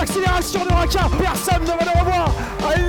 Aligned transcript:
l'accélération 0.00 0.64
de 0.64 0.72
Raka. 0.72 1.00
Personne 1.18 1.62
ne 1.62 1.66
va 1.66 1.92
le 1.92 2.00
revoir. 2.00 2.32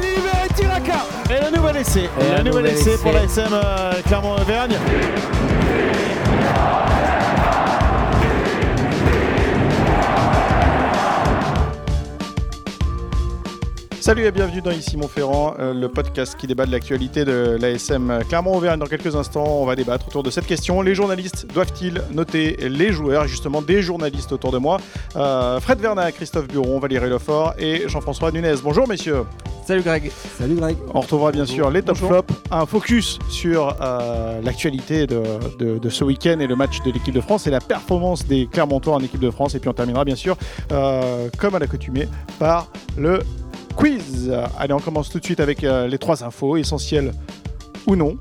Liberty 0.02 0.66
Raka. 0.66 1.06
Et 1.30 1.52
le 1.52 1.58
nouvel 1.58 1.78
essai. 1.78 2.10
Et 2.20 2.38
le 2.38 2.44
nouvel 2.44 2.68
essai 2.68 2.98
pour 2.98 3.12
la 3.12 3.24
SM 3.24 3.50
euh, 3.52 3.94
Clermont-Auvergne. 4.08 4.78
Salut 14.02 14.26
et 14.26 14.32
bienvenue 14.32 14.62
dans 14.64 14.72
Ici 14.72 14.98
Montferrand, 14.98 15.54
euh, 15.60 15.76
le 15.76 15.88
podcast 15.88 16.36
qui 16.36 16.48
débat 16.48 16.66
de 16.66 16.72
l'actualité 16.72 17.24
de 17.24 17.56
l'ASM 17.62 18.22
Clermont-Auvergne. 18.28 18.80
Dans 18.80 18.88
quelques 18.88 19.16
instants, 19.16 19.46
on 19.46 19.66
va 19.66 19.76
débattre 19.76 20.08
autour 20.08 20.24
de 20.24 20.32
cette 20.32 20.48
question. 20.48 20.82
Les 20.82 20.96
journalistes 20.96 21.46
doivent-ils 21.54 22.02
noter 22.12 22.58
les 22.68 22.92
joueurs 22.92 23.28
Justement, 23.28 23.62
des 23.62 23.84
journalistes 23.84 24.32
autour 24.32 24.52
de 24.52 24.58
moi? 24.58 24.80
Euh, 25.16 25.60
Fred 25.60 25.80
Verna, 25.80 26.12
Christophe 26.12 26.48
Buron, 26.48 26.80
Valérie 26.80 27.12
Lefort 27.12 27.54
et 27.60 27.88
Jean-François 27.88 28.32
Nunez. 28.32 28.56
Bonjour 28.64 28.88
messieurs. 28.88 29.24
Salut 29.68 29.84
Greg. 29.84 30.12
Salut 30.40 30.56
Greg. 30.56 30.78
On 30.96 31.02
retrouvera 31.02 31.32
bien 31.32 31.46
sûr 31.46 31.70
les 31.70 31.84
top 31.84 31.98
flops, 31.98 32.34
un 32.50 32.66
focus 32.66 33.20
sur 33.30 33.76
euh, 33.82 34.42
l'actualité 34.42 35.06
de, 35.06 35.22
de- 35.60 35.78
de 35.78 35.90
ce 35.90 36.04
week-end 36.04 36.40
et 36.40 36.48
le 36.48 36.56
match 36.56 36.82
de 36.84 36.92
l'équipe 36.92 37.14
de 37.14 37.22
France 37.22 37.46
et 37.46 37.52
la 37.52 37.60
performance 37.62 38.26
des 38.26 38.48
Clermontois 38.48 38.96
en 38.96 39.00
équipe 39.02 39.22
de 39.22 39.30
France. 39.30 39.54
Et 39.54 39.60
puis 39.60 39.70
on 39.70 39.74
terminera 39.74 40.04
bien 40.06 40.16
sûr, 40.16 40.36
euh, 40.72 41.30
comme 41.38 41.54
à 41.54 41.60
l'accoutumée, 41.60 42.08
par 42.40 42.68
le 42.98 43.20
quiz. 43.72 44.32
Allez, 44.58 44.74
on 44.74 44.80
commence 44.80 45.10
tout 45.10 45.20
de 45.20 45.26
suite 45.26 45.40
avec 45.40 45.64
euh, 45.64 45.88
les 45.88 45.98
trois 45.98 46.24
infos, 46.24 46.58
essentielles 46.58 47.12
ou 47.88 47.96
non. 47.96 48.18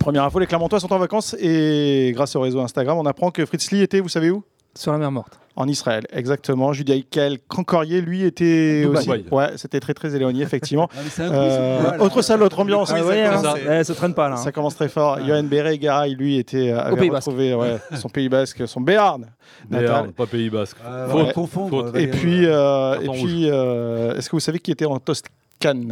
Première 0.00 0.24
info, 0.24 0.38
les 0.38 0.46
Clermontois 0.46 0.80
sont 0.80 0.92
en 0.92 0.98
vacances 0.98 1.34
et 1.38 2.12
grâce 2.14 2.36
au 2.36 2.40
réseau 2.40 2.60
Instagram, 2.60 2.96
on 2.98 3.06
apprend 3.06 3.30
que 3.30 3.44
Fritz 3.44 3.70
Lee 3.70 3.82
était, 3.82 4.00
vous 4.00 4.08
savez 4.08 4.30
où? 4.30 4.44
Sur 4.76 4.92
la 4.92 4.98
mer 4.98 5.10
morte. 5.10 5.38
en 5.58 5.66
Israël, 5.68 6.04
exactement. 6.12 6.72
Judiaïkel 6.74 7.38
Cancorier, 7.48 8.02
lui, 8.02 8.24
était 8.24 8.82
Dubaï. 8.82 9.08
aussi. 9.08 9.24
Ouais, 9.32 9.48
c'était 9.56 9.80
très 9.80 9.94
très 9.94 10.14
éloigné, 10.14 10.42
effectivement. 10.42 10.88
Ah, 10.94 11.00
mais 11.02 11.10
c'est 11.10 11.22
un 11.22 11.32
Euh, 11.32 11.98
autre 11.98 12.20
salle, 12.20 12.42
autre 12.42 12.60
ambiance. 12.60 12.92
Ah 12.94 13.02
ouais, 13.02 13.24
ça, 13.26 13.54
hein, 13.92 13.94
traîne 13.96 14.12
pas 14.14 14.28
là. 14.28 14.34
hein. 14.34 14.38
ça 14.38 14.52
commence 14.52 14.74
très 14.76 14.88
fort. 14.90 15.18
Johan 15.26 15.44
Béré, 15.44 15.78
Garay, 15.78 16.10
lui, 16.14 16.36
était 16.36 16.72
euh, 16.72 16.80
avait 16.80 16.96
Pays 17.00 17.10
Basque. 17.10 17.26
retrouvé 17.26 17.54
ouais, 17.54 17.78
son 17.96 18.08
Pays 18.10 18.28
Basque, 18.28 18.68
son 18.68 18.82
Béarn. 18.82 19.26
Béarn, 19.70 20.12
pas 20.12 20.26
Pays 20.26 20.50
Basque. 20.50 20.76
Ah, 20.86 21.06
Faute. 21.08 21.26
ouais, 21.28 21.32
confondre. 21.32 21.70
Faute. 21.84 21.92
Valérie. 21.94 22.04
Et 22.04 22.10
puis, 22.20 22.46
euh, 22.46 23.00
et 23.00 23.06
Carton 23.06 23.22
puis, 23.24 23.50
euh, 23.50 24.14
est-ce 24.16 24.28
que 24.28 24.36
vous 24.36 24.40
savez 24.40 24.58
qui 24.58 24.70
était 24.72 24.84
en 24.84 24.98
Toscane 24.98 25.32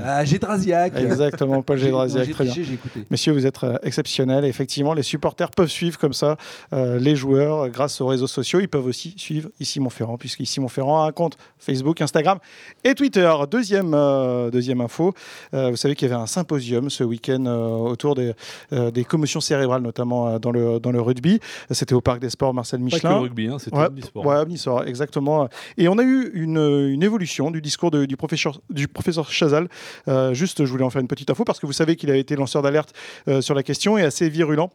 Ah, 0.05 0.25
Gédrasiac. 0.25 0.93
Exactement, 0.97 1.63
Paul 1.63 1.79
Gédrasiac, 1.79 2.25
j'ai 2.27 2.33
très 2.33 2.45
bien. 2.45 2.53
triché, 2.53 2.69
J'ai 2.69 2.75
écouté. 2.75 3.05
Messieurs, 3.11 3.33
vous 3.33 3.47
êtes 3.47 3.65
euh, 3.65 3.77
exceptionnels. 3.83 4.45
Et 4.45 4.49
Effectivement, 4.49 4.95
les 4.95 5.03
supporters 5.03 5.51
peuvent 5.51 5.69
suivre 5.71 5.99
comme 5.99 6.13
ça 6.13 6.37
euh, 6.73 6.99
les 6.99 7.17
joueurs 7.17 7.63
euh, 7.65 7.69
grâce 7.69 8.01
aux 8.01 8.07
réseaux 8.07 8.27
sociaux. 8.27 8.61
Ils 8.61 8.69
peuvent 8.69 8.87
aussi 8.87 9.15
suivre 9.17 9.49
Ici 9.61 9.81
Montferrand, 9.81 10.17
puisque 10.19 10.41
Ici 10.41 10.61
Montferrand 10.61 11.03
a 11.05 11.09
un 11.09 11.13
compte 11.13 11.37
Facebook, 11.59 12.01
Instagram 12.01 12.39
et 12.85 12.95
Twitter. 12.95 13.33
Deuxième, 13.51 13.93
euh, 13.95 14.51
deuxième 14.51 14.81
info, 14.81 15.13
euh, 15.55 15.71
vous 15.71 15.77
savez 15.77 15.95
qu'il 15.97 16.09
y 16.09 16.13
avait 16.13 16.21
un 16.23 16.27
symposium 16.27 16.91
ce 16.91 17.03
week-end 17.03 17.45
euh, 17.47 17.67
autour 17.77 18.15
des, 18.15 18.33
euh, 18.73 18.91
des 18.91 19.05
commotions 19.05 19.41
cérébrales, 19.41 19.83
notamment 19.83 20.29
euh, 20.29 20.39
dans, 20.39 20.53
le, 20.53 20.79
dans 20.79 20.93
le 20.93 21.01
rugby. 21.01 21.41
C'était 21.71 21.95
au 21.95 22.01
Parc 22.01 22.21
des 22.21 22.31
Sports 22.31 22.53
Marcel 22.55 22.81
Pas 22.81 22.91
que 22.91 22.95
Michelin. 22.97 23.11
le 23.15 23.17
rugby, 23.21 23.49
hein, 23.49 23.57
c'était 23.59 23.77
Ouais, 23.77 23.87
omnisport. 23.87 24.27
Ouais, 24.27 24.37
omnisport, 24.37 24.85
exactement. 24.85 25.49
Et 25.79 25.89
on 25.89 25.99
a 25.99 26.03
eu 26.03 26.31
une, 26.35 26.59
une 26.59 27.03
évolution 27.03 27.51
du 27.51 27.61
discours 27.63 27.91
de- 27.91 28.05
du, 28.05 28.17
professeur, 28.17 28.61
du 28.71 28.89
professeur 28.89 29.31
Chazal. 29.31 29.54
Euh, 30.09 30.35
juste, 30.35 30.65
je 30.65 30.71
voulais 30.71 30.85
en 30.85 30.91
faire 30.91 31.01
une 31.01 31.09
petite 31.09 31.31
info 31.31 31.45
parce 31.45 31.61
que 31.61 31.67
vous 31.67 31.73
savez 31.73 31.97
qu'il 31.97 32.11
a 32.11 32.17
été 32.17 32.37
lanceur 32.37 32.63
d'alerte 32.63 32.95
euh, 33.29 33.41
sur 33.41 33.55
la 33.55 33.63
question 33.63 33.99
et 33.99 34.03
assez 34.03 34.29
virulent. 34.29 34.71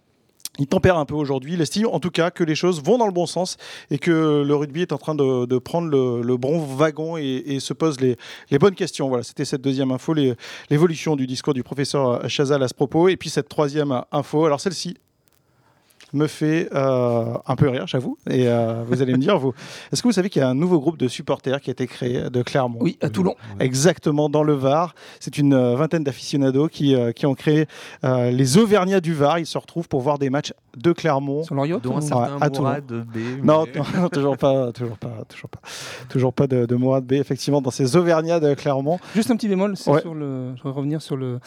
Il 0.57 0.67
tempère 0.67 0.97
un 0.97 1.05
peu 1.05 1.13
aujourd'hui. 1.13 1.53
Il 1.53 1.61
estime 1.61 1.87
en 1.87 1.99
tout 1.99 2.09
cas 2.09 2.31
que 2.31 2.43
les 2.43 2.55
choses 2.55 2.83
vont 2.83 2.97
dans 2.97 3.05
le 3.05 3.13
bon 3.13 3.25
sens 3.25 3.55
et 3.91 3.97
que 3.97 4.43
le 4.45 4.55
rugby 4.55 4.81
est 4.81 4.91
en 4.91 4.97
train 4.97 5.15
de, 5.15 5.57
prendre 5.57 5.87
le, 5.87 6.37
bon 6.37 6.59
wagon 6.59 7.15
et, 7.15 7.59
se 7.61 7.73
pose 7.73 8.01
les, 8.01 8.17
les 8.49 8.59
bonnes 8.59 8.75
questions. 8.75 9.07
Voilà, 9.07 9.23
c'était 9.23 9.45
cette 9.45 9.61
deuxième 9.61 9.91
info, 9.91 10.13
l'évolution 10.69 11.15
du 11.15 11.27
discours 11.27 11.53
du 11.53 11.63
professeur 11.63 12.27
Chazal 12.27 12.61
à 12.61 12.67
ce 12.67 12.73
propos. 12.73 13.07
Et 13.07 13.15
puis 13.15 13.29
cette 13.29 13.47
troisième 13.47 14.01
info, 14.11 14.45
alors 14.45 14.59
celle-ci 14.59 14.97
me 16.13 16.27
fait 16.27 16.69
euh, 16.73 17.33
un 17.45 17.55
peu 17.55 17.69
rire, 17.69 17.87
j'avoue. 17.87 18.17
Et 18.29 18.47
euh, 18.47 18.83
vous 18.87 19.01
allez 19.01 19.13
me 19.13 19.17
dire, 19.17 19.37
vous, 19.37 19.53
est-ce 19.91 20.01
que 20.01 20.07
vous 20.07 20.13
savez 20.13 20.29
qu'il 20.29 20.41
y 20.41 20.45
a 20.45 20.49
un 20.49 20.55
nouveau 20.55 20.79
groupe 20.79 20.97
de 20.97 21.07
supporters 21.07 21.61
qui 21.61 21.69
a 21.69 21.73
été 21.73 21.87
créé 21.87 22.29
de 22.29 22.41
Clermont? 22.41 22.79
Oui, 22.81 22.97
à 23.01 23.09
Toulon. 23.09 23.35
Exactement, 23.59 24.29
dans 24.29 24.43
le 24.43 24.53
Var. 24.53 24.95
C'est 25.19 25.37
une 25.37 25.53
euh, 25.53 25.75
vingtaine 25.75 26.03
d'aficionados 26.03 26.67
qui, 26.67 26.95
euh, 26.95 27.11
qui 27.11 27.25
ont 27.25 27.35
créé 27.35 27.67
euh, 28.03 28.31
les 28.31 28.57
Auvergnats 28.57 29.01
du 29.01 29.13
Var. 29.13 29.39
Ils 29.39 29.45
se 29.45 29.57
retrouvent 29.57 29.87
pour 29.87 30.01
voir 30.01 30.19
des 30.19 30.29
matchs 30.29 30.53
de 30.81 30.91
Clermont. 30.91 31.43
Sur 31.43 31.55
leur 31.55 31.65
yacht 31.65 31.81
Dont 31.83 31.97
un 31.97 32.01
certain 32.01 32.37
à 32.41 32.49
Toulon. 32.49 32.69
Mourad 32.69 32.85
B. 32.85 33.17
Non, 33.43 33.65
mais- 33.73 33.81
non, 34.01 34.09
toujours 34.09 34.37
pas, 34.37 34.71
toujours 34.71 34.97
pas, 34.97 35.23
toujours 35.27 35.49
pas, 35.49 35.59
toujours 36.09 36.33
pas 36.33 36.47
de, 36.47 36.65
de 36.65 36.75
Mourad 36.75 37.05
B. 37.05 37.13
Effectivement, 37.13 37.61
dans 37.61 37.71
ces 37.71 37.95
Auvergnats 37.95 38.39
de 38.39 38.53
Clermont, 38.53 38.99
Juste 39.15 39.31
un 39.31 39.35
petit 39.35 39.47
bémol, 39.47 39.75
c'est 39.77 39.91
Ouais. 39.91 40.01
sur 40.01 40.13
le. 40.13 40.55
Je 40.55 40.63
vais 40.63 40.69
revenir 40.69 41.01
sur 41.01 41.17
le. 41.17 41.39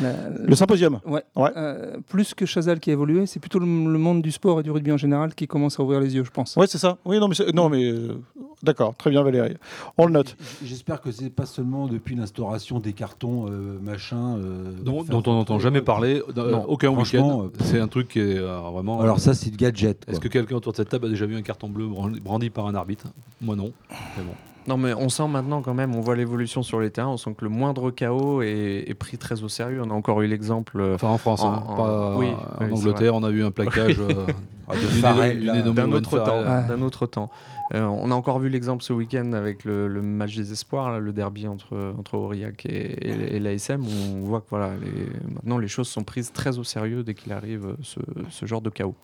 la- 0.00 0.28
le 0.30 0.54
symposium. 0.54 1.00
Ouais. 1.06 1.22
Ouais. 1.36 1.50
Euh, 1.56 1.96
plus 2.08 2.34
que 2.34 2.46
Chazal 2.46 2.80
qui 2.80 2.90
a 2.90 2.92
évolué, 2.92 3.26
c'est 3.26 3.40
plutôt 3.40 3.58
le, 3.58 3.66
le 3.66 3.98
monde 3.98 4.22
du 4.22 4.30
sport 4.30 4.60
et 4.60 4.62
du 4.62 4.70
rugby 4.70 4.92
en 4.92 4.96
général 4.96 5.34
qui 5.34 5.46
commence 5.46 5.78
à 5.78 5.82
ouvrir 5.82 6.00
les 6.00 6.14
yeux, 6.14 6.24
je 6.24 6.30
pense. 6.30 6.56
Ouais, 6.56 6.66
c'est 6.66 6.78
ça. 6.78 6.96
Oui, 7.04 7.18
non, 7.18 7.28
mais 7.28 7.34
c'est- 7.34 7.52
non, 7.54 7.68
mais 7.68 7.84
euh, 7.90 8.14
d'accord, 8.62 8.94
très 8.96 9.10
bien, 9.10 9.22
Valérie. 9.22 9.56
On 9.98 10.06
le 10.06 10.12
note. 10.12 10.36
J'espère 10.64 11.00
que 11.00 11.10
c'est 11.12 11.30
pas 11.30 11.46
seulement 11.46 11.86
depuis 11.86 12.14
l'instauration 12.14 12.78
des 12.80 12.92
cartons 12.92 13.46
euh, 13.48 13.78
machin. 13.82 14.36
euh, 14.38 14.72
Dont, 14.82 15.04
on 15.10 15.32
n'entend 15.34 15.58
jamais 15.58 15.82
parler, 15.82 16.22
euh, 16.36 16.50
Non, 16.52 16.64
aucun 16.68 16.88
week-end. 16.90 17.44
euh, 17.44 17.48
C'est 17.64 17.80
un 17.80 17.88
truc 17.88 18.08
qui 18.08 18.20
est 18.20 18.38
euh, 18.70 18.74
vraiment. 18.74 19.00
Alors 19.00 19.18
ça, 19.20 19.34
c'est 19.34 19.50
le 19.50 19.56
gadget. 19.56 20.04
quoi. 20.04 20.12
Est-ce 20.12 20.20
que 20.20 20.28
quelqu'un 20.28 20.56
autour 20.56 20.72
de 20.72 20.76
cette 20.76 20.88
table 20.88 21.06
a 21.06 21.08
déjà 21.08 21.26
vu 21.26 21.36
un 21.36 21.42
carton 21.42 21.68
bleu 21.68 21.86
brandi, 22.22 22.50
par 22.50 22.66
un 22.66 22.74
arbitre? 22.74 23.06
Moi 23.40 23.56
non. 23.56 23.72
Mais 24.16 24.22
bon. 24.24 24.32
Non, 24.68 24.76
mais 24.76 24.92
on 24.92 25.08
sent 25.08 25.26
maintenant 25.26 25.62
quand 25.62 25.72
même, 25.74 25.94
on 25.96 26.00
voit 26.00 26.14
l'évolution 26.16 26.62
sur 26.62 26.80
les 26.80 26.90
terrains, 26.90 27.08
on 27.08 27.16
sent 27.16 27.34
que 27.36 27.44
le 27.44 27.50
moindre 27.50 27.90
chaos 27.90 28.42
est, 28.42 28.84
est 28.86 28.94
pris 28.94 29.16
très 29.16 29.42
au 29.42 29.48
sérieux. 29.48 29.80
On 29.84 29.90
a 29.90 29.94
encore 29.94 30.20
eu 30.20 30.26
l'exemple. 30.26 30.78
euh, 30.80 30.94
Enfin 30.96 31.08
en 31.08 31.18
France, 31.18 31.42
En- 31.42 31.52
hein, 31.52 31.62
en- 31.66 31.76
pas 31.76 32.16
oui, 32.18 32.26
en 32.28 32.30
oui, 32.30 32.66
c'est 32.68 32.72
Angleterre, 32.74 33.14
on 33.14 33.22
a 33.24 33.30
vu 33.30 33.42
un 33.44 33.50
plaquage. 33.50 33.96
euh, 34.00 34.26
Ah, 34.68 34.74
de 34.74 35.72
d'une 35.72 35.94
autre 35.94 36.18
temps. 36.20 36.42
Ouais. 36.42 36.68
D'un 36.68 36.82
autre 36.82 37.06
temps. 37.06 37.30
Euh, 37.74 37.84
on 37.84 38.10
a 38.10 38.14
encore 38.14 38.38
vu 38.38 38.48
l'exemple 38.48 38.82
ce 38.82 38.92
week-end 38.92 39.32
avec 39.32 39.64
le, 39.64 39.88
le 39.88 40.02
match 40.02 40.36
des 40.36 40.52
espoirs, 40.52 40.90
là, 40.90 40.98
le 40.98 41.12
derby 41.12 41.46
entre, 41.46 41.94
entre 41.98 42.14
Aurillac 42.14 42.66
et, 42.66 43.08
et, 43.08 43.36
et 43.36 43.40
l'ASM, 43.40 43.82
où 43.82 44.16
on 44.16 44.24
voit 44.24 44.40
que 44.40 44.46
voilà, 44.50 44.70
les, 44.80 45.30
maintenant 45.34 45.58
les 45.58 45.68
choses 45.68 45.88
sont 45.88 46.02
prises 46.02 46.32
très 46.32 46.58
au 46.58 46.64
sérieux 46.64 47.02
dès 47.02 47.14
qu'il 47.14 47.32
arrive 47.32 47.66
euh, 47.66 47.76
ce, 47.82 48.00
ce 48.30 48.46
genre 48.46 48.60
de 48.60 48.70
chaos. 48.70 48.94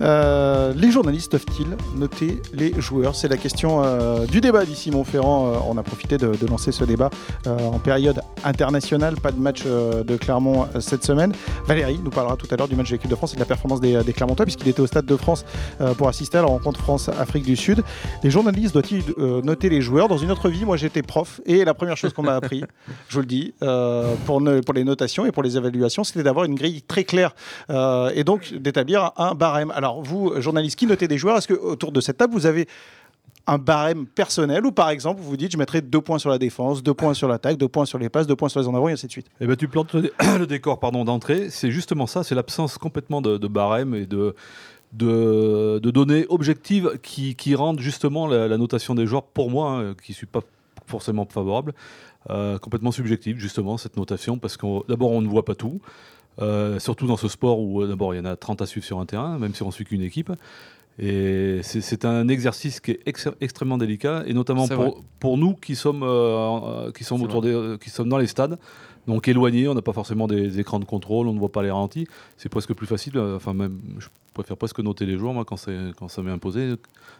Euh, 0.00 0.72
les 0.74 0.90
journalistes 0.90 1.30
doivent-ils 1.32 1.76
noter 1.98 2.40
les 2.54 2.72
joueurs? 2.80 3.14
C'est 3.14 3.28
la 3.28 3.36
question 3.36 3.82
euh, 3.82 4.24
du 4.26 4.40
débat 4.40 4.64
d'ici 4.64 4.90
Montferrand. 4.90 5.46
Euh, 5.46 5.58
on 5.68 5.76
a 5.76 5.82
profité 5.82 6.16
de, 6.16 6.34
de 6.34 6.46
lancer 6.46 6.72
ce 6.72 6.84
débat 6.84 7.10
euh, 7.46 7.58
en 7.58 7.78
période 7.78 8.20
internationale. 8.44 9.16
Pas 9.16 9.32
de 9.32 9.40
match 9.40 9.64
euh, 9.66 10.02
de 10.02 10.16
Clermont 10.16 10.66
euh, 10.74 10.80
cette 10.80 11.04
semaine. 11.04 11.32
Valérie 11.66 12.00
nous 12.02 12.10
parlera 12.10 12.36
tout 12.36 12.46
à 12.50 12.56
l'heure 12.56 12.68
du 12.68 12.76
match 12.76 12.88
de 12.88 12.94
l'équipe 12.94 13.10
de 13.10 13.16
France 13.16 13.32
et 13.32 13.36
de 13.36 13.40
la 13.40 13.46
performance 13.46 13.80
des, 13.80 14.02
des 14.02 14.12
Clermontois, 14.12 14.46
puisqu'il 14.46 14.68
était 14.68 14.80
au 14.80 14.86
Stade 14.86 15.06
de 15.06 15.16
France 15.16 15.44
euh, 15.80 15.92
pour 15.94 16.08
assister 16.08 16.38
à 16.38 16.42
la 16.42 16.48
rencontre 16.48 16.80
France-Afrique 16.80 17.44
du 17.44 17.56
Sud. 17.56 17.81
Les 18.22 18.30
journalistes 18.30 18.72
doivent-ils 18.72 19.02
euh, 19.18 19.42
noter 19.42 19.68
les 19.68 19.80
joueurs 19.80 20.08
Dans 20.08 20.18
une 20.18 20.30
autre 20.30 20.48
vie, 20.48 20.64
moi 20.64 20.76
j'étais 20.76 21.02
prof 21.02 21.40
et 21.46 21.64
la 21.64 21.74
première 21.74 21.96
chose 21.96 22.12
qu'on 22.12 22.22
m'a 22.22 22.34
appris, 22.34 22.62
je 23.08 23.14
vous 23.14 23.20
le 23.20 23.26
dis, 23.26 23.54
euh, 23.62 24.14
pour, 24.26 24.40
ne- 24.40 24.60
pour 24.60 24.74
les 24.74 24.84
notations 24.84 25.26
et 25.26 25.32
pour 25.32 25.42
les 25.42 25.56
évaluations, 25.56 26.04
c'était 26.04 26.22
d'avoir 26.22 26.44
une 26.44 26.54
grille 26.54 26.82
très 26.82 27.04
claire 27.04 27.34
euh, 27.70 28.10
et 28.14 28.24
donc 28.24 28.52
d'établir 28.54 29.12
un 29.16 29.34
barème. 29.34 29.70
Alors 29.74 30.02
vous, 30.02 30.40
journalistes 30.40 30.78
qui 30.78 30.86
notez 30.86 31.08
des 31.08 31.18
joueurs, 31.18 31.38
est-ce 31.38 31.48
que 31.48 31.54
autour 31.54 31.92
de 31.92 32.00
cette 32.00 32.16
table 32.18 32.32
vous 32.32 32.46
avez 32.46 32.66
un 33.48 33.58
barème 33.58 34.06
personnel 34.06 34.64
ou 34.64 34.70
par 34.70 34.88
exemple 34.90 35.20
vous 35.20 35.30
vous 35.30 35.36
dites 35.36 35.50
je 35.50 35.56
mettrai 35.58 35.80
deux 35.80 36.00
points 36.00 36.20
sur 36.20 36.30
la 36.30 36.38
défense, 36.38 36.80
deux 36.80 36.94
points 36.94 37.12
sur 37.12 37.26
l'attaque, 37.26 37.56
deux 37.56 37.66
points 37.66 37.86
sur 37.86 37.98
les 37.98 38.08
passes, 38.08 38.28
deux 38.28 38.36
points 38.36 38.48
sur 38.48 38.60
les 38.60 38.68
en 38.68 38.74
avant 38.76 38.88
et 38.88 38.92
ainsi 38.92 39.06
de 39.08 39.10
suite? 39.10 39.26
Eh 39.40 39.46
ben, 39.48 39.56
tu 39.56 39.66
plantes 39.66 39.92
le, 39.94 40.02
dé- 40.02 40.12
le 40.38 40.46
décor 40.46 40.78
pardon, 40.78 41.04
d'entrée. 41.04 41.48
C'est 41.50 41.72
justement 41.72 42.06
ça, 42.06 42.22
c'est 42.22 42.36
l'absence 42.36 42.78
complètement 42.78 43.20
de, 43.20 43.38
de 43.38 43.48
barème 43.48 43.96
et 43.96 44.06
de, 44.06 44.36
de, 44.92 45.78
données 45.78 46.26
objectives 46.28 46.98
qui, 47.02 47.54
rendent 47.54 47.80
justement 47.80 48.26
la, 48.26 48.56
notation 48.58 48.94
des 48.94 49.06
joueurs, 49.06 49.24
pour 49.24 49.50
moi, 49.50 49.70
hein, 49.70 49.94
qui 50.02 50.12
ne 50.12 50.16
suis 50.16 50.26
pas 50.26 50.40
forcément 50.86 51.26
favorable, 51.26 51.74
euh, 52.30 52.58
complètement 52.58 52.92
subjective, 52.92 53.38
justement, 53.38 53.78
cette 53.78 53.96
notation, 53.96 54.38
parce 54.38 54.56
que 54.56 54.86
d'abord, 54.88 55.10
on 55.10 55.22
ne 55.22 55.28
voit 55.28 55.44
pas 55.44 55.54
tout. 55.54 55.80
Euh, 56.40 56.78
surtout 56.78 57.06
dans 57.06 57.18
ce 57.18 57.28
sport 57.28 57.60
où 57.60 57.82
euh, 57.82 57.86
d'abord 57.86 58.14
il 58.14 58.16
y 58.16 58.20
en 58.20 58.24
a 58.24 58.36
30 58.36 58.62
à 58.62 58.66
suivre 58.66 58.86
sur 58.86 58.98
un 58.98 59.04
terrain, 59.04 59.38
même 59.38 59.54
si 59.54 59.62
on 59.62 59.70
suit 59.70 59.84
qu'une 59.84 60.00
équipe. 60.00 60.32
Et 60.98 61.60
c'est- 61.62 62.04
un 62.04 62.28
exercice 62.28 62.80
qui 62.80 62.92
est 62.92 63.00
ex- 63.06 63.28
extrêmement 63.40 63.78
délicat, 63.78 64.24
et 64.26 64.34
notamment 64.34 64.66
pour, 64.90 65.04
pour 65.20 65.38
nous 65.38 65.54
qui 65.54 65.74
sommes, 65.74 66.02
euh, 66.02 66.06
euh, 66.88 66.92
qui, 66.92 67.02
sommes 67.04 67.22
autour 67.22 67.40
des, 67.42 67.76
qui 67.80 67.88
sommes 67.90 68.08
dans 68.10 68.18
les 68.18 68.26
stades, 68.26 68.58
donc 69.06 69.26
éloignés, 69.26 69.66
on 69.68 69.74
n'a 69.74 69.82
pas 69.82 69.94
forcément 69.94 70.26
des 70.28 70.60
écrans 70.60 70.78
de 70.78 70.84
contrôle, 70.84 71.26
on 71.28 71.32
ne 71.32 71.38
voit 71.38 71.50
pas 71.50 71.62
les 71.62 71.70
ralentis. 71.70 72.06
C'est 72.36 72.48
presque 72.50 72.74
plus 72.74 72.86
facile, 72.86 73.16
euh, 73.16 73.36
enfin 73.36 73.54
même, 73.54 73.78
je 73.98 74.08
préfère 74.34 74.56
presque 74.56 74.80
noter 74.80 75.06
les 75.06 75.16
joueurs 75.18 75.32
moi, 75.32 75.44
quand, 75.44 75.56
quand 75.98 76.08
ça 76.08 76.22
m'est 76.22 76.30
imposé 76.30 76.74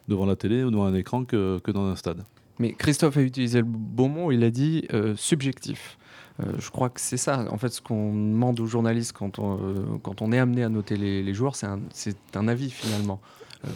devant 0.07 0.27
la 0.27 0.37
télé 0.37 0.63
ou 0.65 0.71
devant 0.71 0.85
un 0.85 0.95
écran 0.95 1.25
que, 1.25 1.59
que 1.65 1.71
dans 1.71 1.87
un 1.87 1.97
stade. 1.97 2.25
Mais 2.59 2.75
Christophe 2.75 3.17
a 3.17 3.23
utilisé 3.23 3.59
le 3.61 3.67
bon 3.67 4.09
mot, 4.09 4.33
il 4.33 4.45
a 4.45 4.51
dit 4.51 4.87
euh, 4.93 5.17
subjectif. 5.17 5.97
Euh, 6.41 6.53
je 6.59 6.71
crois 6.71 6.89
que 6.91 7.01
c'est 7.01 7.17
ça. 7.17 7.47
En 7.51 7.59
fait, 7.59 7.71
ce 7.71 7.81
qu'on 7.81 8.13
demande 8.13 8.61
aux 8.61 8.67
journalistes 8.67 9.13
quand 9.13 9.39
on, 9.39 9.55
euh, 9.57 9.75
quand 10.03 10.23
on 10.23 10.31
est 10.33 10.39
amené 10.39 10.63
à 10.63 10.69
noter 10.69 10.97
les, 10.97 11.23
les 11.23 11.35
joueurs, 11.35 11.57
c'est 11.57 11.67
un, 11.67 11.81
c'est 11.93 12.17
un 12.37 12.49
avis 12.49 12.71
finalement. 12.71 13.21
Euh, 13.65 13.69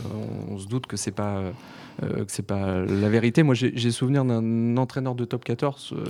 on, 0.50 0.54
on 0.54 0.58
se 0.58 0.66
doute 0.66 0.86
que 0.86 0.96
c'est 0.96 1.10
pas 1.10 1.40
euh, 2.02 2.24
que 2.24 2.24
c'est 2.28 2.42
pas 2.46 2.80
la 2.84 3.08
vérité. 3.08 3.42
Moi, 3.42 3.54
j'ai 3.54 3.90
souvenir 3.90 4.22
d'un 4.26 4.76
entraîneur 4.76 5.14
de 5.14 5.24
top 5.24 5.44
14 5.44 5.94
euh, 5.96 6.04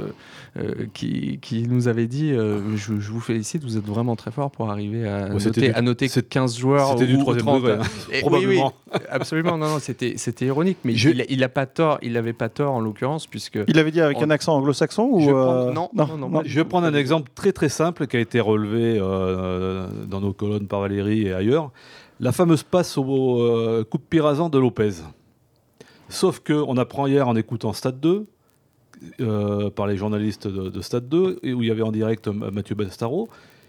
euh, 0.59 0.87
qui, 0.95 1.39
qui 1.41 1.63
nous 1.69 1.87
avait 1.87 2.09
dit 2.09 2.33
euh, 2.33 2.77
je, 2.77 2.99
je 2.99 3.11
vous 3.13 3.21
félicite, 3.21 3.63
vous 3.63 3.77
êtes 3.77 3.85
vraiment 3.87 4.17
très 4.17 4.33
fort 4.33 4.51
pour 4.51 4.69
arriver 4.69 5.07
à, 5.07 5.29
noter, 5.29 5.61
du- 5.61 5.71
à 5.71 5.83
noter 5.83 6.09
c'est- 6.09 6.29
15 6.29 6.59
joueurs. 6.59 6.89
C'était 6.91 7.07
du 7.07 7.15
ou- 7.15 7.19
ou 7.19 7.23
troisième 7.23 7.47
30. 7.47 7.63
degré, 7.63 7.73
hein, 7.75 7.83
Et- 8.11 8.15
oui, 8.17 8.21
probablement. 8.21 8.73
oui, 8.95 9.01
absolument, 9.11 9.57
non, 9.59 9.69
non, 9.69 9.79
c'était 9.79 10.15
c'était 10.17 10.47
ironique, 10.47 10.79
mais 10.85 10.95
Je- 10.97 11.11
il, 11.11 11.25
il 11.29 11.45
a 11.45 11.49
pas 11.49 11.67
tort, 11.67 11.99
il 12.03 12.17
avait 12.17 12.33
pas 12.33 12.49
tort 12.49 12.73
en 12.73 12.81
l'occurrence, 12.81 13.29
puisque. 13.29 13.59
Il 13.69 13.79
avait 13.79 13.93
dit 13.93 14.01
avec 14.01 14.17
On- 14.19 14.25
un 14.25 14.31
accent 14.31 14.57
anglo-saxon 14.57 15.09
ou 15.13 15.21
Je 15.21 15.27
vais 15.27 15.31
euh, 15.31 15.35
prendre- 15.71 15.73
non, 15.73 15.89
non, 16.19 16.29
non, 16.29 16.43
Je 16.45 16.59
vais 16.59 16.65
prendre 16.65 16.89
un 16.89 16.95
exemple 16.95 17.31
très 17.37 17.53
très 17.53 17.69
simple 17.69 18.09
qui 18.09 18.17
a 18.17 18.21
été 18.21 18.41
relevé 18.41 18.99
euh, 19.01 19.87
dans 20.09 20.21
nos 20.21 20.33
colonnes 20.33 20.67
par 20.67 20.81
Valérie 20.81 21.29
et 21.29 21.33
ailleurs. 21.33 21.71
La 22.21 22.33
fameuse 22.33 22.63
passe 22.63 22.97
au 22.97 23.41
euh, 23.43 23.85
coup 23.85 23.99
de 23.99 24.03
pirazan 24.03 24.49
de 24.49 24.59
Lopez. 24.59 24.93
Sauf 26.09 26.41
que 26.41 26.53
on 26.53 26.77
apprend 26.77 27.07
hier 27.07 27.29
en 27.29 27.37
écoutant 27.37 27.73
Stade 27.73 28.01
2, 28.01 28.27
euh, 29.21 29.71
par 29.71 29.87
les 29.87 29.97
journalistes 29.97 30.47
de, 30.49 30.69
de 30.71 30.81
Stade 30.81 31.09
2, 31.09 31.41
et 31.43 31.53
où 31.53 31.63
il 31.63 31.69
y 31.69 31.71
avait 31.71 31.83
en 31.83 31.93
direct 31.93 32.29
M- 32.29 32.49
Mathieu 32.53 32.75
Bastaro, 32.75 33.29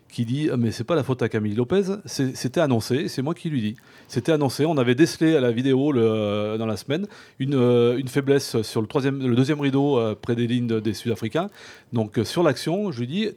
qui 0.10 0.24
dit 0.24 0.50
Ah, 0.50 0.56
Mais 0.56 0.72
c'est 0.72 0.86
pas 0.86 0.96
la 0.96 1.04
faute 1.04 1.22
à 1.22 1.28
Camille 1.28 1.56
Lopez, 1.56 1.82
c'était 2.06 2.62
annoncé, 2.62 3.10
c'est 3.10 3.22
moi 3.22 3.34
qui 3.34 3.50
lui 3.50 3.60
dis. 3.60 3.76
C'était 4.08 4.32
annoncé, 4.32 4.66
on 4.66 4.78
avait 4.78 4.96
décelé 4.96 5.36
à 5.36 5.42
la 5.42 5.52
vidéo 5.52 5.92
le- 5.92 6.56
dans 6.58 6.66
la 6.68 6.78
semaine 6.78 7.08
une, 7.40 7.56
euh, 7.56 8.02
faiblesse 8.08 8.62
sur 8.62 8.82
le, 8.82 8.88
deuxième 9.36 9.60
rideau 9.60 9.98
euh, 10.00 10.16
près 10.16 10.36
des 10.38 10.48
lignes 10.48 10.68
de- 10.68 10.80
des 10.80 10.94
Sud-Africains. 10.94 11.50
Donc 11.92 12.18
euh, 12.18 12.24
sur 12.24 12.44
l'action, 12.44 12.92
je 12.94 13.00
lui 13.02 13.08
dis 13.08 13.28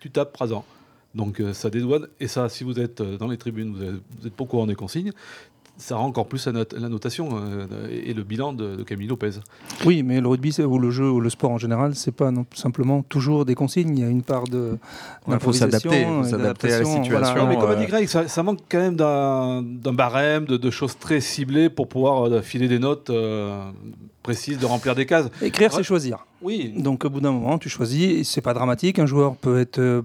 tu 0.00 0.10
tapes 0.12 0.32
Prazan. 0.32 0.64
Donc 1.14 1.40
euh, 1.40 1.52
ça 1.52 1.70
dédouane, 1.70 2.06
et 2.20 2.28
ça, 2.28 2.48
si 2.48 2.62
vous 2.64 2.78
êtes 2.78 3.00
euh, 3.00 3.16
dans 3.18 3.26
les 3.28 3.36
tribunes, 3.36 3.74
vous 3.74 3.82
êtes, 3.82 3.94
vous 4.22 4.30
pas 4.30 4.44
au 4.44 4.46
courant 4.46 4.66
des 4.66 4.76
consignes, 4.76 5.12
ça 5.76 5.96
rend 5.96 6.06
encore 6.06 6.26
plus 6.26 6.46
la, 6.46 6.88
notation 6.88 7.30
euh, 7.32 7.66
et 7.90 8.12
le 8.12 8.22
bilan 8.22 8.52
de, 8.52 8.76
de 8.76 8.82
Camille 8.82 9.08
Lopez. 9.08 9.30
Oui, 9.86 10.02
mais 10.02 10.20
le 10.20 10.28
rugby 10.28 10.54
ou 10.62 10.78
le 10.78 10.90
jeu 10.90 11.10
ou 11.10 11.20
le 11.20 11.30
sport 11.30 11.50
en 11.50 11.58
général, 11.58 11.94
c'est 11.94 12.12
pas 12.12 12.30
non, 12.30 12.44
simplement 12.54 13.02
toujours 13.02 13.44
des 13.46 13.54
consignes. 13.54 13.96
Il 13.96 14.00
y 14.00 14.04
a 14.04 14.08
une 14.08 14.22
part 14.22 14.44
de 14.44 14.76
Ouais, 15.26 15.40
faut 15.40 15.52
s'adapter, 15.54 16.04
à 16.04 16.18
la 16.20 16.24
situation. 16.24 17.02
voilà. 17.08 17.34
Non, 17.34 17.46
mais 17.46 17.56
comme 17.56 17.70
a 17.70 17.76
dit 17.76 17.86
Greg, 17.86 18.08
ça, 18.08 18.28
ça 18.28 18.42
manque 18.42 18.60
quand 18.70 18.78
même 18.78 18.96
d'un 18.96 19.92
barème, 19.92 20.44
de, 20.44 20.58
de 20.58 20.70
choses 20.70 20.98
très 20.98 21.20
ciblées 21.20 21.70
pour 21.70 21.88
pouvoir 21.88 22.42
filer 22.44 22.68
des 22.68 22.78
notes 22.78 23.08
euh, 23.10 23.70
précises, 24.22 24.58
de 24.58 24.66
remplir 24.66 24.94
des 24.94 25.06
cases. 25.06 25.28
Écrire, 25.40 25.70
Ouais. 25.70 25.76
c'est 25.78 25.82
choisir. 25.82 26.26
Oui, 26.42 26.74
Donc 26.76 27.04
au 27.06 27.10
bout 27.10 27.20
d'un 27.20 27.32
moment, 27.32 27.58
tu 27.58 27.68
choisis. 27.70 28.28
C'est 28.28 28.42
pas 28.42 28.52
dramatique. 28.54 28.98
Un 28.98 29.06
joueur 29.06 29.34
peut 29.36 29.58
être. 29.58 30.04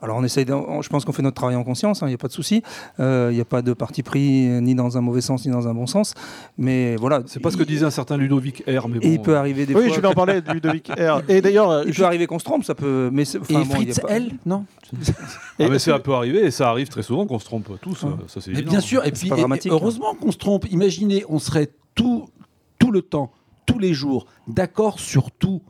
Euh, 0.00 0.04
alors 0.04 0.16
on 0.18 0.24
essaye. 0.24 0.44
Je 0.46 0.88
pense 0.88 1.04
qu'on 1.04 1.12
fait 1.12 1.22
notre 1.22 1.36
travail 1.36 1.56
en 1.56 1.64
conscience. 1.64 2.00
Il 2.02 2.08
n'y 2.08 2.14
a 2.14 2.18
pas 2.18 2.28
de 2.28 2.32
souci. 2.32 2.62
Euh, 3.00 3.28
Il 3.30 3.34
n'y 3.34 3.40
a 3.40 3.44
pas 3.44 3.62
de 3.62 3.72
parti 3.72 4.02
pris 4.02 4.48
euh, 4.48 4.60
ni 4.60 4.74
dans 4.74 4.96
un 4.96 5.00
mauvais 5.00 5.20
sens 5.20 5.44
ni 5.46 5.50
dans 5.52 5.66
un 5.68 5.74
bon 5.74 5.86
sens. 5.86 6.14
Mais 6.58 6.96
voilà. 6.96 7.22
c'est 7.26 7.40
pas 7.40 7.50
ce 7.50 7.56
que 7.56 7.62
disait 7.62 7.84
un 7.86 7.90
certain 7.90 8.16
Ludovic 8.16 8.62
R. 8.68 8.88
Mais 8.88 8.98
Et 8.98 9.12
il 9.12 9.16
bon, 9.18 9.22
peut 9.24 9.36
arriver 9.36 9.66
des 9.66 9.74
Oui, 9.74 9.82
fois. 9.82 9.90
je 9.90 9.94
voulais 9.96 10.08
en 10.08 10.12
parler 10.14 10.40
du 10.40 10.52
Ludovic 10.52 10.88
R. 10.90 11.22
Et 11.28 11.40
d'ailleurs, 11.40 11.70
euh, 11.70 11.82
Il 11.82 11.88
juste- 11.88 11.98
peut 12.00 12.04
arriver 12.06 12.26
qu'on 12.26 12.38
se 12.38 12.44
trompe, 12.44 12.64
ça 12.64 12.74
peut. 12.74 13.10
Mais 13.12 13.22
Et 13.22 13.54
bon, 13.54 13.64
Fritz 13.64 14.00
pas- 14.00 14.08
L 14.10 14.32
Non 14.46 14.64
Ah, 15.58 15.68
mais 15.68 15.78
ça 15.78 15.98
peut 15.98 16.14
arriver 16.14 16.44
et 16.44 16.50
ça 16.50 16.68
arrive 16.70 16.88
très 16.88 17.02
souvent 17.02 17.26
qu'on 17.26 17.38
se 17.38 17.44
trompe 17.44 17.68
tous. 17.80 18.02
Ouais. 18.02 18.10
euh, 18.10 18.24
Ça, 18.28 18.40
c'est 18.40 18.50
bien 18.52 18.80
sûr, 18.80 19.04
et 19.04 19.12
puis 19.12 19.28
et- 19.28 19.32
hein. 19.42 19.48
heureusement 19.70 20.14
qu'on 20.14 20.32
se 20.32 20.38
trompe. 20.38 20.66
Imaginez, 20.70 21.24
on 21.28 21.38
serait 21.38 21.70
tout, 21.94 22.28
tout 22.78 22.90
le 22.90 23.02
temps, 23.02 23.32
tous 23.66 23.78
les 23.78 23.92
jours, 23.94 24.26
d'accord 24.48 24.98
sur 24.98 25.30
tout. 25.30 25.62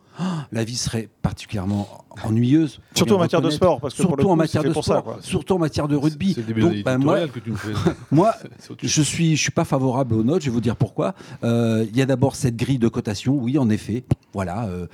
La 0.53 0.65
vie 0.65 0.77
serait 0.77 1.09
particulièrement 1.23 1.89
ennuyeuse. 2.25 2.81
surtout 2.95 3.15
en 3.15 3.19
matière 3.19 3.41
de 3.43 3.51
sport, 3.51 3.81
parce 3.81 3.95
que 3.95 4.03
pour 4.03 4.17
le 4.17 4.23
Surtout 4.23 4.29
en 4.31 4.35
coup, 4.35 4.39
matière 4.39 4.63
de 4.63 4.71
pour 4.71 4.85
sport, 4.85 5.17
ça. 5.21 5.23
surtout 5.23 5.55
en 5.55 5.59
matière 5.59 5.89
de 5.89 5.97
rugby. 5.97 6.35
C'est 6.35 6.47
Donc, 6.59 6.83
bah, 6.85 6.97
moi, 6.99 7.27
que 7.29 7.41
tu 7.41 7.51
nous 7.51 7.57
fais. 7.57 7.73
moi, 8.11 8.35
je 8.83 9.03
suis, 9.03 9.37
je 9.37 9.43
suis 9.43 9.51
pas 9.51 9.65
favorable 9.65 10.15
aux 10.15 10.23
notes. 10.23 10.43
Je 10.43 10.47
vais 10.47 10.55
vous 10.55 10.61
dire 10.61 10.77
pourquoi. 10.77 11.15
Euh, 11.43 11.85
Il 11.91 11.97
y 11.97 12.03
a 12.03 12.07
d'abord 12.07 12.37
cette 12.37 12.57
grille 12.57 12.79
de 12.79 12.89
cotation. 12.89 13.35
Oui, 13.37 13.59
en 13.59 13.69
effet. 13.71 14.05
Voilà. 14.33 14.67
euh, 14.67 14.87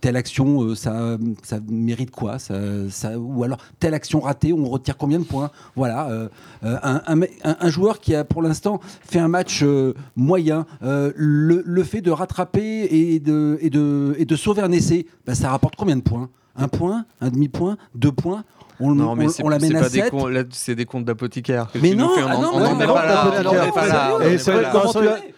telle 0.00 0.14
action, 0.14 0.62
euh, 0.62 0.74
ça, 0.76 1.18
ça 1.42 1.58
mérite 1.68 2.12
quoi? 2.12 2.38
Ça, 2.38 2.54
ça- 2.88 3.18
Ou 3.18 3.42
alors 3.42 3.58
telle 3.80 3.94
action 3.94 4.20
ratée, 4.20 4.52
on 4.52 4.64
retire 4.68 4.96
combien 4.96 5.18
de 5.18 5.24
points? 5.24 5.50
Voilà. 5.74 6.08
euh, 6.08 6.28
un, 6.62 7.68
joueur 7.68 7.98
qui 7.98 8.14
a 8.14 8.22
pour 8.22 8.42
l'instant 8.42 8.78
fait 9.02 9.18
un 9.18 9.26
match 9.26 9.62
euh, 9.64 9.94
moyen, 10.14 10.66
euh, 10.84 11.12
le, 11.16 11.62
le 11.66 11.82
fait 11.82 12.00
de 12.00 12.12
rattraper 12.12 12.84
et 12.84 13.18
de, 13.18 13.58
et 13.60 13.70
de, 13.70 14.14
et 14.18 14.24
de 14.24 14.36
sauver 14.36 14.62
un 14.62 14.67
essai, 14.72 15.06
bah, 15.26 15.34
ça 15.34 15.50
rapporte 15.50 15.76
combien 15.76 15.96
de 15.96 16.02
points? 16.02 16.28
Un 16.56 16.68
point 16.68 17.04
Un 17.20 17.30
demi-point 17.30 17.76
Deux 17.94 18.12
points? 18.12 18.44
On, 18.80 18.94
Non, 18.94 19.16
mais 19.16 19.26
on- 19.42 19.48
l'amène 19.48 19.76
à 19.76 19.80
pas 19.80 19.88
des 19.88 20.02
7 20.02 20.10
comptes- 20.10 20.30
là, 20.30 20.44
c'est 20.50 20.76
des 20.76 20.84
comptes 20.84 21.04
d'apothicaire. 21.04 21.66
Mais 21.82 21.94
non, 21.94 22.10
on 22.16 22.26
ah 22.28 22.36
non, 22.36 22.76
pas 22.78 23.86
là, 23.88 24.18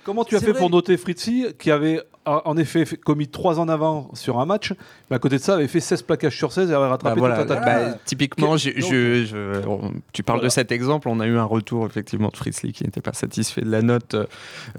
Comment 0.04 0.24
tu 0.24 0.36
as, 0.36 0.40
fait 0.40 0.52
pour 0.52 0.68
noter 0.68 0.96
Fritzi 0.96 1.46
qui 1.58 1.70
avait 1.70 2.02
a- 2.30 2.42
en 2.48 2.56
effet 2.56 2.84
fait- 2.84 2.96
commis 2.96 3.28
3 3.28 3.58
en 3.58 3.68
avant 3.68 4.10
sur 4.14 4.38
un 4.40 4.46
match, 4.46 4.72
mais 5.10 5.16
à 5.16 5.18
côté 5.18 5.36
de 5.36 5.42
ça 5.42 5.54
avait 5.54 5.68
fait 5.68 5.80
16 5.80 6.02
plaquages 6.02 6.36
sur 6.36 6.52
16 6.52 6.70
et 6.70 6.74
avait 6.74 6.84
Bah 6.84 6.88
rattrapé 6.90 7.18
voilà, 7.20 7.38
toute 7.38 7.48
l'attaque. 7.48 7.64
voilà. 7.64 7.90
bah, 7.90 7.98
typiquement, 8.04 8.56
j'ai- 8.56 8.72
Donc- 8.74 8.90
je, 8.90 9.24
je- 9.24 9.66
on- 9.68 9.92
tu 10.12 10.22
parles 10.22 10.38
Voilà. 10.38 10.48
de 10.48 10.52
cet 10.52 10.72
exemple. 10.72 11.08
On 11.08 11.20
a 11.20 11.26
eu 11.26 11.36
un 11.36 11.44
retour 11.44 11.86
effectivement 11.86 12.28
de 12.28 12.36
Fritzli 12.36 12.72
qui 12.72 12.84
n'était 12.84 13.00
pas 13.00 13.12
satisfait 13.12 13.60
de 13.62 13.70
la 13.70 13.82
note 13.82 14.14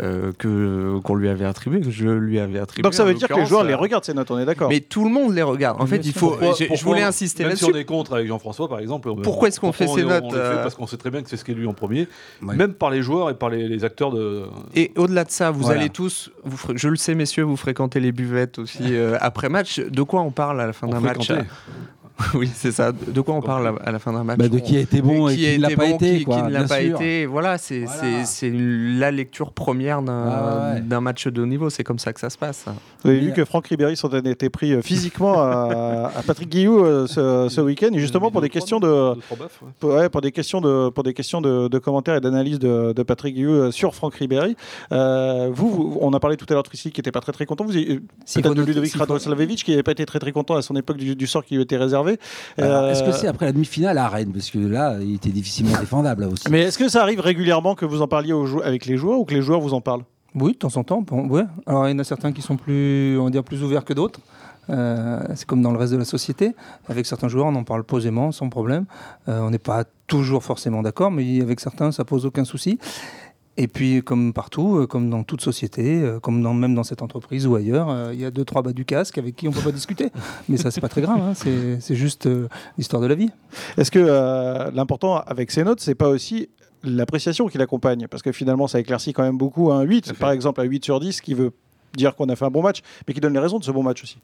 euh, 0.01 0.31
que 0.37 0.99
qu'on 1.03 1.15
lui 1.15 1.29
avait 1.29 1.45
attribuée, 1.45 1.81
que 1.81 1.91
je 1.91 2.07
lui 2.07 2.39
avais 2.39 2.59
attribuée. 2.59 2.83
Donc 2.83 2.93
ça 2.93 3.03
veut 3.03 3.13
dire 3.13 3.27
que 3.27 3.33
les 3.33 3.45
joueurs 3.45 3.61
euh, 3.61 3.67
les 3.67 3.73
regardent 3.75 4.05
ces 4.05 4.13
notes, 4.13 4.31
on 4.31 4.39
est 4.39 4.45
d'accord. 4.45 4.69
Mais 4.69 4.79
tout 4.79 5.03
le 5.03 5.09
monde 5.09 5.33
les 5.33 5.41
regarde. 5.41 5.81
En 5.81 5.85
fait, 5.85 6.05
il 6.05 6.13
faut. 6.13 6.29
Pourquoi- 6.31 6.53
je 6.57 6.83
voulais 6.83 7.03
insister 7.03 7.43
si 7.43 7.49
là-dessus. 7.49 7.65
on 7.73 7.75
est 7.77 7.85
contre 7.85 8.13
avec 8.13 8.27
Jean-François, 8.27 8.67
par 8.69 8.79
exemple. 8.79 9.09
on- 9.09 9.15
Pourquoi 9.17 9.47
est-ce 9.47 9.59
qu'on 9.59 9.71
fait 9.71 9.87
ces 9.87 10.03
notes, 10.03 10.23
on 10.25 10.31
le 10.31 10.37
fait 10.37 10.43
euh, 10.43 10.61
Parce 10.63 10.75
qu'on 10.75 10.87
sait 10.87 10.97
très 10.97 11.09
bien 11.11 11.21
que 11.21 11.29
c'est 11.29 11.37
ce 11.37 11.43
qui 11.45 11.51
est 11.51 11.55
lu 11.55 11.67
en 11.67 11.73
premier, 11.73 12.07
Ouais. 12.41 12.55
même 12.55 12.73
par 12.73 12.89
les 12.89 13.01
joueurs 13.01 13.29
et 13.29 13.33
par 13.35 13.49
les, 13.49 13.67
les 13.67 13.83
acteurs 13.83 14.11
de. 14.11 14.43
Et 14.75 14.91
au-delà 14.97 15.23
de 15.23 15.31
ça, 15.31 15.51
vous 15.51 15.61
Voilà. 15.63 15.79
allez 15.81 15.89
tous, 15.89 16.31
je 16.75 16.87
le 16.87 16.95
sais, 16.95 17.15
messieurs, 17.15 17.40
vous 17.43 17.57
fréquentez 17.57 17.99
les 17.99 18.11
buvettes 18.11 18.59
aussi 18.59 18.95
euh, 18.95 19.17
après 19.21 19.49
match? 19.49 19.79
De 19.79 20.01
quoi 20.03 20.21
on 20.21 20.31
parle 20.31 20.61
à 20.61 20.67
la 20.67 20.73
fin 20.73 20.87
d'un 20.87 20.99
match? 20.99 21.31
Oui, 22.33 22.49
c'est 22.53 22.71
ça. 22.71 22.91
De 22.91 23.21
quoi 23.21 23.35
on 23.35 23.41
parle 23.41 23.75
à- 23.83 23.91
la 23.91 23.99
fin 23.99 24.13
d'un 24.13 24.23
match 24.23 24.37
Bah, 24.37 24.47
de 24.49 24.59
qui 24.59 24.77
a 24.77 24.79
été 24.79 25.01
bon 25.01 25.27
et 25.29 25.35
qui 25.35 25.57
ne 25.57 25.61
l'a 25.61 25.69
pas 25.75 25.87
été. 25.87 26.17
qui, 26.19 26.23
quoi, 26.25 26.37
qui 26.37 26.43
ne 26.43 26.49
l'a 26.49 26.63
pas 26.63 26.81
sûr. 26.81 26.95
été. 26.95 27.25
Voilà, 27.25 27.57
c'est 27.57 27.79
Voilà. 27.85 28.23
la 28.99 29.11
lecture 29.11 29.51
première 29.51 30.01
d'un 30.01 30.25
Ah 30.29 30.73
ouais. 30.75 30.81
d'un 30.81 31.01
match 31.01 31.27
de 31.27 31.41
haut 31.41 31.45
niveau. 31.45 31.69
C'est 31.69 31.83
comme 31.83 31.99
ça 31.99 32.13
que 32.13 32.19
ça 32.19 32.29
se 32.29 32.37
passe. 32.37 32.65
Vous 33.03 33.09
avez 33.09 33.19
Mais- 33.19 33.25
vu 33.27 33.33
que 33.33 33.45
Franck 33.45 33.67
Ribéry 33.67 33.95
s'en 33.97 34.09
était 34.09 34.49
pris 34.49 34.73
euh, 34.73 34.81
physiquement 34.81 35.41
à, 35.41 36.11
à 36.15 36.21
Patrick 36.23 36.49
Guillou 36.49 36.83
euh, 36.83 37.07
ce, 37.07 37.47
ce 37.49 37.61
week-end, 37.61 37.89
justement 37.95 38.31
pour 38.31 38.41
des 38.41 38.49
questions 38.49 38.79
de, 38.79 39.11
ouais. 39.13 39.17
pour, 39.79 39.89
ouais, 39.91 40.09
pour 40.09 40.21
des 40.21 40.31
questions 40.31 40.61
de, 40.61 40.89
pour 40.89 41.03
des 41.03 41.13
questions 41.13 41.41
de, 41.41 41.67
de 41.67 41.79
commentaires 41.79 42.15
et 42.15 42.21
d'analyse 42.21 42.59
de, 42.59 42.93
de 42.93 43.03
Patrick 43.03 43.35
Guillou 43.35 43.51
euh, 43.53 43.71
sur 43.71 43.95
Franck 43.95 44.15
Ribéry. 44.15 44.55
Euh, 44.91 45.49
vous, 45.53 45.69
vous- 45.69 45.97
on 46.01 46.13
a 46.13 46.19
parlé 46.19 46.37
tout 46.37 46.45
à 46.49 46.53
l'heure 46.53 46.63
de 46.63 46.67
Trissi 46.67 46.91
qui 46.91 46.99
n'était 46.99 47.11
pas 47.11 47.21
très 47.21 47.31
très 47.31 47.45
content. 47.45 47.65
Vous, 47.65 47.71
peut-être 47.73 48.53
de 48.53 48.61
Ludovic 48.63 48.93
Radoslavovich 48.95 49.63
qui 49.63 49.71
n'avait 49.71 49.83
pas 49.83 49.91
été 49.91 50.05
très 50.05 50.19
très 50.19 50.31
content 50.31 50.55
à 50.55 50.61
son 50.61 50.75
époque 50.75 50.97
du, 50.97 51.15
du 51.15 51.27
sort 51.27 51.43
qui 51.43 51.55
lui 51.55 51.61
était 51.63 51.77
réservé. 51.77 52.10
Est-ce 52.13 53.03
que 53.03 53.09
Euh, 53.09 53.13
c'est 53.13 53.27
après 53.27 53.45
la 53.45 53.51
demi-finale 53.51 53.97
à 53.97 54.07
Rennes? 54.07 54.31
Parce 54.33 54.49
que 54.49 54.59
là, 54.59 54.97
il 55.01 55.15
était 55.15 55.29
difficilement 55.29 55.77
défendable 55.79 56.23
là 56.23 56.27
aussi. 56.29 56.49
Mais 56.49 56.61
est-ce 56.61 56.77
que 56.77 56.89
ça 56.89 57.01
arrive 57.01 57.19
régulièrement 57.19 57.75
que 57.75 57.85
vous 57.85 58.01
en 58.01 58.07
parliez 58.07 58.33
aux 58.33 58.61
avec 58.61 58.85
les 58.85 58.97
joueurs 58.97 59.19
ou 59.19 59.25
que 59.25 59.33
les 59.33 59.41
joueurs 59.41 59.59
vous 59.61 59.73
en 59.73 59.81
parlent? 59.81 60.03
Oui, 60.33 60.53
de 60.53 60.57
temps 60.57 60.77
en 60.77 60.83
temps. 60.83 61.01
Bon, 61.01 61.27
ouais. 61.27 61.43
Alors, 61.65 61.87
il 61.87 61.91
y 61.91 61.93
en 61.95 61.99
a 61.99 62.03
certains 62.05 62.31
qui 62.31 62.41
sont 62.41 62.55
plus, 62.55 63.17
on 63.19 63.25
va 63.25 63.29
dire, 63.29 63.43
plus 63.43 63.63
ouverts 63.63 63.83
que 63.83 63.93
d'autres. 63.93 64.21
Euh, 64.69 65.19
c'est 65.35 65.45
comme 65.45 65.61
dans 65.61 65.71
le 65.71 65.77
reste 65.77 65.91
de 65.91 65.97
la 65.97 66.05
société. 66.05 66.53
Avec 66.87 67.05
certains 67.05 67.27
joueurs, 67.27 67.47
on 67.47 67.55
en 67.55 67.63
parle 67.65 67.83
posément, 67.83 68.31
sans 68.31 68.47
problème. 68.47 68.85
Euh, 69.27 69.41
on 69.41 69.49
n'est 69.49 69.57
pas 69.57 69.83
toujours 70.07 70.43
forcément 70.43 70.81
d'accord, 70.83 71.11
mais 71.11 71.41
avec 71.41 71.59
certains, 71.59 71.91
ça 71.91 72.05
pose 72.05 72.25
aucun 72.25 72.45
souci. 72.45 72.79
Et 73.57 73.67
puis, 73.67 74.01
comme 74.01 74.31
partout, 74.33 74.77
euh, 74.77 74.87
comme 74.87 75.09
dans 75.09 75.23
toute 75.23 75.41
société, 75.41 76.01
euh, 76.01 76.19
comme 76.19 76.41
dans, 76.41 76.53
même 76.53 76.73
dans 76.73 76.83
cette 76.83 77.01
entreprise 77.01 77.45
ou 77.47 77.55
ailleurs, 77.55 77.89
euh, 77.89 78.13
il 78.13 78.19
y 78.19 78.25
a 78.25 78.31
deux, 78.31 78.45
trois 78.45 78.61
bas 78.61 78.71
du 78.71 78.85
casque 78.85 79.17
avec 79.17 79.35
qui 79.35 79.47
on 79.47 79.51
ne 79.51 79.55
peut 79.55 79.61
pas 79.61 79.71
discuter. 79.73 80.09
Mais 80.49 80.55
ça, 80.57 80.71
c'est 80.71 80.79
pas 80.81 80.87
très 80.87 81.01
grave. 81.01 81.19
hein. 81.19 81.33
C'est 81.35 81.95
juste 81.95 82.27
euh, 82.27 82.47
l'histoire 82.77 83.01
de 83.01 83.07
la 83.07 83.15
vie. 83.15 83.29
Est-ce 83.77 83.91
que 83.91 83.99
euh, 83.99 84.71
l'important 84.71 85.17
avec 85.17 85.51
ces 85.51 85.63
notes, 85.65 85.81
c'est 85.81 85.95
pas 85.95 86.07
aussi 86.07 86.47
l'appréciation 86.83 87.47
qui 87.47 87.57
l'accompagne? 87.57 88.07
Parce 88.09 88.23
que 88.23 88.31
finalement, 88.31 88.67
ça 88.67 88.79
éclaircit 88.79 89.11
quand 89.11 89.23
même 89.23 89.37
beaucoup 89.37 89.71
un 89.71 89.81
8, 89.81 90.05
à 90.11 90.13
fait. 90.13 90.19
par 90.19 90.31
exemple, 90.31 90.61
un 90.61 90.65
8 90.65 90.85
sur 90.85 90.99
10 91.01 91.19
qui 91.19 91.33
veut 91.33 91.51
dire 91.95 92.15
qu'on 92.15 92.29
a 92.29 92.35
fait 92.37 92.45
un 92.45 92.51
bon 92.51 92.61
match, 92.63 92.79
mais 93.05 93.13
qui 93.13 93.19
donne 93.19 93.33
les 93.33 93.39
raisons 93.39 93.59
de 93.59 93.65
ce 93.65 93.71
bon 93.71 93.83
match 93.83 94.01
aussi. 94.01 94.17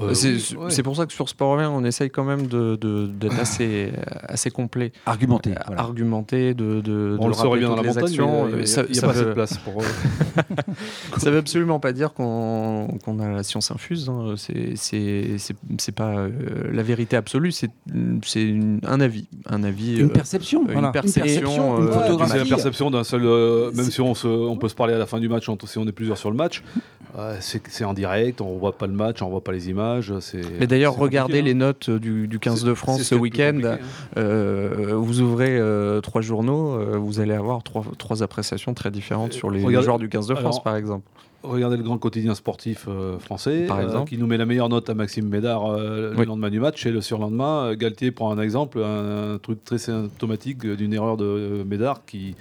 Euh, 0.00 0.14
c'est 0.14 0.56
ouais. 0.56 0.82
pour 0.82 0.96
ça 0.96 1.06
que 1.06 1.12
sur 1.12 1.28
Sport 1.28 1.52
Revient, 1.54 1.68
on 1.72 1.84
essaye 1.84 2.08
quand 2.10 2.24
même 2.24 2.46
de- 2.46 2.76
de- 2.76 3.06
d'être 3.06 3.38
assez, 3.40 3.92
assez 4.28 4.50
complet, 4.50 4.92
Argumenté. 5.06 5.50
euh, 5.50 5.54
voilà. 5.66 5.82
argumenté, 5.82 6.54
de, 6.54 6.80
de, 6.80 7.16
On 7.18 7.24
de 7.24 7.28
le 7.28 7.34
saurait 7.34 7.58
bien 7.58 7.68
dans 7.68 7.76
la 7.76 7.82
montagne, 7.82 8.04
actions. 8.04 8.44
mais 8.46 8.50
il 8.52 8.56
n'y 8.58 8.62
a, 8.62 8.66
Ça- 8.66 8.82
y 8.84 8.90
a 8.90 8.94
ça 8.94 9.06
pas 9.08 9.12
assez 9.12 9.24
de 9.24 9.32
place 9.32 9.58
pour. 9.58 9.82
euh, 9.82 9.86
Ça 11.18 11.30
veut 11.30 11.38
absolument 11.38 11.80
pas 11.80 11.92
dire 11.92 12.12
qu'on 12.12 12.88
a 13.20 13.28
la 13.28 13.42
science 13.42 13.70
infuse. 13.70 14.08
hein. 14.08 14.34
C'est- 14.36 15.92
pas 15.92 16.10
euh, 16.16 16.30
la 16.72 16.82
vérité 16.82 17.16
absolue. 17.16 17.50
C'est 17.52 17.70
un 18.86 19.00
avis, 19.00 19.26
un 19.46 19.64
avis, 19.64 19.96
Une 19.98 20.06
euh, 20.06 20.08
perception. 20.12 20.64
une 20.68 20.92
perception, 20.92 21.78
une 21.80 21.88
euh, 21.88 21.92
photographie. 21.92 22.32
C'est 22.32 22.38
la 22.38 22.44
perception 22.44 22.90
d'un 22.90 23.04
seul. 23.04 23.22
euh, 23.24 23.72
même 23.72 23.90
si 23.90 24.00
on, 24.00 24.14
se, 24.14 24.28
on 24.28 24.56
peut 24.56 24.68
se 24.68 24.74
parler 24.74 24.94
à 24.94 24.98
la 24.98 25.06
fin 25.06 25.18
du 25.18 25.28
match, 25.28 25.48
si 25.66 25.78
on 25.78 25.86
est 25.88 25.92
plusieurs 25.92 26.18
sur 26.18 26.30
le 26.30 26.36
match, 26.36 26.62
euh, 27.18 27.36
c'est 27.40 27.60
c'est 27.68 27.84
en 27.84 27.94
direct, 27.94 28.40
on 28.40 28.58
voit 28.58 28.76
pas 28.76 28.86
le 28.86 28.92
match, 28.92 29.22
on 29.22 29.28
voit 29.28 29.42
pas 29.42 29.52
les 29.52 29.68
images. 29.70 29.87
Mais 30.60 30.66
d'ailleurs, 30.66 30.94
regardez 30.96 31.34
compliqué, 31.38 31.42
les 31.42 31.50
hein. 31.52 31.66
notes 31.66 31.90
du, 31.90 32.28
du 32.28 32.38
15 32.38 32.60
C'est- 32.60 32.66
de 32.66 32.74
France 32.74 33.02
ce 33.02 33.14
week-end. 33.14 33.60
hein. 33.64 33.78
Euh, 34.16 34.92
vous 34.96 35.20
ouvrez 35.20 35.58
euh, 35.58 36.00
trois 36.00 36.20
journaux, 36.20 36.72
euh, 36.74 36.96
vous 36.98 37.20
allez 37.20 37.34
avoir 37.34 37.62
trois, 37.62 37.84
trois 37.98 38.22
appréciations 38.22 38.74
très 38.74 38.90
différentes 38.90 39.32
sur 39.32 39.50
les 39.50 39.62
regardez- 39.64 39.84
joueurs 39.84 39.98
du 39.98 40.08
15 40.08 40.26
de 40.26 40.34
France, 40.34 40.56
alors, 40.56 40.62
par 40.62 40.76
exemple. 40.76 41.04
Regardez 41.44 41.76
le 41.76 41.84
grand 41.84 41.98
quotidien 41.98 42.34
sportif 42.34 42.88
français, 43.20 43.66
Par 43.68 43.80
exemple. 43.80 44.08
qui 44.10 44.18
nous 44.18 44.26
met 44.26 44.36
la 44.36 44.44
meilleure 44.44 44.68
note 44.68 44.90
à 44.90 44.94
Maxime 44.94 45.28
Médard 45.28 45.70
le 45.78 46.12
Oui. 46.18 46.26
lendemain 46.26 46.50
du 46.50 46.58
match. 46.58 46.84
Et 46.84 46.90
le 46.90 47.00
surlendemain, 47.00 47.74
Galtier 47.76 48.10
prend 48.10 48.32
un 48.32 48.40
exemple, 48.42 48.80
un, 48.82 49.34
un 49.34 49.38
truc 49.38 49.62
très 49.64 49.78
symptomatique 49.78 50.66
d'une 50.66 50.92
erreur 50.92 51.16
de 51.16 51.62
Médard 51.64 52.04
qui 52.04 52.34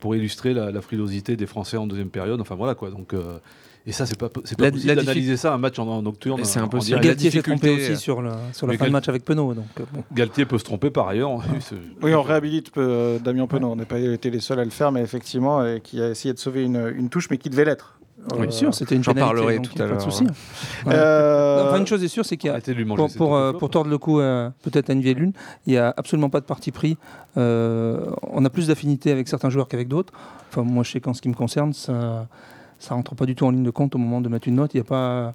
pour 0.00 0.14
illustrer 0.14 0.52
la, 0.52 0.70
la 0.70 0.82
frilosité 0.82 1.34
des 1.36 1.46
Français 1.46 1.78
en 1.78 1.86
deuxième 1.86 2.10
période. 2.10 2.38
Enfin 2.38 2.54
voilà 2.56 2.74
quoi. 2.74 2.90
Donc 2.90 3.14
euh, 3.14 3.38
et 3.86 3.92
ça 3.92 4.04
c'est 4.06 4.18
pas 4.18 4.28
c'est 4.44 4.58
pas 4.58 4.64
La- 4.64 4.70
possible 4.72 4.88
la 4.88 4.94
d'analyser 4.96 5.36
ça 5.36 5.54
un 5.54 5.58
match 5.58 5.78
en, 5.78 5.86
en 5.86 6.02
nocturne. 6.02 6.40
Et 6.40 6.44
c'est 6.44 6.60
direct. 6.60 6.90
la 6.90 6.98
Galtier 6.98 7.30
s'est 7.30 7.42
trompé 7.42 7.70
aussi 7.70 7.96
sur, 7.96 8.20
la- 8.22 8.36
sur 8.52 8.66
la 8.66 8.72
Mais 8.72 8.76
fin 8.78 8.86
de 8.86 8.90
match 8.90 9.08
avec 9.08 9.24
Penaud. 9.24 9.54
Donc, 9.54 9.64
euh, 9.80 9.84
bon. 9.92 10.02
Galtier 10.12 10.44
peut 10.44 10.58
se 10.58 10.64
tromper 10.64 10.90
par 10.90 11.08
ailleurs. 11.08 11.30
C'est- 11.60 11.76
Oui, 12.02 12.14
on 12.14 12.22
réhabilite 12.22 12.70
euh, 12.78 13.18
Damien 13.18 13.46
Penaud. 13.46 13.68
On 13.70 13.76
n'a 13.76 13.84
pas 13.84 13.98
été 13.98 14.30
les 14.30 14.40
seuls 14.40 14.58
à 14.60 14.64
le 14.64 14.70
faire, 14.70 14.90
mais 14.92 15.02
effectivement, 15.02 15.64
et 15.64 15.80
qui 15.82 16.00
a 16.02 16.10
essayé 16.10 16.34
de 16.34 16.38
sauver 16.38 16.64
une, 16.64 16.92
une 16.96 17.08
touche, 17.08 17.28
mais 17.30 17.38
qui 17.38 17.48
devait 17.50 17.64
l'être. 17.64 17.92
Oui, 18.32 18.38
Euh, 18.38 18.42
bien 18.42 18.50
sûr, 18.50 18.74
c'était 18.74 18.96
une 18.96 19.04
j'en 19.04 19.14
pénalité, 19.14 19.36
parlerai 19.36 19.56
donc 19.58 19.66
tout 19.68 19.74
à 19.74 19.78
pas 19.78 19.84
de 19.84 19.88
l'heure, 19.90 20.02
souci. 20.02 20.24
hein. 20.24 20.88
Ouais. 20.88 20.94
euh, 20.96 21.68
Enfin, 21.68 21.78
une 21.78 21.86
chose 21.86 22.02
est 22.02 22.08
sûre, 22.08 22.24
c'est 22.24 22.36
qu'il 22.36 22.50
y 22.50 22.52
a 22.52 22.58
pour, 23.16 23.36
euh, 23.36 23.52
tordre 23.52 23.88
le 23.88 23.98
cou 23.98 24.18
euh, 24.20 24.50
peut-être 24.62 24.90
à 24.90 24.94
une 24.94 25.00
vieille 25.00 25.14
lune, 25.14 25.32
il 25.66 25.74
n'y 25.74 25.78
a 25.78 25.94
absolument 25.96 26.28
pas 26.28 26.40
de 26.40 26.44
parti 26.46 26.72
pris. 26.72 26.96
Euh, 27.36 28.00
on 28.22 28.44
a 28.44 28.50
plus 28.50 28.66
d'affinité 28.66 29.12
avec 29.12 29.28
certains 29.28 29.50
joueurs 29.50 29.68
qu'avec 29.68 29.86
d'autres. 29.86 30.12
Enfin, 30.50 30.62
moi, 30.62 30.82
je 30.82 30.90
sais 30.92 31.00
qu'en 31.00 31.14
ce 31.14 31.22
qui 31.22 31.28
me 31.28 31.34
concerne, 31.34 31.72
ça 31.72 32.26
ça 32.78 32.94
rentre 32.94 33.14
pas 33.14 33.26
du 33.26 33.34
tout 33.34 33.44
en 33.46 33.50
ligne 33.50 33.62
de 33.64 33.70
compte 33.70 33.94
au 33.94 33.98
moment 33.98 34.20
de 34.20 34.28
mettre 34.28 34.48
une 34.48 34.56
note. 34.56 34.74
Il 34.74 34.78
n'y 34.78 34.80
a 34.82 34.84
pas 34.84 35.34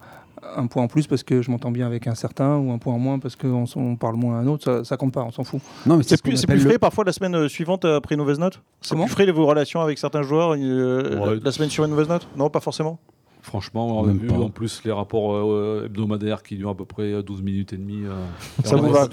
un 0.55 0.65
point 0.67 0.83
en 0.83 0.87
plus 0.87 1.05
parce 1.07 1.21
que 1.23 1.41
je 1.41 1.51
m'entends 1.51 1.69
bien 1.71 1.85
avec 1.85 2.07
un 2.07 2.15
certain 2.15 2.57
ou 2.57 2.71
un 2.71 2.77
point 2.79 2.93
en 2.93 2.99
moins 2.99 3.19
parce 3.19 3.35
qu'on 3.35 3.65
on 3.75 3.95
parle 3.95 4.15
moins 4.15 4.37
à 4.39 4.41
un 4.41 4.47
autre. 4.47 4.63
Ça, 4.63 4.83
ça 4.83 4.97
compte 4.97 5.13
pas, 5.13 5.23
on 5.23 5.31
s'en 5.31 5.43
fout. 5.43 5.61
Non, 5.85 5.97
mais 5.97 6.03
C'est 6.03 6.21
plus, 6.21 6.35
c'est 6.37 6.49
le- 6.49 6.59
frais 6.59 6.79
parfois 6.79 7.03
la 7.03 7.11
semaine 7.13 7.35
euh, 7.35 7.47
suivante 7.47 7.85
après 7.85 8.15
une 8.15 8.21
mauvaise 8.21 8.39
note? 8.39 8.61
C'est 8.81 8.91
Comment? 8.91 9.05
plus 9.05 9.11
frais 9.13 9.31
vos 9.31 9.45
relations 9.45 9.81
avec 9.81 9.97
certains 9.99 10.23
joueurs 10.23 10.55
euh, 10.57 11.17
Ouais. 11.19 11.39
la 11.43 11.51
semaine 11.51 11.69
sur 11.69 11.83
une 11.85 11.91
mauvaise 11.91 12.09
note? 12.09 12.27
Non, 12.37 12.49
pas 12.49 12.59
forcément? 12.59 12.97
Franchement, 13.43 13.99
on 13.99 14.03
a 14.03 14.07
Même 14.07 14.17
vu 14.19 14.27
pas. 14.27 14.35
en 14.35 14.49
plus 14.49 14.81
les 14.85 14.91
rapports 14.91 15.33
euh, 15.35 15.83
hebdomadaires 15.87 16.43
qui 16.43 16.55
durent 16.57 16.69
à 16.69 16.75
peu 16.75 16.85
près 16.85 17.23
12 17.23 17.41
minutes 17.41 17.73
et 17.73 17.77
demie. 17.77 18.03
euh, 18.05 18.23
Ça 18.63 18.75
vous 18.75 18.89
va. 18.91 19.07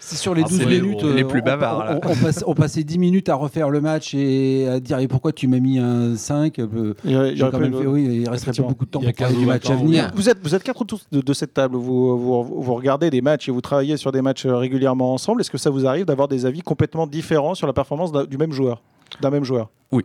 Si 0.00 0.16
sur 0.16 0.34
les 0.34 0.42
Ah, 0.44 0.48
12 0.48 0.58
c'est 0.58 0.64
les- 0.66 0.80
minutes, 0.80 1.02
les 1.02 1.22
euh, 1.24 1.26
plus 1.26 1.42
bavards, 1.42 1.78
on, 1.78 1.84
là. 1.84 2.00
on, 2.04 2.14
passe- 2.24 2.44
on 2.46 2.54
passait 2.54 2.84
10 2.84 2.98
minutes 2.98 3.28
à 3.28 3.34
refaire 3.34 3.70
le 3.70 3.80
match 3.80 4.14
et 4.14 4.68
à 4.68 4.80
dire 4.80 4.98
et 4.98 5.08
pourquoi 5.08 5.32
tu 5.32 5.48
m'as 5.48 5.60
mis 5.60 5.78
un 5.78 6.14
5 6.16 6.58
euh, 6.58 6.94
Il 7.04 7.10
y 7.12 7.16
a- 7.16 7.26
il 7.28 7.32
y 7.32 7.36
j'ai 7.36 7.42
aurait 7.42 7.52
quand 7.52 7.58
pas 7.58 7.64
même 7.64 7.74
fait, 7.74 7.82
de- 7.84 7.88
oui, 7.88 8.20
il 8.22 8.28
resterait 8.28 8.52
beaucoup 8.62 8.84
de 8.84 8.90
temps 8.90 9.00
Il 9.00 9.06
y 9.06 9.08
a 9.08 9.12
pour 9.12 9.18
parler 9.18 9.34
15 9.34 9.40
du 9.40 9.46
match 9.46 9.66
20 9.66 9.72
à 9.74 9.76
venir. 9.76 10.10
Vous 10.14 10.28
êtes, 10.28 10.38
vous 10.42 10.54
êtes 10.54 10.62
quatre 10.62 10.82
autour 10.82 11.00
de, 11.10 11.20
de 11.20 11.32
cette 11.32 11.54
table, 11.54 11.76
vous, 11.76 12.18
vous, 12.18 12.62
vous 12.62 12.74
regardez 12.74 13.10
des 13.10 13.22
matchs 13.22 13.48
et 13.48 13.52
vous 13.52 13.60
travaillez 13.62 13.96
sur 13.96 14.12
des 14.12 14.20
matchs 14.22 14.46
euh, 14.46 14.56
régulièrement 14.56 15.14
ensemble. 15.14 15.40
Est-ce 15.40 15.50
que 15.50 15.58
ça 15.58 15.70
vous 15.70 15.86
arrive 15.86 16.04
d'avoir 16.04 16.28
des 16.28 16.44
avis 16.46 16.60
complètement 16.60 17.06
différents 17.06 17.54
sur 17.54 17.66
la 17.66 17.72
performance 17.72 18.12
d'un- 18.12 18.24
du 18.24 18.36
même 18.36 18.52
joueur 18.52 18.82
d'un 19.22 19.30
même 19.30 19.44
joueur? 19.44 19.70
Oui, 19.90 20.04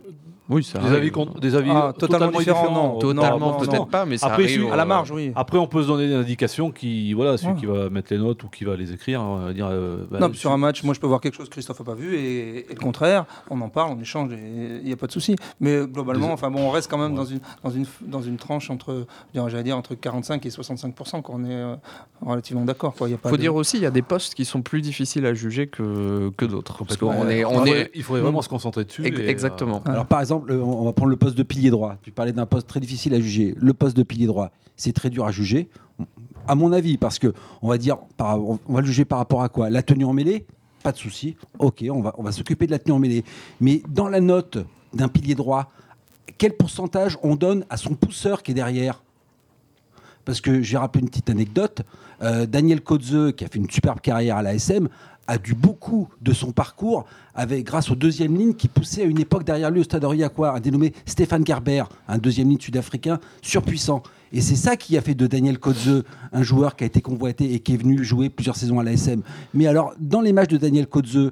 ça 0.62 0.78
Des 0.78 0.92
avis, 0.94 1.10
con- 1.10 1.28
des 1.40 1.54
avis 1.54 1.70
Ah, 1.72 1.88
euh, 1.88 1.92
totalement 1.92 2.38
différents, 2.38 2.70
non. 2.70 2.98
Totalement, 2.98 3.38
non, 3.38 3.56
peut-être 3.58 3.72
non. 3.76 3.86
pas, 3.86 4.04
mais 4.04 4.18
ça 4.18 4.26
Après, 4.26 4.44
arrive. 4.44 4.62
si- 4.64 4.70
À 4.70 4.76
la 4.76 4.82
euh, 4.82 4.86
marge, 4.86 5.10
oui. 5.10 5.32
Après, 5.34 5.56
on 5.58 5.66
peut 5.66 5.82
se 5.82 5.88
donner 5.88 6.06
des 6.08 6.14
indications 6.14 6.70
qui, 6.70 7.12
voilà, 7.14 7.36
celui 7.38 7.54
Ouais. 7.54 7.60
qui 7.60 7.66
va 7.66 7.88
mettre 7.88 8.12
les 8.12 8.18
notes 8.18 8.42
ou 8.44 8.48
qui 8.48 8.64
va 8.64 8.76
les 8.76 8.92
écrire, 8.92 9.22
on 9.22 9.36
va 9.46 9.52
dire. 9.54 9.66
euh, 9.70 10.04
bah, 10.10 10.18
Non, 10.20 10.32
sur 10.34 10.52
un 10.52 10.58
match, 10.58 10.82
moi 10.84 10.92
je 10.94 11.00
peux 11.00 11.06
voir 11.06 11.20
quelque 11.20 11.34
chose 11.36 11.46
que 11.48 11.52
Christophe 11.54 11.78
n'a 11.80 11.84
pas 11.86 11.94
vu 11.94 12.14
et, 12.16 12.58
et 12.70 12.74
le 12.74 12.80
contraire, 12.80 13.24
on 13.50 13.60
en 13.62 13.68
parle, 13.70 13.96
on 13.96 14.00
échange 14.00 14.30
il 14.32 14.84
n'y 14.84 14.92
a 14.92 14.96
pas 14.96 15.06
de 15.06 15.12
souci. 15.12 15.34
Mais 15.60 15.86
globalement, 15.86 16.26
Des- 16.28 16.32
enfin 16.34 16.50
bon, 16.50 16.60
on 16.60 16.70
reste 16.70 16.90
quand 16.90 16.98
même 16.98 17.12
Ouais. 17.12 17.16
dans, 17.16 17.24
une, 17.24 17.40
dans, 17.62 17.70
une, 17.70 17.86
dans 18.02 18.22
une 18.22 18.36
tranche 18.36 18.70
entre, 18.70 19.06
j'allais 19.34 19.62
dire, 19.62 19.76
entre 19.78 19.94
45 19.94 20.44
et 20.46 20.50
65 20.50 20.94
qu'on 21.22 21.44
est 21.44 21.48
euh, 21.52 21.74
relativement 22.20 22.64
d'accord. 22.64 22.94
Il 23.06 23.16
faut 23.16 23.30
de- 23.30 23.36
dire 23.40 23.54
aussi, 23.54 23.76
il 23.78 23.82
y 23.82 23.86
a 23.86 23.90
des 23.90 24.02
postes 24.02 24.34
qui 24.34 24.44
sont 24.44 24.62
plus 24.62 24.80
difficiles 24.82 25.24
à 25.26 25.32
juger 25.34 25.66
que, 25.68 26.30
que 26.36 26.44
d'autres. 26.44 26.84
Parce 26.84 26.96
qu'on 26.98 27.28
est, 27.28 27.40
Il 27.40 27.46
on 27.46 27.54
faudrait- 27.60 27.80
est 27.82 27.90
il 27.94 28.02
faudrait 28.02 28.22
vraiment 28.22 28.42
se 28.42 28.48
concentrer 28.48 28.84
dessus. 28.84 29.04
exactement. 29.06 29.82
Alors 29.86 30.06
par 30.06 30.20
exemple, 30.20 30.33
euh, 30.48 30.60
on 30.60 30.84
va 30.84 30.92
prendre 30.92 31.10
le 31.10 31.16
poste 31.16 31.36
de 31.36 31.42
pilier 31.42 31.70
droit. 31.70 31.96
Tu 32.02 32.10
parlais 32.10 32.32
d'un 32.32 32.46
poste 32.46 32.66
très 32.66 32.80
difficile 32.80 33.14
à 33.14 33.20
juger. 33.20 33.54
Le 33.58 33.74
poste 33.74 33.96
de 33.96 34.02
pilier 34.02 34.26
droit, 34.26 34.50
c'est 34.76 34.92
très 34.92 35.10
dur 35.10 35.24
à 35.24 35.32
juger, 35.32 35.68
à 36.46 36.54
mon 36.54 36.72
avis, 36.72 36.98
parce 36.98 37.18
que 37.18 37.32
on 37.62 37.68
va 37.68 37.78
dire, 37.78 37.98
on 38.18 38.58
va 38.68 38.80
le 38.80 38.86
juger 38.86 39.04
par 39.04 39.18
rapport 39.18 39.42
à 39.42 39.48
quoi? 39.48 39.70
La 39.70 39.82
tenue 39.82 40.04
en 40.04 40.12
mêlée, 40.12 40.46
pas 40.82 40.92
de 40.92 40.98
souci. 40.98 41.36
Ok, 41.58 41.84
on 41.90 42.02
va, 42.02 42.14
on 42.18 42.22
va 42.22 42.32
s'occuper 42.32 42.66
de 42.66 42.72
la 42.72 42.78
tenue 42.78 42.94
en 42.94 42.98
mêlée. 42.98 43.24
Mais 43.60 43.82
dans 43.88 44.08
la 44.08 44.20
note 44.20 44.58
d'un 44.92 45.08
pilier 45.08 45.34
droit, 45.34 45.70
quel 46.38 46.56
pourcentage 46.56 47.18
on 47.22 47.36
donne 47.36 47.64
à 47.70 47.76
son 47.76 47.94
pousseur 47.94 48.42
qui 48.42 48.50
est 48.50 48.54
derrière? 48.54 49.02
Parce 50.24 50.40
que 50.40 50.62
j'ai 50.62 50.76
rappelé 50.76 51.02
une 51.02 51.08
petite 51.10 51.30
anecdote. 51.30 51.82
euh, 52.22 52.46
Daniel 52.46 52.80
Kotze, 52.80 53.32
qui 53.36 53.44
a 53.44 53.48
fait 53.48 53.58
une 53.58 53.70
superbe 53.70 54.00
carrière 54.00 54.36
à 54.36 54.42
l'ASM, 54.42 54.88
a 55.26 55.38
dû 55.38 55.54
beaucoup 55.54 56.08
de 56.20 56.32
son 56.32 56.52
parcours 56.52 57.04
avec, 57.34 57.64
grâce 57.64 57.90
aux 57.90 57.94
deuxième 57.94 58.36
lignes 58.36 58.54
qui 58.54 58.68
poussait 58.68 59.02
à 59.02 59.04
une 59.04 59.18
époque 59.18 59.44
derrière 59.44 59.70
lui 59.70 59.80
au 59.80 59.84
stade 59.84 60.04
Aurillacois, 60.04 60.54
un 60.54 60.60
dénommé 60.60 60.92
Stéphane 61.06 61.46
Gerber, 61.46 61.84
un 62.08 62.18
deuxième 62.18 62.48
ligne 62.48 62.60
sud-africain 62.60 63.18
surpuissant. 63.42 64.02
Et 64.32 64.40
c'est 64.40 64.56
ça 64.56 64.76
qui 64.76 64.96
a 64.96 65.00
fait 65.00 65.14
de 65.14 65.26
Daniel 65.26 65.58
Kotze 65.58 66.02
un 66.32 66.42
joueur 66.42 66.76
qui 66.76 66.84
a 66.84 66.86
été 66.86 67.00
convoité 67.00 67.54
et 67.54 67.60
qui 67.60 67.74
est 67.74 67.76
venu 67.76 68.02
jouer 68.02 68.30
plusieurs 68.30 68.56
saisons 68.56 68.80
à 68.80 68.84
l'ASM. 68.84 69.22
Mais 69.54 69.66
alors, 69.66 69.94
dans 69.98 70.20
les 70.20 70.32
matchs 70.32 70.50
de 70.50 70.56
Daniel 70.56 70.86
Kotze, 70.86 71.30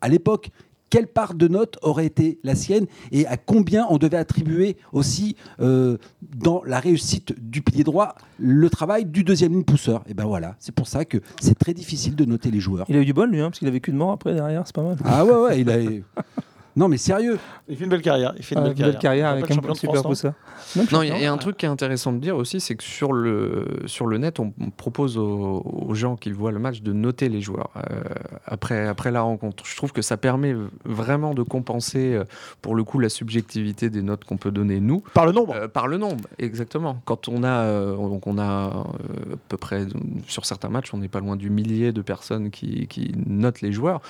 à 0.00 0.08
l'époque, 0.08 0.50
quelle 0.90 1.06
part 1.06 1.34
de 1.34 1.48
note 1.48 1.78
aurait 1.82 2.06
été 2.06 2.38
la 2.42 2.54
sienne 2.54 2.86
et 3.12 3.26
à 3.26 3.36
combien 3.36 3.86
on 3.90 3.98
devait 3.98 4.16
attribuer 4.16 4.76
aussi 4.92 5.36
euh, 5.60 5.98
dans 6.36 6.62
la 6.64 6.80
réussite 6.80 7.34
du 7.38 7.62
pilier 7.62 7.84
droit 7.84 8.14
le 8.38 8.70
travail 8.70 9.04
du 9.04 9.24
deuxième 9.24 9.52
ligne 9.52 9.64
pousseur? 9.64 10.02
Et 10.08 10.14
ben 10.14 10.24
voilà, 10.24 10.56
c'est 10.58 10.74
pour 10.74 10.88
ça 10.88 11.04
que 11.04 11.18
c'est 11.40 11.58
très 11.58 11.74
difficile 11.74 12.16
de 12.16 12.24
noter 12.24 12.50
les 12.50 12.60
joueurs. 12.60 12.86
Il 12.88 12.96
a 12.96 13.00
eu 13.00 13.04
du 13.04 13.12
bol, 13.12 13.30
lui, 13.30 13.40
hein, 13.40 13.50
parce 13.50 13.58
qu'il 13.58 13.68
a 13.68 13.72
vécu 13.72 13.90
de 13.90 13.96
mort 13.96 14.12
après 14.12 14.34
derrière, 14.34 14.62
c'est 14.66 14.74
pas 14.74 14.82
mal. 14.82 14.96
Ah 15.04 15.24
ouais 15.24 15.36
ouais, 15.36 15.60
il 15.60 15.70
a 15.70 15.76
Non 16.78 16.86
mais 16.88 16.96
sérieux, 16.96 17.38
Il 17.68 17.76
fait 17.76 17.84
une 17.84 17.90
belle 17.90 18.02
carrière. 18.02 18.32
Il 18.36 18.44
fait 18.44 18.54
une 18.54 18.60
Ah, 18.60 18.64
belle 18.68 18.78
une 18.78 18.84
belle 18.92 18.98
carrière 18.98 19.26
Il 19.26 19.28
a 19.28 19.32
avec 19.32 19.48
pas 19.48 19.54
de 19.54 19.68
un 19.68 19.72
de 19.72 19.76
super 19.76 20.02
pousseur. 20.04 20.32
Même 20.76 20.86
Non, 20.92 21.02
il 21.02 21.08
y, 21.08 21.24
a- 21.26 21.32
un 21.32 21.36
truc 21.36 21.56
qui 21.56 21.66
est 21.66 21.68
intéressant 21.68 22.12
de 22.12 22.18
dire 22.18 22.36
aussi, 22.36 22.60
c'est 22.60 22.76
que 22.76 22.84
sur 22.84 23.12
le, 23.12 23.66
sur 23.86 24.06
le 24.06 24.18
net, 24.18 24.38
on, 24.38 24.52
propose 24.76 25.18
aux, 25.18 25.62
aux 25.64 25.94
gens 25.94 26.14
qui 26.16 26.30
voient 26.30 26.52
le 26.52 26.58
match 26.60 26.80
de 26.82 26.92
noter 26.92 27.28
les 27.28 27.40
joueurs 27.40 27.70
euh, 27.76 28.00
après, 28.46 28.86
après 28.86 29.10
la 29.10 29.22
rencontre. 29.22 29.64
Je 29.66 29.74
trouve 29.76 29.92
que 29.92 30.02
ça 30.02 30.16
permet 30.16 30.54
vraiment 30.84 31.34
de 31.34 31.42
compenser, 31.42 32.14
euh, 32.14 32.24
pour 32.62 32.76
le 32.76 32.84
coup, 32.84 33.00
la 33.00 33.08
subjectivité 33.08 33.90
des 33.90 34.02
notes 34.02 34.24
qu'on 34.24 34.36
peut 34.36 34.50
donner 34.52 34.78
nous. 34.78 35.02
Par 35.14 35.26
le 35.26 35.32
nombre. 35.32 35.54
Euh, 35.56 35.66
par 35.68 35.88
le 35.88 35.96
nombre, 35.96 36.28
exactement. 36.38 37.02
Quand 37.06 37.26
on 37.28 37.42
a, 37.42 37.48
euh, 37.64 37.96
donc 37.96 38.26
on 38.28 38.38
a 38.38 38.44
euh, 38.44 39.34
à 39.34 39.36
peu 39.48 39.56
près, 39.56 39.84
sur 40.28 40.44
certains 40.46 40.68
matchs, 40.68 40.94
on 40.94 40.98
n'est 40.98 41.08
pas 41.08 41.20
loin 41.20 41.34
du 41.34 41.50
millier 41.50 41.90
de 41.92 42.02
personnes 42.02 42.50
qui, 42.50 42.86
qui 42.86 43.12
notent 43.26 43.62
les 43.62 43.72
joueurs. 43.72 44.00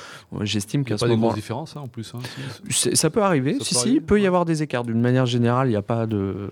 J'estime 0.43 0.81
Il 0.81 0.85
n'y 0.85 0.89
qu'à 0.89 0.95
a 0.95 0.99
ce 0.99 1.05
pas 1.05 1.09
des 1.09 1.15
moment 1.15 1.29
grosses 1.29 1.37
différences 1.37 1.77
hein, 1.77 1.81
en 1.83 1.89
plus. 1.89 2.13
hein, 2.15 2.19
Ça 2.71 3.11
peut 3.11 3.23
arriver, 3.23 3.55
Ça 3.59 3.65
si, 3.65 3.75
peut 3.75 3.75
si, 3.75 3.79
arriver, 3.81 3.97
il 3.97 4.03
peut 4.03 4.21
y 4.21 4.27
avoir 4.27 4.45
des 4.45 4.63
écarts. 4.63 4.85
D'une 4.85 5.01
manière 5.01 5.27
générale, 5.27 5.69
il 5.69 5.71
n'y 5.71 5.77
a 5.77 5.83
pas 5.83 6.07
de, 6.07 6.49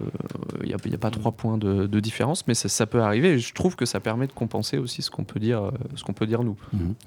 il 0.63 0.71
y 0.71 0.75
a, 0.75 0.77
il 0.85 0.93
y 0.93 0.95
a 0.95 0.99
pas 0.99 1.11
trois 1.11 1.33
points 1.33 1.59
de, 1.59 1.87
de 1.87 2.01
différence, 2.01 2.47
mais 2.47 2.55
ça, 2.55 2.69
ça 2.69 2.87
peut 2.87 3.01
arriver. 3.01 3.31
Et 3.35 3.39
je 3.39 3.53
trouve 3.55 3.77
que 3.77 3.85
ça 3.87 4.01
permet 4.01 4.27
de 4.27 4.33
compenser 4.33 4.79
aussi 4.79 5.03
ce 5.03 5.11
qu'on 5.11 5.25
peut 5.25 5.41
dire, 5.41 5.63
euh, 5.65 5.71
ce 5.95 6.05
qu'on 6.05 6.13
peut 6.13 6.27
dire 6.27 6.43
nous. 6.45 6.57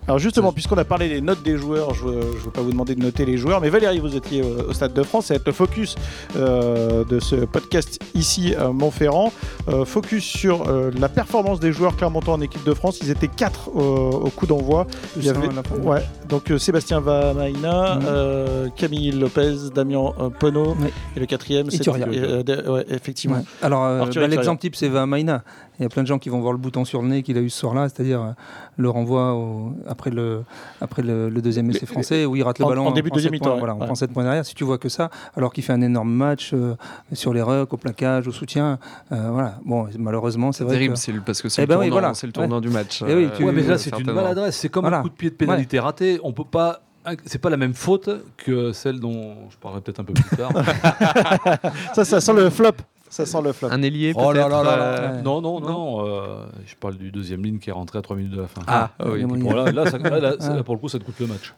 Alors 0.08 0.20
justement, 0.20 0.52
puisqu'on 0.52 0.78
a 0.78 0.86
parlé 0.86 1.10
des 1.10 1.22
notes 1.22 1.44
des 1.44 1.58
joueurs, 1.58 1.94
je 1.94 2.06
ne 2.08 2.12
veux 2.22 2.52
pas 2.52 2.62
vous 2.62 2.72
demander 2.72 2.96
de 2.96 3.02
noter 3.02 3.26
les 3.26 3.38
joueurs, 3.38 3.62
mais 3.62 3.70
Valérie, 3.70 4.00
vous 4.00 4.16
étiez 4.16 4.44
au, 4.44 4.70
au 4.70 4.74
Stade 4.74 4.94
de 4.94 5.04
France, 5.04 5.28
ça 5.28 5.34
va 5.34 5.40
être 5.40 5.48
le 5.48 5.54
focus 5.54 5.96
euh, 6.36 7.04
de 7.06 7.20
ce 7.20 7.36
podcast 7.46 8.00
ici 8.16 8.56
à 8.56 8.70
Montferrand. 8.70 9.32
Euh, 9.70 9.86
focus 9.86 10.24
sur 10.24 10.68
euh, 10.68 10.92
la 11.00 11.10
performance 11.10 11.60
des 11.60 11.72
joueurs 11.72 11.96
clermontois 11.96 12.34
en 12.34 12.42
équipe 12.42 12.64
de 12.64 12.74
France. 12.74 13.00
Ils 13.02 13.10
étaient 13.12 13.28
quatre 13.28 13.70
euh, 13.70 13.80
au 13.80 14.30
coup 14.30 14.46
d'envoi. 14.48 14.88
Avait-. 15.18 15.48
Ouais, 15.84 16.04
donc 16.28 16.52
euh, 16.52 16.58
Sébastien 16.58 17.00
Vamaina, 17.00 17.96
Mhm. 17.96 18.02
euh, 18.08 18.68
Camille 18.90 19.12
Lopez, 19.12 19.56
Damien 19.76 20.12
euh, 20.20 20.30
Penaud, 20.30 20.70
Ouais. 20.82 20.92
et 21.16 21.20
le 21.20 21.26
quatrième, 21.28 21.70
c'est 21.70 21.88
euh, 21.88 22.42
de- 22.44 22.70
ouais, 22.72 22.86
effectivement. 22.90 23.38
Ouais. 23.38 23.44
Alors, 23.62 23.86
euh, 23.86 24.06
bah, 24.16 24.28
l'exemple 24.28 24.60
type, 24.60 24.76
c'est 24.76 24.88
Vamaina. 24.90 25.44
Il 25.80 25.84
y 25.84 25.86
a 25.86 25.90
plein 25.90 26.02
de 26.02 26.08
gens 26.08 26.18
qui 26.18 26.30
vont 26.30 26.40
voir 26.42 26.52
le 26.54 26.58
bouton 26.58 26.84
sur 26.86 27.02
le 27.04 27.08
nez 27.08 27.22
qu'il 27.24 27.38
a 27.38 27.42
eu 27.42 27.50
ce 27.52 27.60
soir-là, 27.60 27.88
c'est-à-dire 27.88 28.22
euh, 28.22 28.32
le 28.78 28.90
renvoi 28.90 29.34
au- 29.36 29.74
après, 29.88 30.10
le, 30.10 30.42
après 30.82 31.04
le, 31.04 31.30
le 31.30 31.42
deuxième 31.42 31.70
essai 31.70 31.86
français 31.86 32.26
où 32.26 32.36
il 32.36 32.42
rate 32.44 32.58
le 32.60 32.66
en- 32.66 32.70
ballon. 32.70 32.88
en 32.88 32.90
on 32.90 32.92
début 32.94 33.10
de 33.12 33.16
deuxième 33.16 33.32
mi-temps, 33.32 33.58
Voilà, 33.60 33.76
on 33.76 33.80
ouais. 33.80 33.86
prend 33.86 33.96
7 33.96 34.12
points 34.12 34.24
derrière. 34.24 34.44
Si 34.46 34.56
tu 34.56 34.64
vois 34.64 34.78
que 34.80 34.90
ça, 34.90 35.10
alors 35.38 35.54
qu'il 35.54 35.64
fait 35.64 35.74
un 35.74 35.82
énorme 35.82 36.12
match 36.12 36.52
euh, 36.54 36.76
sur 37.14 37.32
les 37.34 37.42
rucks, 37.44 37.72
au 37.72 37.78
plaquage, 37.78 38.28
au 38.28 38.32
soutien, 38.32 38.80
euh, 39.12 39.30
voilà. 39.32 39.60
Bon, 39.66 39.88
malheureusement, 40.00 40.52
c'est 40.52 40.64
vrai 40.64 40.74
terrible, 40.74 40.96
que- 40.96 41.00
c'est 41.00 41.12
le- 41.12 41.22
parce 41.22 41.42
que 41.44 41.48
c'est 41.50 41.62
Eh 41.62 41.66
le, 41.66 41.70
ben 41.70 41.76
oui, 41.80 41.90
tournant, 41.90 42.08
voilà. 42.12 42.14
le 42.24 42.32
tournant 42.32 42.60
du 42.62 42.70
match. 42.70 43.04
Eh 43.08 43.14
oui, 43.16 43.26
euh, 43.26 43.30
tu- 43.38 43.44
Ouais, 43.44 43.52
mais 43.52 43.62
là, 43.64 43.78
c'est 43.78 43.98
une 43.98 44.12
maladresse. 44.12 44.58
C'est 44.58 44.70
comme 44.70 44.84
Voilà. 44.84 45.00
un 45.00 45.02
coup 45.04 45.10
de 45.10 45.14
pied 45.14 45.30
de 45.30 45.36
pénalité 45.36 45.80
raté. 45.80 46.20
On 46.24 46.34
peut 46.34 46.44
pas. 46.44 46.82
C'est 47.26 47.40
pas 47.40 47.50
la 47.50 47.58
même 47.58 47.74
faute 47.74 48.10
que 48.38 48.72
celle 48.72 49.00
dont 49.00 49.50
je 49.50 49.58
parlerai 49.58 49.82
peut-être 49.82 50.00
un 50.00 50.04
peu 50.04 50.14
plus 50.14 50.38
tard. 50.38 50.52
Ça, 51.96 52.06
ça 52.06 52.22
sent 52.22 52.34
le 52.34 52.50
flop. 52.50 52.72
Ça 53.10 53.26
sent 53.26 53.42
le 53.42 53.54
flop. 53.54 53.70
Un 53.72 53.82
ailier 53.82 54.14
Oh 54.16 54.32
là 54.32 54.44
peut-être. 54.46 54.50
là 54.50 54.64
là 54.64 54.78
là. 54.78 54.84
euh, 54.84 55.16
Ouais. 55.18 55.22
non, 55.24 55.42
non, 55.42 55.60
non. 55.60 56.06
euh, 56.06 56.46
je 56.68 56.76
parle 56.76 56.96
du 56.98 57.12
deuxième 57.12 57.44
ligne 57.44 57.58
qui 57.58 57.72
est 57.72 57.74
rentré 57.74 57.98
à 57.98 58.04
3 58.04 58.16
minutes 58.16 58.34
de 58.34 58.42
la 58.42 58.48
fin. 58.48 58.62
Ah, 58.68 58.92
ah 59.00 59.06
oui. 59.08 59.14
il 59.16 59.22
y 59.22 59.24
a 59.24 59.28
moyen. 59.28 59.44
Bon, 59.44 59.54
là, 59.54 59.72
là, 59.72 59.90
ça- 59.90 59.98
là, 59.98 60.20
là, 60.20 60.64
pour 60.64 60.76
le 60.76 60.80
coup, 60.80 60.90
ça 60.90 61.00
te 61.00 61.04
coûte 61.04 61.20
le 61.20 61.26
match. 61.26 61.54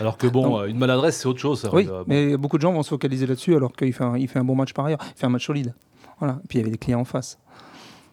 Alors 0.00 0.16
que 0.16 0.26
bon, 0.26 0.48
Non. 0.48 0.60
euh, 0.60 0.66
une 0.68 0.78
maladresse, 0.78 1.18
c'est 1.18 1.26
autre 1.26 1.40
chose. 1.40 1.60
ça. 1.60 1.68
Oui, 1.74 1.86
Euh, 1.86 1.98
bon. 1.98 2.04
mais 2.06 2.36
beaucoup 2.38 2.56
de 2.56 2.62
gens 2.62 2.72
vont 2.72 2.82
se 2.82 2.88
focaliser 2.88 3.26
là-dessus 3.26 3.54
alors 3.54 3.72
qu'il 3.72 3.92
fait, 3.92 4.04
un, 4.04 4.16
il 4.16 4.26
fait 4.28 4.38
un 4.38 4.44
bon 4.44 4.54
match 4.54 4.72
par 4.72 4.86
ailleurs. 4.86 5.00
Il 5.14 5.18
fait 5.18 5.26
un 5.26 5.30
match 5.30 5.44
solide. 5.44 5.74
Voilà. 6.18 6.38
Et 6.42 6.46
puis 6.48 6.58
il 6.58 6.62
y 6.62 6.64
avait 6.64 6.70
des 6.72 6.78
clients 6.78 7.00
en 7.00 7.04
face. 7.04 7.38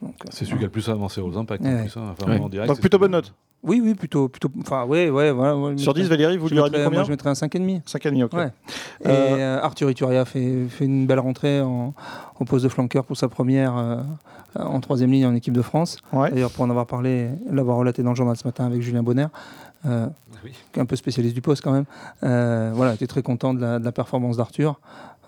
Euh, 0.04 0.08
C'est 0.30 0.44
celui 0.44 0.58
qui 0.58 0.64
a 0.64 0.68
le 0.68 0.72
plus 0.72 0.90
avancé 0.90 1.22
aux 1.22 1.38
impacts. 1.38 1.64
Ouais. 1.64 1.74
en 1.74 1.82
plus, 1.84 1.98
hein. 1.98 2.14
Enfin, 2.20 2.32
Ouais. 2.32 2.40
en 2.40 2.50
direct, 2.50 2.68
Donc 2.68 2.76
c'est 2.76 2.82
plutôt 2.82 3.00
bonne 3.00 3.12
note. 3.12 3.34
Oui, 3.64 3.82
oui, 3.84 3.96
plutôt, 3.96 4.30
plutôt. 4.30 4.50
Enfin, 4.62 4.86
ouais, 4.86 5.10
ouais, 5.10 5.32
voilà. 5.32 5.54
Sur 5.78 5.92
mettrais- 5.94 6.04
10, 6.04 6.10
Valérie, 6.10 6.38
vous 6.38 6.48
lui 6.48 6.56
mis 6.56 6.62
combien 6.62 6.90
Moi, 6.90 7.04
je 7.04 7.10
mettrais 7.10 7.30
un 7.30 7.34
5,5. 7.36 7.82
5,5, 7.86 8.24
ok. 8.26 8.34
Ouais. 8.34 8.46
Et 9.04 9.08
Euh, 9.08 9.10
euh, 9.10 9.60
Arthur 9.62 9.90
Ituria 9.90 10.26
fait, 10.26 10.68
fait 10.70 10.86
une 10.86 11.06
belle 11.08 11.20
rentrée 11.20 11.62
en, 11.62 11.94
au 12.40 12.46
poste 12.46 12.64
de 12.64 12.70
flanqueur 12.70 13.04
pour 13.04 13.18
sa 13.18 13.28
première 13.28 13.76
euh, 13.78 13.98
en 14.56 14.80
troisième 14.80 15.12
ligne 15.12 15.26
en 15.26 15.36
équipe 15.36 15.54
de 15.54 15.62
France. 15.62 15.98
Ouais. 16.14 16.30
D'ailleurs, 16.32 16.52
pour 16.52 16.64
en 16.66 16.70
avoir 16.70 16.86
parlé, 16.86 17.30
l'avoir 17.52 17.78
relaté 17.78 18.04
dans 18.04 18.12
le 18.12 18.16
journal 18.16 18.36
ce 18.38 18.48
matin 18.48 18.66
avec 18.66 18.82
Julien 18.82 19.04
Bonner, 19.04 19.28
euh, 19.86 20.08
Oui. 20.46 20.52
qui 20.72 20.80
est 20.80 20.82
un 20.82 20.86
peu 20.86 20.96
spécialiste 20.96 21.36
du 21.36 21.42
poste 21.42 21.62
quand 21.64 21.72
même. 21.74 21.86
Euh, 22.24 22.72
voilà, 22.74 22.94
j'étais 22.94 23.08
très 23.08 23.22
content 23.24 23.54
de 23.54 23.62
la, 23.62 23.80
de 23.80 23.86
la 23.86 23.92
performance 23.92 24.38
d'Arthur. 24.38 24.80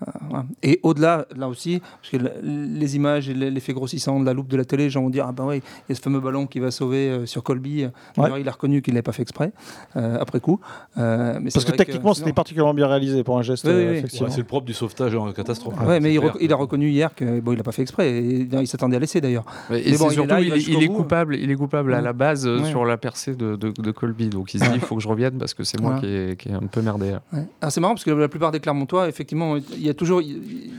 Euh. 0.07 0.41
Et 0.63 0.79
au-delà, 0.83 1.25
là 1.35 1.47
aussi, 1.49 1.79
parce 2.01 2.11
que 2.11 2.17
le- 2.17 2.31
les 2.41 2.95
images 2.95 3.29
et 3.29 3.33
l'effet 3.33 3.73
grossissant 3.73 4.19
de 4.19 4.25
la 4.25 4.33
loupe 4.33 4.47
de 4.47 4.57
la 4.57 4.65
télé, 4.65 4.83
les 4.85 4.89
gens 4.89 5.01
vont 5.01 5.09
dire 5.09 5.25
Ah 5.27 5.31
ben 5.31 5.45
oui, 5.45 5.57
il 5.57 5.89
y 5.89 5.91
a 5.91 5.95
ce 5.95 6.01
fameux 6.01 6.19
ballon 6.19 6.45
qui 6.47 6.59
va 6.59 6.71
sauver 6.71 7.09
euh, 7.09 7.25
sur 7.25 7.43
Colby. 7.43 7.87
D'ailleurs, 8.17 8.37
il 8.37 8.47
a 8.47 8.51
reconnu 8.51 8.81
qu'il 8.81 8.93
ne 8.93 8.95
l'avait 8.95 9.03
pas 9.03 9.11
fait 9.11 9.21
exprès, 9.23 9.51
euh, 9.95 10.17
après 10.19 10.39
coup. 10.39 10.59
Euh, 10.97 11.39
mais 11.41 11.49
Parce 11.51 11.65
que 11.65 11.71
techniquement, 11.71 12.13
c'était 12.13 12.33
particulièrement 12.33 12.73
bien 12.73 12.87
réalisé 12.87 13.23
pour 13.23 13.37
un 13.37 13.41
geste, 13.41 13.65
Oui, 13.65 13.71
oui, 13.73 13.77
euh, 13.83 13.91
oui. 13.91 13.97
effectivement. 13.97 14.27
Ouais, 14.27 14.33
c'est 14.33 14.41
le 14.41 14.47
propre 14.47 14.65
du 14.65 14.73
sauvetage 14.73 15.15
en 15.15 15.31
catastrophe. 15.33 15.73
Ouais, 15.79 15.85
C'est 15.95 15.99
mais 15.99 16.13
il, 16.13 16.19
clair. 16.19 16.33
rec- 16.33 16.41
il 16.41 16.53
a 16.53 16.55
reconnu 16.55 16.89
hier 16.89 17.13
que 17.15 17.39
bon, 17.39 17.51
il 17.53 17.57
n'a 17.57 17.63
pas 17.63 17.71
fait 17.71 17.81
exprès. 17.81 18.09
Et, 18.09 18.47
il 18.51 18.67
s'attendait 18.67 18.95
à 18.97 18.99
laisser 18.99 19.21
d'ailleurs. 19.21 19.45
Et 19.69 19.73
Mais 19.73 19.83
c'est 19.83 19.97
bon, 19.97 20.05
il 20.07 20.11
est 20.11 20.13
surtout, 20.13 20.29
là, 20.29 20.41
il 20.41 20.53
est- 20.53 20.67
il 20.67 20.89
coupable, 20.89 21.35
il 21.35 21.49
est 21.51 21.55
coupable 21.55 21.93
à 21.93 21.97
Ouais. 21.97 22.03
la 22.03 22.13
base 22.13 22.47
euh, 22.47 22.59
Ouais. 22.61 22.69
sur 22.69 22.85
la 22.85 22.97
percée 22.97 23.35
de, 23.35 23.55
de, 23.55 23.71
de 23.77 23.91
Colby. 23.91 24.29
Donc 24.29 24.53
il 24.53 24.59
se 24.59 24.65
dit, 24.65 24.71
il 24.75 24.81
faut 24.81 24.95
que 24.95 25.01
je 25.01 25.07
revienne 25.07 25.37
parce 25.37 25.53
que 25.53 25.63
c'est 25.63 25.79
moi 25.79 25.99
qui 25.99 26.07
ai, 26.07 26.35
qui 26.37 26.49
ai 26.49 26.53
un 26.53 26.59
peu 26.59 26.81
merdé. 26.81 27.11
là. 27.11 27.21
Ouais. 27.33 27.45
Alors, 27.61 27.71
c'est 27.71 27.81
marrant 27.81 27.93
parce 27.93 28.03
que 28.03 28.11
la 28.11 28.27
plupart 28.27 28.51
des 28.51 28.59
Clermontois, 28.59 29.07
effectivement, 29.09 29.55
il 29.57 29.88
y 29.89 29.91
a 29.91 29.95
toujours. 29.95 30.21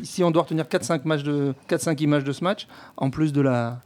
Si 0.03 0.25
on 0.25 0.31
doit 0.31 0.43
retenir 0.43 0.65
4-5 0.65 1.03
matchs 1.05 1.23
de 1.23 1.55
4-5 1.69 2.03
images 2.03 2.25
de 2.25 2.33
ce 2.33 2.43
match, 2.43 2.67
en 2.97 3.11
plus 3.11 3.33
de 3.33 3.41
la 3.41 3.81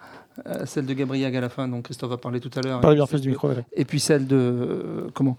euh, 0.46 0.66
celle 0.66 0.84
de 0.84 0.94
Gabriel 0.94 1.34
à 1.36 1.40
la 1.40 1.48
fin, 1.48 1.68
dont 1.68 1.80
Christophe 1.80 2.10
a 2.10 2.16
parlé 2.16 2.40
tout 2.40 2.50
à 2.56 2.60
l'heure. 2.60 2.80
Parlez 2.80 2.96
bien 2.96 3.20
du 3.20 3.30
micro. 3.30 3.50
Et 3.72 3.84
puis 3.84 4.00
celle 4.00 4.26
de 4.26 4.36
euh, 4.36 5.08
comment 5.14 5.36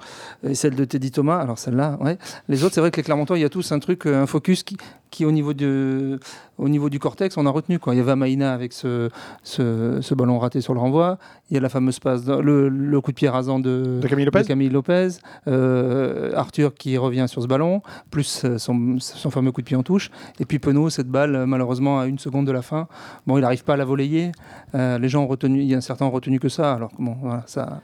Et 0.47 0.55
celle 0.55 0.75
de 0.75 0.85
Teddy 0.85 1.11
Thomas. 1.11 1.39
Alors 1.39 1.59
celle-là, 1.59 1.97
ouais. 1.99 2.17
Les 2.47 2.63
autres, 2.63 2.75
c'est 2.75 2.81
vrai 2.81 2.91
que 2.91 2.97
les 2.97 3.03
Clermontois, 3.03 3.37
il 3.37 3.41
y 3.41 3.45
a 3.45 3.49
tous 3.49 3.73
un 3.73 3.79
truc, 3.79 4.05
euh, 4.05 4.21
un 4.21 4.25
focus 4.25 4.63
qui, 4.63 4.77
qui 5.11 5.25
au 5.25 5.31
niveau 5.31 5.53
de, 5.53 6.17
au 6.57 6.69
niveau 6.69 6.89
du 6.89 6.99
cortex, 6.99 7.37
on 7.37 7.45
a 7.45 7.49
retenu 7.49 7.79
quoi. 7.79 7.93
Il 7.93 7.97
y 7.97 8.01
avait 8.01 8.15
Maïna 8.15 8.53
avec 8.53 8.73
ce, 8.73 9.09
ce, 9.43 9.99
ce 10.01 10.13
ballon 10.15 10.39
raté 10.39 10.61
sur 10.61 10.73
le 10.73 10.79
renvoi. 10.79 11.17
Il 11.49 11.53
y 11.53 11.57
a 11.57 11.59
la 11.59 11.69
fameuse 11.69 11.99
passe, 11.99 12.25
le, 12.25 12.69
le 12.69 13.01
coup 13.01 13.11
de 13.11 13.15
pied 13.15 13.29
rasant 13.29 13.59
de, 13.59 13.99
De 14.01 14.07
Camille 14.07 14.25
Lopez 14.25 14.41
de 14.43 14.47
Camille 14.47 14.69
Lopez, 14.69 15.09
euh, 15.47 16.31
Arthur 16.35 16.73
qui 16.73 16.97
revient 16.97 17.25
sur 17.27 17.41
ce 17.41 17.47
ballon, 17.47 17.81
plus 18.09 18.43
euh, 18.45 18.57
son, 18.57 18.97
son 18.99 19.29
fameux 19.29 19.51
coup 19.51 19.61
de 19.61 19.65
pied 19.67 19.75
en 19.77 19.83
touche, 19.83 20.09
et 20.39 20.45
puis 20.45 20.59
Penaud, 20.59 20.89
cette 20.89 21.07
balle, 21.09 21.35
euh, 21.35 21.45
malheureusement, 21.45 21.99
à 21.99 22.07
une 22.07 22.19
seconde 22.19 22.47
de 22.47 22.51
la 22.51 22.61
fin, 22.61 22.87
bon, 23.27 23.37
il 23.37 23.41
n'arrive 23.41 23.63
pas 23.63 23.73
à 23.73 23.77
la 23.77 23.85
voler. 23.85 24.31
Euh, 24.73 24.97
les 24.97 25.09
gens 25.09 25.23
ont 25.23 25.27
retenu, 25.27 25.59
il 25.61 25.67
y 25.67 25.75
a 25.75 25.81
certains 25.81 26.05
ont 26.05 26.11
retenu 26.11 26.39
que 26.39 26.49
ça, 26.49 26.73
alors 26.73 26.91
bon, 26.97 27.15
voilà, 27.21 27.43
ça, 27.45 27.81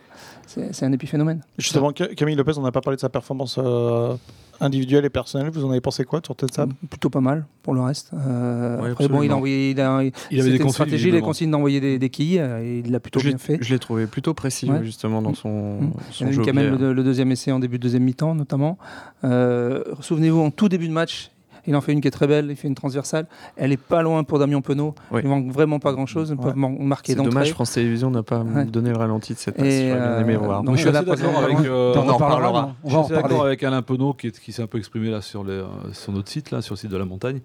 c'est 0.48 0.84
un 0.84 0.92
épiphénomène. 0.92 1.42
Justement, 1.58 1.92
Ca- 1.96 2.08
Camille 2.16 2.36
Lopez, 2.36 2.54
on 2.58 2.62
n'a 2.62 2.72
pas 2.72 2.82
parlé 2.82 2.96
de 2.96 3.01
sa 3.01 3.10
performance 3.10 3.58
euh, 3.62 4.16
individuelle 4.62 5.03
et 5.06 5.10
personnelle. 5.10 5.50
Vous 5.51 5.65
en 5.65 5.72
avez 5.72 5.82
pensé 5.82 6.06
quoi 6.06 6.22
sur 6.24 6.36
Tête 6.36 6.53
Sable 6.53 6.74
Plutôt 6.89 7.10
pas 7.10 7.20
mal 7.22 7.46
pour 7.63 7.74
le 7.74 7.82
reste. 7.82 8.12
Euh, 8.13 8.82
Ouais, 8.82 8.91
après, 8.91 9.08
bon, 9.08 9.22
il 9.24 9.32
a 9.32 9.36
envoyé, 9.36 9.72
il 9.72 9.82
a, 9.82 10.01
Il 10.32 10.39
avait 10.39 10.50
des 10.51 10.56
une 10.56 10.58
consignes, 10.60 10.70
stratégie, 10.72 10.96
les 10.98 10.98
visiblement. 11.12 11.25
consignes 11.27 11.51
d'envoyer 11.51 11.80
des, 11.82 12.00
des 12.00 12.10
quilles, 12.10 12.39
euh, 12.39 12.63
et 12.63 12.80
il 12.86 12.91
l'a 12.91 13.00
plutôt 13.00 13.20
Je 13.20 13.30
bien 13.30 13.38
fait. 13.38 13.58
Je 13.62 13.74
l'ai 13.74 13.80
trouvé 13.80 14.06
plutôt 14.08 14.34
précis 14.34 14.70
Ouais. 14.72 14.84
justement 14.84 15.22
dans 15.22 15.34
son, 15.34 15.82
Mm. 15.82 15.91
Il 16.20 16.25
y 16.27 16.30
a 16.30 16.32
jeu. 16.32 16.41
pied. 16.44 16.53
le, 16.53 16.94
le 16.94 17.03
deuxième 17.03 17.32
essai 17.32 17.51
en 17.51 17.60
début 17.60 17.77
de 17.77 17.84
deuxième 17.84 18.03
mi-temps, 18.03 18.36
notamment. 18.36 18.77
Euh, 19.24 19.84
Souvenez-vous, 20.00 20.39
en 20.39 20.51
tout 20.51 20.70
début 20.70 20.88
de 20.88 20.94
match, 20.94 21.30
il 21.68 21.75
en 21.75 21.82
fait 21.82 21.91
une 21.94 22.01
qui 22.01 22.08
est 22.08 22.12
très 22.12 22.27
belle, 22.27 22.48
il 22.50 22.56
fait 22.56 22.68
une 22.68 22.75
transversale. 22.75 23.27
Elle 23.58 23.72
est 23.72 23.77
pas 23.77 24.01
loin 24.01 24.24
pour 24.24 24.39
Damien 24.39 24.62
Penaud. 24.62 24.96
Oui. 25.12 25.22
Il 25.24 25.30
manque 25.30 25.51
vraiment 25.51 25.80
pas 25.80 25.91
grand-chose. 25.94 26.36
Ils 26.38 26.46
Ouais. 26.46 26.53
marquer 26.56 27.13
C'est 27.13 27.18
dommage, 27.22 27.51
France 27.51 27.72
Télévisions 27.74 28.10
n'a 28.12 28.24
pas 28.24 28.39
Ouais. 28.41 28.65
donné 28.65 28.89
le 28.89 28.98
ralenti 28.98 29.34
de 29.34 29.38
cette 29.39 29.56
passe. 29.58 29.65
Et, 29.68 29.89
J'aurais 29.89 30.00
bien 30.00 30.20
aimé 30.20 30.34
euh, 30.36 30.38
voir. 30.38 30.63
donc, 30.63 30.75
je 30.77 30.82
suis 30.82 30.91
d'accord 30.91 31.13
avec. 31.44 31.60
euh, 31.60 31.94
on 31.96 32.10
en 32.10 32.18
parlera. 32.18 32.75
On 32.84 32.89
va 32.89 33.03
suis 33.03 33.13
d'accord 33.15 33.46
Alain 33.63 33.82
Penaud 33.82 34.13
qui, 34.13 34.27
est- 34.27 34.39
qui 34.39 34.51
s'est 34.51 34.62
un 34.63 34.68
peu 34.68 34.77
exprimé 34.77 35.10
là 35.10 35.22
sur, 35.22 35.44
les, 35.44 35.51
euh, 35.53 35.65
sur 35.94 36.12
notre 36.13 36.30
site, 36.30 36.51
là, 36.51 36.62
sur 36.62 36.74
le 36.74 36.77
site 36.80 36.91
de 36.91 36.98
la 36.98 37.06
montagne 37.06 37.39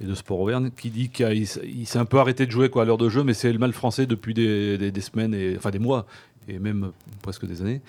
et 0.00 0.04
de 0.04 0.14
Sport 0.14 0.40
Auvergne, 0.40 0.70
qui 0.76 0.90
dit 0.90 1.08
qu'il 1.08 1.46
s'est 1.46 1.98
un 1.98 2.04
peu 2.04 2.18
arrêté 2.18 2.46
de 2.46 2.50
jouer 2.50 2.68
quoi, 2.68 2.82
à 2.82 2.84
l'heure 2.84 2.98
de 2.98 3.08
jeu, 3.08 3.24
mais 3.24 3.34
c'est 3.34 3.52
le 3.52 3.58
mal 3.58 3.72
français 3.72 4.06
depuis 4.06 4.34
des, 4.34 4.78
des- 4.78 4.90
des 4.90 5.00
semaines, 5.00 5.34
et, 5.34 5.54
enfin 5.56 5.70
des 5.70 5.78
mois, 5.78 6.06
et 6.48 6.58
même 6.58 6.90
presque 7.22 7.46
des 7.46 7.62
années. 7.62 7.80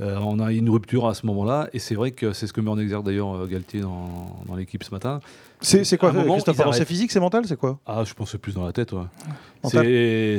Euh, 0.00 0.16
on 0.20 0.38
a 0.38 0.52
une 0.52 0.70
rupture 0.70 1.08
à 1.08 1.14
ce 1.14 1.26
moment-là, 1.26 1.68
et 1.72 1.78
c'est 1.80 1.94
vrai 1.96 2.12
que 2.12 2.32
c'est 2.32 2.46
ce 2.46 2.52
que 2.52 2.60
met 2.60 2.70
en 2.70 2.78
exergue 2.78 3.04
d'ailleurs 3.04 3.34
euh, 3.34 3.46
Galtier 3.46 3.80
dans, 3.80 4.42
dans 4.46 4.54
l'équipe 4.54 4.84
ce 4.84 4.92
matin. 4.92 5.20
C'est 5.60 5.98
quoi, 5.98 6.12
moment, 6.12 6.34
Christophe 6.34 6.60
C'est 6.72 6.84
physique, 6.84 7.10
c'est 7.10 7.18
mental, 7.18 7.44
c'est 7.46 7.56
quoi? 7.56 7.80
Ah, 7.84 8.04
je 8.04 8.14
pense 8.14 8.28
que 8.28 8.32
c'est 8.32 8.38
plus 8.38 8.54
dans 8.54 8.64
la 8.64 8.72
tête. 8.72 8.92
Ouais. 8.92 9.00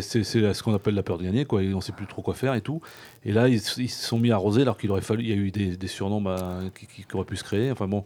C'est 0.02 0.24
ce 0.24 0.64
qu'on 0.64 0.74
appelle 0.74 0.96
la 0.96 1.04
peur 1.04 1.18
de 1.18 1.24
gagner, 1.24 1.44
quoi. 1.44 1.62
Et 1.62 1.74
on 1.74 1.82
sait 1.82 1.92
plus 1.92 2.08
trop 2.08 2.22
quoi 2.22 2.34
faire 2.34 2.54
et 2.56 2.62
tout. 2.62 2.80
Et 3.26 3.34
là, 3.34 3.50
ils, 3.50 3.56
ils 3.56 3.90
se 3.90 4.08
sont 4.08 4.18
mis 4.18 4.32
à 4.32 4.36
arroser 4.36 4.62
alors 4.62 4.78
qu'il 4.78 4.90
aurait 4.92 5.02
fallu. 5.02 5.24
Il 5.24 5.30
y 5.30 5.34
a 5.34 5.36
eu 5.36 5.52
des, 5.52 5.76
des 5.76 5.88
surnoms 5.88 6.22
bah, 6.22 6.60
qui, 6.74 6.86
qui- 6.88 7.04
qui 7.04 7.16
auraient 7.16 7.26
pu 7.26 7.36
se 7.36 7.44
créer. 7.44 7.70
Enfin 7.72 7.88
bon. 7.88 8.06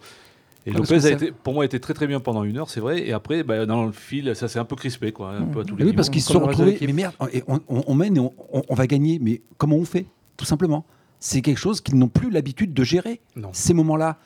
Et 0.65 0.71
Ah, 0.73 0.78
Lopez 0.78 1.06
a 1.06 1.12
été, 1.12 1.32
pour 1.32 1.54
moi, 1.54 1.63
a 1.63 1.65
été 1.65 1.80
très 1.80 1.93
très 1.93 2.08
bien 2.08 2.19
pendant 2.19 2.43
une 2.43 2.58
heure, 2.58 2.69
c'est 2.69 2.80
vrai. 2.80 3.06
Et 3.08 3.12
après, 3.13 3.43
bah, 3.43 3.65
dans 3.67 3.86
le 3.86 3.91
fil, 3.91 4.36
ça 4.36 4.47
s'est 4.47 4.60
un 4.60 4.65
peu 4.65 4.75
crispé, 4.75 5.12
quoi, 5.12 5.34
un 5.34 5.43
peu 5.45 5.60
à 5.60 5.63
tous 5.65 5.75
les 5.75 5.86
Oui, 5.86 5.93
parce 5.93 6.10
qu'ils 6.10 6.21
se 6.23 6.32
sont 6.34 6.39
retrouvés. 6.39 6.78
Mais 6.82 6.93
merde, 6.93 7.13
on, 7.19 7.60
on- 7.69 7.84
on 7.86 7.93
mène 7.93 8.17
et 8.17 8.19
on, 8.21 8.34
on- 8.51 8.63
on 8.69 8.73
va 8.73 8.88
gagner. 8.88 9.19
Mais 9.21 9.41
comment 9.58 9.75
on 9.75 9.86
fait 9.86 10.06
Tout 10.38 10.45
simplement? 10.45 10.84
C'est 11.25 11.41
quelque 11.41 11.57
chose 11.57 11.79
qu'ils 11.79 11.95
n'ont 11.97 12.09
plus 12.09 12.29
l'habitude 12.29 12.73
de 12.73 12.83
gérer. 12.83 13.21
Non. 13.38 13.47
Ces 13.53 13.73
moments-là. 13.73 14.17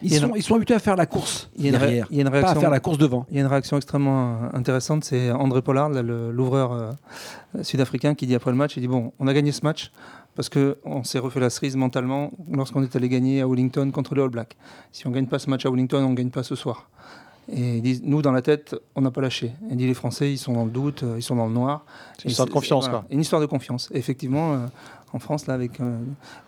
Ils 0.00 0.14
sont, 0.14 0.28
une- 0.28 0.36
ils 0.36 0.42
sont 0.42 0.54
habitués 0.54 0.74
à 0.74 0.78
faire 0.78 0.96
la 0.96 1.04
course 1.04 1.50
Il 1.58 1.66
y 1.66 1.68
a 1.68 1.72
derrière, 1.72 2.06
il 2.10 2.16
y 2.16 2.20
a 2.20 2.22
une 2.22 2.30
pas 2.30 2.38
à 2.38 2.40
réaction. 2.40 2.60
faire 2.62 2.70
la 2.70 2.80
course 2.80 2.96
devant. 2.96 3.26
Il 3.30 3.36
y 3.36 3.38
a 3.38 3.42
une 3.42 3.46
réaction 3.48 3.76
extrêmement 3.76 4.32
euh, 4.44 4.48
intéressante, 4.54 5.04
c'est 5.04 5.30
André 5.30 5.60
Pollard, 5.60 5.90
l'ouvreur 5.90 6.72
euh, 6.72 6.90
sud-africain, 7.62 8.14
qui 8.14 8.26
dit 8.26 8.34
après 8.34 8.50
le 8.50 8.56
match, 8.56 8.76
il 8.78 8.80
dit 8.80 8.88
bon, 8.88 9.12
on 9.20 9.26
a 9.28 9.34
gagné 9.34 9.52
ce 9.52 9.60
match 9.62 9.92
parce 10.34 10.48
que 10.48 10.78
on 10.84 11.04
s'est 11.04 11.18
refait 11.18 11.38
la 11.38 11.50
cerise 11.50 11.76
mentalement 11.76 12.32
lorsqu'on 12.50 12.82
est 12.82 12.96
allé 12.96 13.10
gagner 13.10 13.42
à 13.42 13.46
Wellington 13.46 13.90
contre 13.92 14.14
les 14.14 14.22
All 14.22 14.30
Blacks. 14.30 14.56
Si 14.90 15.06
on 15.06 15.10
gagne 15.10 15.26
pas 15.26 15.38
ce 15.38 15.50
match 15.50 15.66
à 15.66 15.70
Wellington, 15.70 16.02
on 16.02 16.14
gagne 16.14 16.30
pas 16.30 16.42
ce 16.42 16.56
soir. 16.56 16.88
Et 17.52 17.76
ils 17.76 17.82
disent, 17.82 18.02
nous 18.04 18.22
dans 18.22 18.30
la 18.32 18.40
tête, 18.40 18.74
on 18.94 19.00
n'a 19.02 19.10
pas 19.10 19.20
lâché. 19.20 19.52
Il 19.70 19.76
dit 19.76 19.86
les 19.86 19.94
Français, 19.94 20.32
ils 20.32 20.38
sont 20.38 20.52
dans 20.52 20.64
le 20.64 20.70
doute, 20.70 21.02
euh, 21.02 21.14
ils 21.18 21.22
sont 21.22 21.34
dans 21.36 21.46
le 21.46 21.52
noir. 21.52 21.84
C'est 22.16 22.24
une 22.24 22.30
histoire 22.30 22.46
de 22.48 22.52
confiance, 22.52 22.84
voilà, 22.84 23.00
quoi. 23.00 23.08
Une 23.10 23.20
histoire 23.20 23.40
de 23.42 23.46
confiance. 23.46 23.88
Et 23.92 23.98
effectivement, 23.98 24.54
euh, 24.54 24.66
en 25.12 25.18
France, 25.18 25.46
là, 25.46 25.54
avec, 25.54 25.80
euh, 25.80 25.98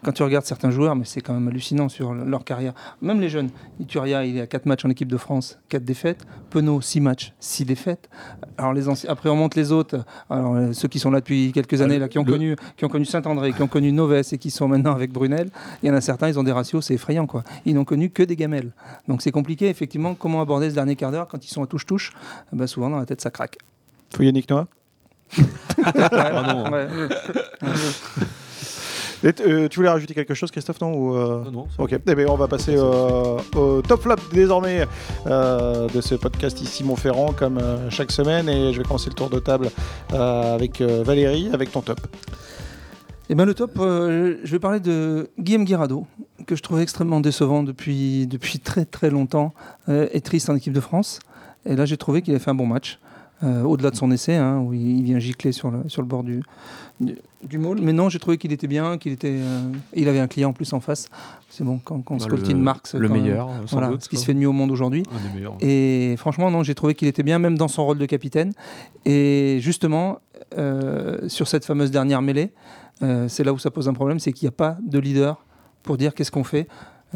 quand 0.03 0.13
tu 0.13 0.23
regardes 0.23 0.45
certains 0.47 0.71
joueurs, 0.71 0.97
mais 0.97 1.05
c'est 1.05 1.21
quand 1.21 1.35
même 1.35 1.47
hallucinant 1.49 1.89
sur 1.89 2.15
le- 2.15 2.25
leur 2.25 2.45
carrière. 2.45 2.73
Même 3.03 3.21
les 3.21 3.29
jeunes. 3.29 3.51
Ituria, 3.81 4.25
il 4.25 4.37
est 4.39 4.41
à 4.41 4.47
4 4.47 4.67
matchs 4.67 4.85
en 4.85 4.91
équipe 4.91 5.09
de 5.09 5.17
France, 5.17 5.59
4 5.69 5.85
défaites. 5.85 6.25
Penaud, 6.51 6.81
6 6.81 7.01
matchs, 7.01 7.33
6 7.41 7.65
défaites. 7.65 8.09
Alors 8.57 8.73
les 8.73 8.89
anciens, 8.89 9.11
après, 9.11 9.29
on 9.29 9.37
monte 9.37 9.55
les 9.55 9.73
autres. 9.73 10.05
Alors 10.31 10.55
euh, 10.55 10.73
ceux 10.73 10.89
qui 10.89 10.99
sont 10.99 11.11
là 11.11 11.21
depuis 11.21 11.53
quelques 11.53 11.81
années, 11.83 11.99
là, 11.99 12.09
qui 12.09 12.19
ont 12.19 12.25
le- 12.25 12.33
connu, 12.33 12.57
qui 12.77 12.85
ont 12.85 12.89
connu 12.89 13.05
Saint-André, 13.05 13.53
qui 13.53 13.63
ont 13.63 13.69
connu 13.69 13.93
Novès 13.93 14.33
et 14.33 14.39
qui 14.39 14.51
sont 14.51 14.69
maintenant 14.69 14.93
avec 14.95 15.13
Brunel. 15.13 15.51
Il 15.83 15.89
y 15.89 15.91
en 15.93 15.95
a 15.95 16.01
certains, 16.01 16.29
ils 16.29 16.39
ont 16.39 16.45
des 16.45 16.53
ratios, 16.53 16.87
c'est 16.87 16.95
effrayant, 16.95 17.27
quoi. 17.27 17.45
Ils 17.67 17.75
n'ont 17.75 17.85
connu 17.85 18.11
que 18.11 18.23
des 18.23 18.37
gamelles. 18.37 18.73
Donc 19.09 19.21
c'est 19.23 19.31
compliqué, 19.33 19.69
effectivement, 19.69 20.15
comment 20.15 20.41
aborder 20.41 20.71
ce 20.71 20.75
dernier 20.75 20.97
quart 20.97 21.11
d'heure 21.11 21.29
quand 21.29 21.45
ils 21.45 21.51
sont 21.51 21.63
à 21.63 21.67
touche-touche. 21.67 22.13
Eh 22.53 22.57
ben, 22.57 22.67
souvent 22.67 22.89
dans 22.91 22.99
la 22.99 23.07
tête, 23.07 23.21
ça 23.21 23.31
craque. 23.31 23.59
Faut 24.17 24.23
Yannick 24.23 24.49
Noah 24.49 24.69
Ah 25.85 26.43
non. 26.53 26.71
Ouais. 26.71 26.87
Et 29.25 29.33
euh, 29.41 29.69
Tu 29.69 29.77
voulais 29.77 29.89
rajouter 29.89 30.13
quelque 30.13 30.35
chose, 30.35 30.51
Christophe, 30.51 30.81
non 30.83 30.93
ou, 30.93 31.17
euh, 31.17 31.51
Non, 31.51 31.67
Ok, 31.79 31.95
eh 32.07 32.15
bien, 32.15 32.27
on 32.29 32.37
va 32.37 32.47
passer 32.47 32.77
euh, 32.77 33.39
au 33.57 33.81
top 33.81 34.03
flop 34.03 34.17
désormais 34.33 34.87
euh, 35.27 35.89
de 35.89 36.01
ce 36.03 36.15
podcast 36.15 36.61
ici 36.61 36.85
Montferrand 36.85 37.33
comme 37.33 37.57
euh, 37.59 37.89
chaque 37.91 38.13
semaine. 38.13 38.49
Et 38.51 38.73
je 38.73 38.79
vais 38.79 38.85
commencer 38.85 39.09
le 39.09 39.15
tour 39.15 39.31
de 39.31 39.39
table 39.39 39.71
euh, 40.13 40.55
avec 40.55 40.81
euh, 40.83 41.03
Valérie 41.03 41.49
avec 41.53 41.73
ton 41.73 41.81
top. 41.81 42.01
Eh 43.31 43.35
ben, 43.35 43.47
le 43.47 43.55
top, 43.55 43.73
euh, 43.79 44.37
je 44.45 44.53
vais 44.53 44.59
parler 44.59 44.81
de 44.81 45.31
Guillaume 45.41 45.65
Guirado, 45.65 46.07
que 46.47 46.55
je 46.55 46.63
trouvais 46.63 46.83
extrêmement 46.83 47.21
décevant 47.21 47.63
depuis, 47.63 48.27
depuis 48.27 48.59
très 48.59 48.85
très 48.85 49.09
longtemps 49.09 49.55
euh, 49.89 50.07
et 50.13 50.21
triste 50.21 50.51
en 50.51 50.57
équipe 50.57 50.75
de 50.75 50.81
France. 50.81 51.21
Et 51.65 51.75
là, 51.77 51.87
j'ai 51.87 51.97
trouvé 51.97 52.21
qu'il 52.21 52.35
a 52.35 52.39
fait 52.39 52.51
un 52.51 52.55
bon 52.55 52.67
match, 52.67 52.99
euh, 53.45 53.63
au-delà 53.63 53.91
de 53.91 53.97
son 53.97 54.11
essai, 54.11 54.35
hein, 54.37 54.59
où 54.59 54.73
il, 54.73 55.03
vient 55.03 55.19
gicler 55.19 55.53
sur 55.53 55.71
le, 55.71 55.89
sur 55.89 56.01
le 56.03 56.09
bord 56.09 56.25
du, 56.25 56.43
du, 57.01 57.17
du 57.43 57.59
môle. 57.59 57.81
Mais 57.83 57.93
non, 57.93 58.09
j'ai 58.09 58.19
trouvé 58.19 58.39
qu'il 58.39 58.53
était 58.53 58.67
bien, 58.67 58.97
qu'il 58.99 59.13
était, 59.13 59.37
euh, 59.41 59.61
il 59.95 60.09
avait 60.09 60.19
un 60.21 60.27
client 60.29 60.51
en 60.51 60.53
plus 60.53 60.73
en 60.73 60.81
face. 60.81 61.09
C'est 61.51 61.63
bon, 61.65 61.79
quand, 61.85 62.01
quand 62.01 62.17
Bah, 62.17 62.25
Skoltine 62.25 62.65
le- 62.65 63.09
quand 63.09 63.15
meilleur, 63.15 63.49
sans 63.67 63.77
Voilà, 63.77 63.89
doute. 63.89 64.03
ce 64.03 64.09
qui 64.09 64.17
se 64.17 64.25
fait 64.25 64.35
de 64.35 64.39
mieux 64.39 64.49
au 64.49 64.53
monde 64.53 64.71
aujourd'hui. 64.71 65.03
Et 65.61 66.15
franchement, 66.17 66.51
non, 66.51 66.63
j'ai 66.63 66.75
trouvé 66.75 66.95
qu'il 66.95 67.07
était 67.09 67.23
bien, 67.23 67.39
même 67.39 67.59
dans 67.59 67.69
son 67.69 67.85
rôle 67.85 67.99
de 67.99 68.07
capitaine. 68.07 68.53
Et 69.05 69.59
justement, 69.61 70.19
euh, 70.57 71.29
sur 71.29 71.47
cette 71.49 71.65
fameuse 71.65 71.91
dernière 71.91 72.23
mêlée, 72.23 72.53
c'est 73.29 73.45
là 73.45 73.53
où 73.53 73.59
ça 73.59 73.71
pose 73.71 73.89
un 73.89 73.93
problème, 73.93 74.19
c'est 74.19 74.33
qu'il 74.33 74.47
n'y 74.47 74.49
a 74.49 74.57
pas 74.57 74.79
de 74.87 74.99
leader 74.99 75.45
pour 75.83 75.99
dire 75.99 76.15
qu'est-ce 76.15 76.31
qu'on 76.31 76.45
fait. 76.45 76.67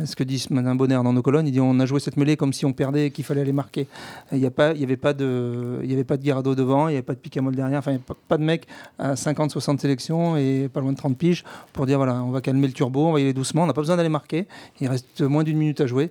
Ce 0.04 0.16
que 0.16 0.24
dit 0.24 0.44
Madame 0.50 0.76
Bonner 0.76 0.94
dans 1.02 1.12
nos 1.12 1.22
colonnes, 1.22 1.46
il 1.46 1.52
dit 1.52 1.60
on 1.60 1.78
a 1.80 1.86
joué 1.86 2.00
cette 2.00 2.16
mêlée 2.16 2.36
comme 2.36 2.52
si 2.52 2.64
on 2.64 2.72
perdait 2.72 3.06
et 3.06 3.10
qu'il 3.10 3.24
fallait 3.24 3.40
aller 3.40 3.52
marquer. 3.52 3.86
Il 4.32 4.38
n'y 4.38 4.46
a 4.46 4.50
pas, 4.50 4.72
il 4.72 4.80
y 4.80 4.84
avait 4.84 4.96
pas 4.96 5.12
de, 5.12 5.80
il 5.82 5.90
y 5.90 5.94
avait 5.94 6.04
pas 6.04 6.16
de 6.16 6.22
Guirado 6.22 6.54
devant, 6.54 6.88
il 6.88 6.92
n'y 6.92 6.96
avait 6.96 7.02
pas 7.02 7.14
de 7.14 7.18
Picamol 7.18 7.54
derrière, 7.54 7.78
enfin 7.78 7.92
il 7.92 7.94
n'y 7.94 8.02
a 8.08 8.14
pas, 8.28 8.38
de 8.38 8.44
mec 8.44 8.66
à 8.98 9.14
50-60 9.14 9.78
sélections 9.78 10.36
et 10.36 10.68
pas 10.72 10.80
loin 10.80 10.92
de 10.92 10.96
30 10.96 11.16
piges 11.16 11.44
pour 11.72 11.86
dire 11.86 11.98
voilà, 11.98 12.22
on 12.22 12.30
va 12.30 12.40
calmer 12.40 12.66
le 12.66 12.72
turbo, 12.72 13.06
on 13.06 13.12
va 13.12 13.20
y 13.20 13.22
aller 13.24 13.32
doucement, 13.32 13.62
on 13.62 13.66
n'a 13.66 13.72
pas 13.72 13.80
besoin 13.80 13.96
d'aller 13.96 14.08
marquer. 14.08 14.46
Il 14.80 14.88
reste 14.88 15.20
moins 15.22 15.44
d'une 15.44 15.58
minute 15.58 15.80
à 15.80 15.86
jouer. 15.86 16.10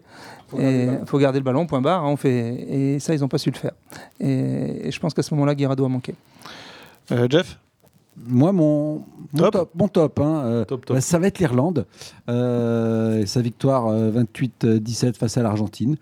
Il 0.57 0.99
faut 1.05 1.17
garder 1.19 1.39
le 1.39 1.43
ballon, 1.43 1.65
point 1.65 1.81
barre. 1.81 2.03
hein, 2.03 2.09
on 2.09 2.17
fait, 2.17 2.37
et 2.69 2.99
ça 2.99 3.13
ils 3.13 3.21
n'ont 3.21 3.27
pas 3.27 3.37
su 3.37 3.51
le 3.51 3.57
faire. 3.57 3.73
Et, 4.19 4.87
et 4.87 4.91
je 4.91 4.99
pense 4.99 5.13
qu'à 5.13 5.23
ce 5.23 5.33
moment-là, 5.33 5.55
Guirado 5.55 5.85
a 5.85 5.89
manqué. 5.89 6.15
Euh, 7.11 7.27
Jeff? 7.29 7.57
Moi, 8.25 8.51
mon, 8.51 9.03
mon 9.33 9.39
Top. 9.39 9.51
top, 9.53 9.69
mon 9.75 9.87
top, 9.87 10.19
hein, 10.19 10.41
euh, 10.45 10.65
Top, 10.65 10.85
top. 10.85 10.95
bah, 10.95 11.01
ça 11.01 11.19
va 11.19 11.27
être 11.27 11.37
l'Irlande. 11.39 11.85
Euh, 12.29 13.25
sa 13.25 13.41
victoire 13.41 13.87
euh, 13.87 14.11
28-17 14.51 15.15
face 15.15 15.37
à 15.37 15.43
l'Argentine. 15.43 15.97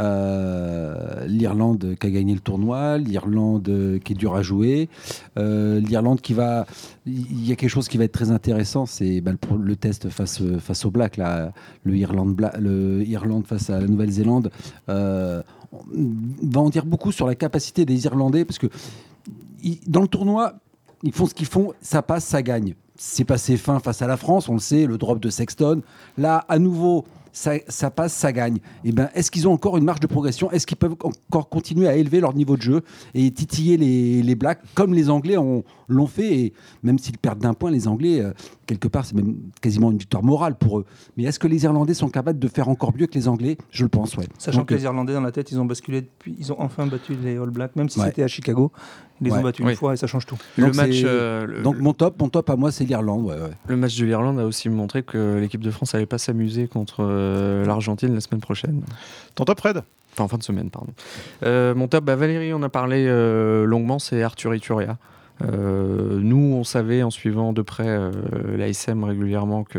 Euh, 0.00 1.26
L'Irlande 1.26 1.94
qui 2.00 2.06
a 2.06 2.10
gagné 2.10 2.32
le 2.32 2.40
tournoi, 2.40 2.98
l'Irlande 2.98 3.98
qui 4.04 4.12
est 4.12 4.16
dure 4.16 4.34
à 4.34 4.42
jouer, 4.42 4.88
euh, 5.38 5.80
l'Irlande 5.80 6.20
qui 6.20 6.32
va. 6.34 6.66
Il 7.04 7.46
y 7.46 7.52
a 7.52 7.56
quelque 7.56 7.70
chose 7.70 7.88
qui 7.88 7.98
va 7.98 8.04
être 8.04 8.12
très 8.12 8.30
intéressant, 8.30 8.86
c'est 8.86 9.20
bah, 9.20 9.32
le, 9.60 9.76
test 9.76 10.08
face, 10.08 10.40
face 10.60 10.84
aux 10.84 10.90
Blacks, 10.90 11.16
là, 11.16 11.52
le, 11.84 11.96
Irlande 11.96 12.34
Bla- 12.34 12.54
le 12.58 13.02
Irlande 13.06 13.44
face 13.46 13.70
à 13.70 13.80
la 13.80 13.86
Nouvelle-Zélande. 13.88 14.50
On 14.88 15.42
va 16.42 16.60
en 16.60 16.70
dire 16.70 16.86
beaucoup 16.86 17.12
sur 17.12 17.26
la 17.26 17.34
capacité 17.34 17.84
des 17.84 18.04
Irlandais 18.06 18.44
parce 18.44 18.58
que 18.58 18.68
dans 19.86 20.00
le 20.00 20.08
tournoi, 20.08 20.54
ils 21.02 21.12
font 21.12 21.26
ce 21.26 21.34
qu'ils 21.34 21.46
font, 21.46 21.72
ça 21.80 22.02
passe, 22.02 22.24
ça 22.24 22.42
gagne. 22.42 22.74
C'est 22.96 23.24
passé 23.24 23.56
fin 23.56 23.78
face 23.78 24.02
à 24.02 24.06
la 24.08 24.16
France, 24.16 24.48
on 24.48 24.54
le 24.54 24.58
sait, 24.58 24.86
le 24.86 24.98
drop 24.98 25.20
de 25.20 25.30
Sexton. 25.30 25.82
Là, 26.16 26.44
à 26.48 26.58
nouveau, 26.58 27.04
ça, 27.32 27.60
passe, 27.94 28.12
ça 28.12 28.32
gagne. 28.32 28.58
Et 28.84 28.90
ben, 28.90 29.08
est-ce 29.14 29.30
qu'ils 29.30 29.46
ont 29.46 29.52
encore 29.52 29.76
une 29.78 29.84
marge 29.84 30.00
de 30.00 30.08
progression? 30.08 30.50
Est-ce 30.50 30.66
qu'ils 30.66 30.76
peuvent 30.76 30.96
encore 31.04 31.48
continuer 31.48 31.86
à 31.86 31.94
élever 31.94 32.18
leur 32.18 32.34
niveau 32.34 32.56
de 32.56 32.62
jeu 32.62 32.82
et 33.14 33.30
titiller 33.30 33.76
les, 33.76 34.22
les 34.24 34.34
Blacks 34.34 34.60
comme 34.74 34.92
les 34.94 35.08
Anglais 35.10 35.36
ont- 35.36 35.62
l'ont 35.86 36.08
fait? 36.08 36.34
Et 36.40 36.52
même 36.82 36.98
s'ils 36.98 37.18
perdent 37.18 37.38
d'un 37.38 37.54
point, 37.54 37.70
les 37.70 37.86
Anglais, 37.86 38.20
euh, 38.20 38.32
quelque 38.68 38.86
part, 38.86 39.04
c'est 39.04 39.16
même 39.16 39.34
quasiment 39.60 39.90
une 39.90 39.98
victoire 39.98 40.22
morale 40.22 40.54
pour 40.54 40.78
eux. 40.78 40.84
Mais 41.16 41.24
est-ce 41.24 41.40
que 41.40 41.48
les 41.48 41.64
Irlandais 41.64 41.94
sont 41.94 42.08
capables 42.08 42.38
de 42.38 42.46
faire 42.46 42.68
encore 42.68 42.94
mieux 42.96 43.06
que 43.06 43.14
les 43.14 43.26
Anglais? 43.26 43.58
Je 43.72 43.82
le 43.82 43.88
pense, 43.88 44.16
ouais. 44.16 44.26
Sachant 44.38 44.58
Donc, 44.58 44.68
que 44.68 44.74
les 44.74 44.84
Irlandais 44.84 45.14
dans 45.14 45.22
la 45.22 45.32
tête, 45.32 45.50
ils 45.50 45.58
ont 45.58 45.64
basculé 45.64 46.02
depuis, 46.02 46.36
ils 46.38 46.52
ont 46.52 46.60
enfin 46.60 46.86
battu 46.86 47.14
les 47.20 47.36
All 47.38 47.50
Blacks, 47.50 47.74
même 47.74 47.88
si 47.88 47.98
Ouais. 47.98 48.06
c'était 48.06 48.22
à 48.22 48.28
Chicago, 48.28 48.70
ils 49.20 49.24
les 49.24 49.30
Ouais. 49.32 49.38
ont 49.38 49.42
battus 49.42 49.64
Oui. 49.64 49.72
une 49.72 49.76
fois 49.76 49.94
et 49.94 49.96
ça 49.96 50.06
change 50.06 50.26
tout. 50.26 50.36
Le 50.58 50.66
Donc 50.66 50.76
match, 50.76 51.00
euh, 51.02 51.46
le- 51.46 51.62
donc 51.62 51.78
mon 51.78 51.94
top, 51.94 52.20
mon 52.20 52.28
top 52.28 52.48
à 52.50 52.56
moi, 52.56 52.70
c'est 52.70 52.84
l'Irlande. 52.84 53.24
Ouais, 53.24 53.34
ouais. 53.34 53.50
Le 53.66 53.76
match 53.76 53.98
de 53.98 54.04
l'Irlande 54.04 54.38
a 54.38 54.44
aussi 54.44 54.68
montré 54.68 55.02
que 55.02 55.38
l'équipe 55.40 55.62
de 55.64 55.70
France 55.70 55.94
n'allait 55.94 56.06
pas 56.06 56.18
s'amuser 56.18 56.68
contre 56.68 56.98
euh, 57.00 57.64
l'Argentine 57.64 58.14
la 58.14 58.20
semaine 58.20 58.40
prochaine. 58.42 58.82
Ton 59.34 59.44
top, 59.44 59.58
Fred? 59.58 59.82
Enfin, 60.12 60.24
en 60.24 60.28
fin 60.28 60.36
de 60.38 60.42
semaine, 60.42 60.68
pardon. 60.68 60.92
Euh, 61.44 61.74
mon 61.74 61.88
top, 61.88 62.04
bah, 62.04 62.16
Valérie, 62.16 62.52
on 62.52 62.62
a 62.62 62.68
parlé 62.68 63.06
euh, 63.08 63.64
longuement, 63.64 63.98
c'est 63.98 64.22
Arthur 64.22 64.54
Ituria. 64.54 64.98
Euh, 65.42 66.18
nous, 66.20 66.54
on 66.54 66.64
savait 66.64 67.02
en 67.02 67.10
suivant 67.10 67.52
de 67.52 67.62
près 67.62 67.88
euh, 67.88 68.10
l'ASM 68.56 69.04
régulièrement 69.04 69.64
que 69.64 69.78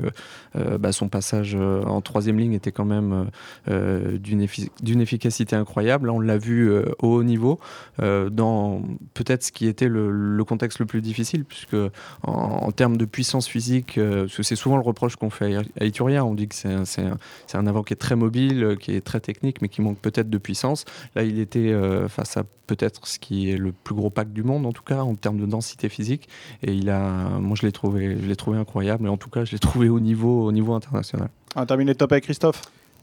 euh, 0.55 0.77
bah, 0.77 0.91
son 0.91 1.09
passage 1.09 1.55
en 1.55 2.01
troisième 2.01 2.39
ligne 2.39 2.53
était 2.53 2.71
quand 2.71 2.85
même 2.85 3.27
d'une 3.67 4.41
effi- 4.41 4.69
d'une 4.81 5.01
efficacité 5.01 5.55
incroyable. 5.55 6.09
On 6.09 6.19
l'a 6.19 6.37
vu 6.37 6.71
au 6.99 7.15
haut 7.15 7.23
niveau, 7.23 7.59
dans 7.99 8.81
peut-être 9.13 9.43
ce 9.43 9.51
qui 9.51 9.67
était 9.67 9.87
le, 9.87 10.43
contexte 10.43 10.79
le 10.79 10.85
plus 10.85 11.01
difficile, 11.01 11.45
puisque 11.45 11.75
en, 12.23 12.71
termes 12.71 12.97
de 12.97 13.05
puissance 13.05 13.47
physique, 13.47 13.99
c'est 14.29 14.55
souvent 14.55 14.77
le 14.77 14.83
reproche 14.83 15.15
qu'on 15.15 15.29
fait 15.29 15.57
à 15.79 15.85
Ituria, 15.85 16.25
on 16.25 16.33
dit 16.33 16.47
que 16.47 16.55
c'est 16.55 17.57
un, 17.57 17.67
avant 17.67 17.83
qui 17.83 17.93
est 17.93 17.97
très 17.97 18.15
mobile, 18.15 18.77
qui 18.79 18.95
est 18.95 19.01
très 19.01 19.19
technique, 19.19 19.61
mais 19.61 19.69
qui 19.69 19.81
manque 19.81 19.99
peut-être 19.99 20.29
de 20.29 20.37
puissance. 20.37 20.85
Là, 21.15 21.23
il 21.23 21.39
était 21.39 21.73
face 22.07 22.37
à 22.37 22.43
peut-être 22.69 23.07
ce 23.07 23.17
qui 23.17 23.49
est 23.49 23.57
le 23.57 23.71
plus 23.71 23.95
gros 23.95 24.11
pack 24.11 24.31
du 24.31 24.43
monde, 24.43 24.65
en 24.65 24.71
tout 24.71 24.83
cas, 24.83 24.99
en 25.01 25.15
termes 25.15 25.39
de 25.39 25.45
densité 25.47 25.89
physique. 25.89 26.29
Et 26.61 26.73
il 26.73 26.89
a, 26.89 27.01
moi, 27.39 27.57
je 27.59 27.65
l'ai 27.65 27.71
trouvé, 27.71 28.15
je 28.21 28.27
l'ai 28.27 28.35
trouvé 28.35 28.59
incroyable. 28.59 29.07
Et 29.07 29.09
en 29.09 29.17
tout 29.17 29.29
cas, 29.29 29.43
je 29.43 29.51
l'ai 29.53 29.59
trouvé 29.59 29.89
au 29.89 29.99
niveau, 29.99 30.45
au 30.45 30.51
niveau 30.51 30.73
international. 30.73 31.29
On 31.55 31.61
va 31.61 31.65
terminer 31.65 31.91
le 31.91 31.97
top 31.97 32.11
avec 32.11 32.25
Christophe? 32.25 32.61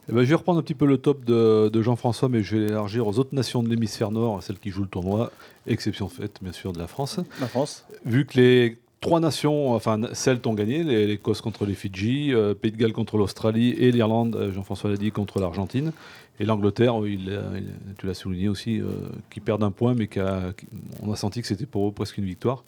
Eh 0.09 0.13
ben, 0.13 0.23
je 0.23 0.29
vais 0.29 0.37
reprendre 0.37 0.61
un 0.61 0.63
petit 0.63 0.75
peu 0.75 0.87
le 0.87 0.99
top 0.99 1.25
de, 1.25 1.69
de 1.69 1.83
Jean-François, 1.83 2.29
mais 2.29 2.45
je 2.45 2.57
vais 2.57 2.67
l'élargir 2.67 3.09
aux 3.09 3.19
autres 3.19 3.35
nations 3.35 3.61
de 3.65 3.69
l'hémisphère 3.69 4.13
nord, 4.13 4.41
celles 4.41 4.61
qui 4.61 4.71
jouent 4.71 4.83
le 4.83 4.89
tournoi, 4.89 5.33
exception 5.67 6.09
faite 6.09 6.39
bien 6.41 6.53
sûr 6.53 6.73
de 6.73 6.79
la 6.79 6.87
France. 6.87 7.19
La 7.41 7.49
France. 7.49 7.85
Vu 8.05 8.25
que 8.25 8.39
les 8.39 8.79
trois 9.01 9.21
nations, 9.21 9.73
enfin 9.75 10.01
Celtes 10.13 10.47
ont 10.47 10.55
gagné, 10.55 10.83
l'Écosse 10.83 11.41
contre 11.41 11.67
les 11.67 11.75
Fidji, 11.75 12.35
euh, 12.35 12.55
Pays 12.55 12.73
de 12.73 12.77
Galles 12.77 12.93
contre 12.93 13.17
l'Australie 13.19 13.71
et 13.71 13.93
l'Irlande, 13.93 14.37
euh, 14.37 14.53
Jean-François 14.53 14.91
l'a 14.91 14.97
dit, 14.97 15.11
contre 15.11 15.41
l'Argentine. 15.41 15.93
Et 16.39 16.45
l'Angleterre, 16.45 16.95
tu 17.99 18.07
l'as 18.07 18.15
souligné 18.15 18.49
aussi, 18.49 18.81
euh, 18.81 18.87
qui 19.31 19.41
perd 19.41 19.63
un 19.63 19.71
point, 19.71 19.95
mais 19.95 20.07
qui 20.07 20.21
a- 20.21 20.53
on 21.03 21.11
a 21.11 21.17
senti 21.17 21.41
que 21.41 21.47
c'était 21.47 21.65
pour 21.65 21.89
eux 21.89 21.93
presque 21.93 22.19
une 22.19 22.27
victoire 22.27 22.65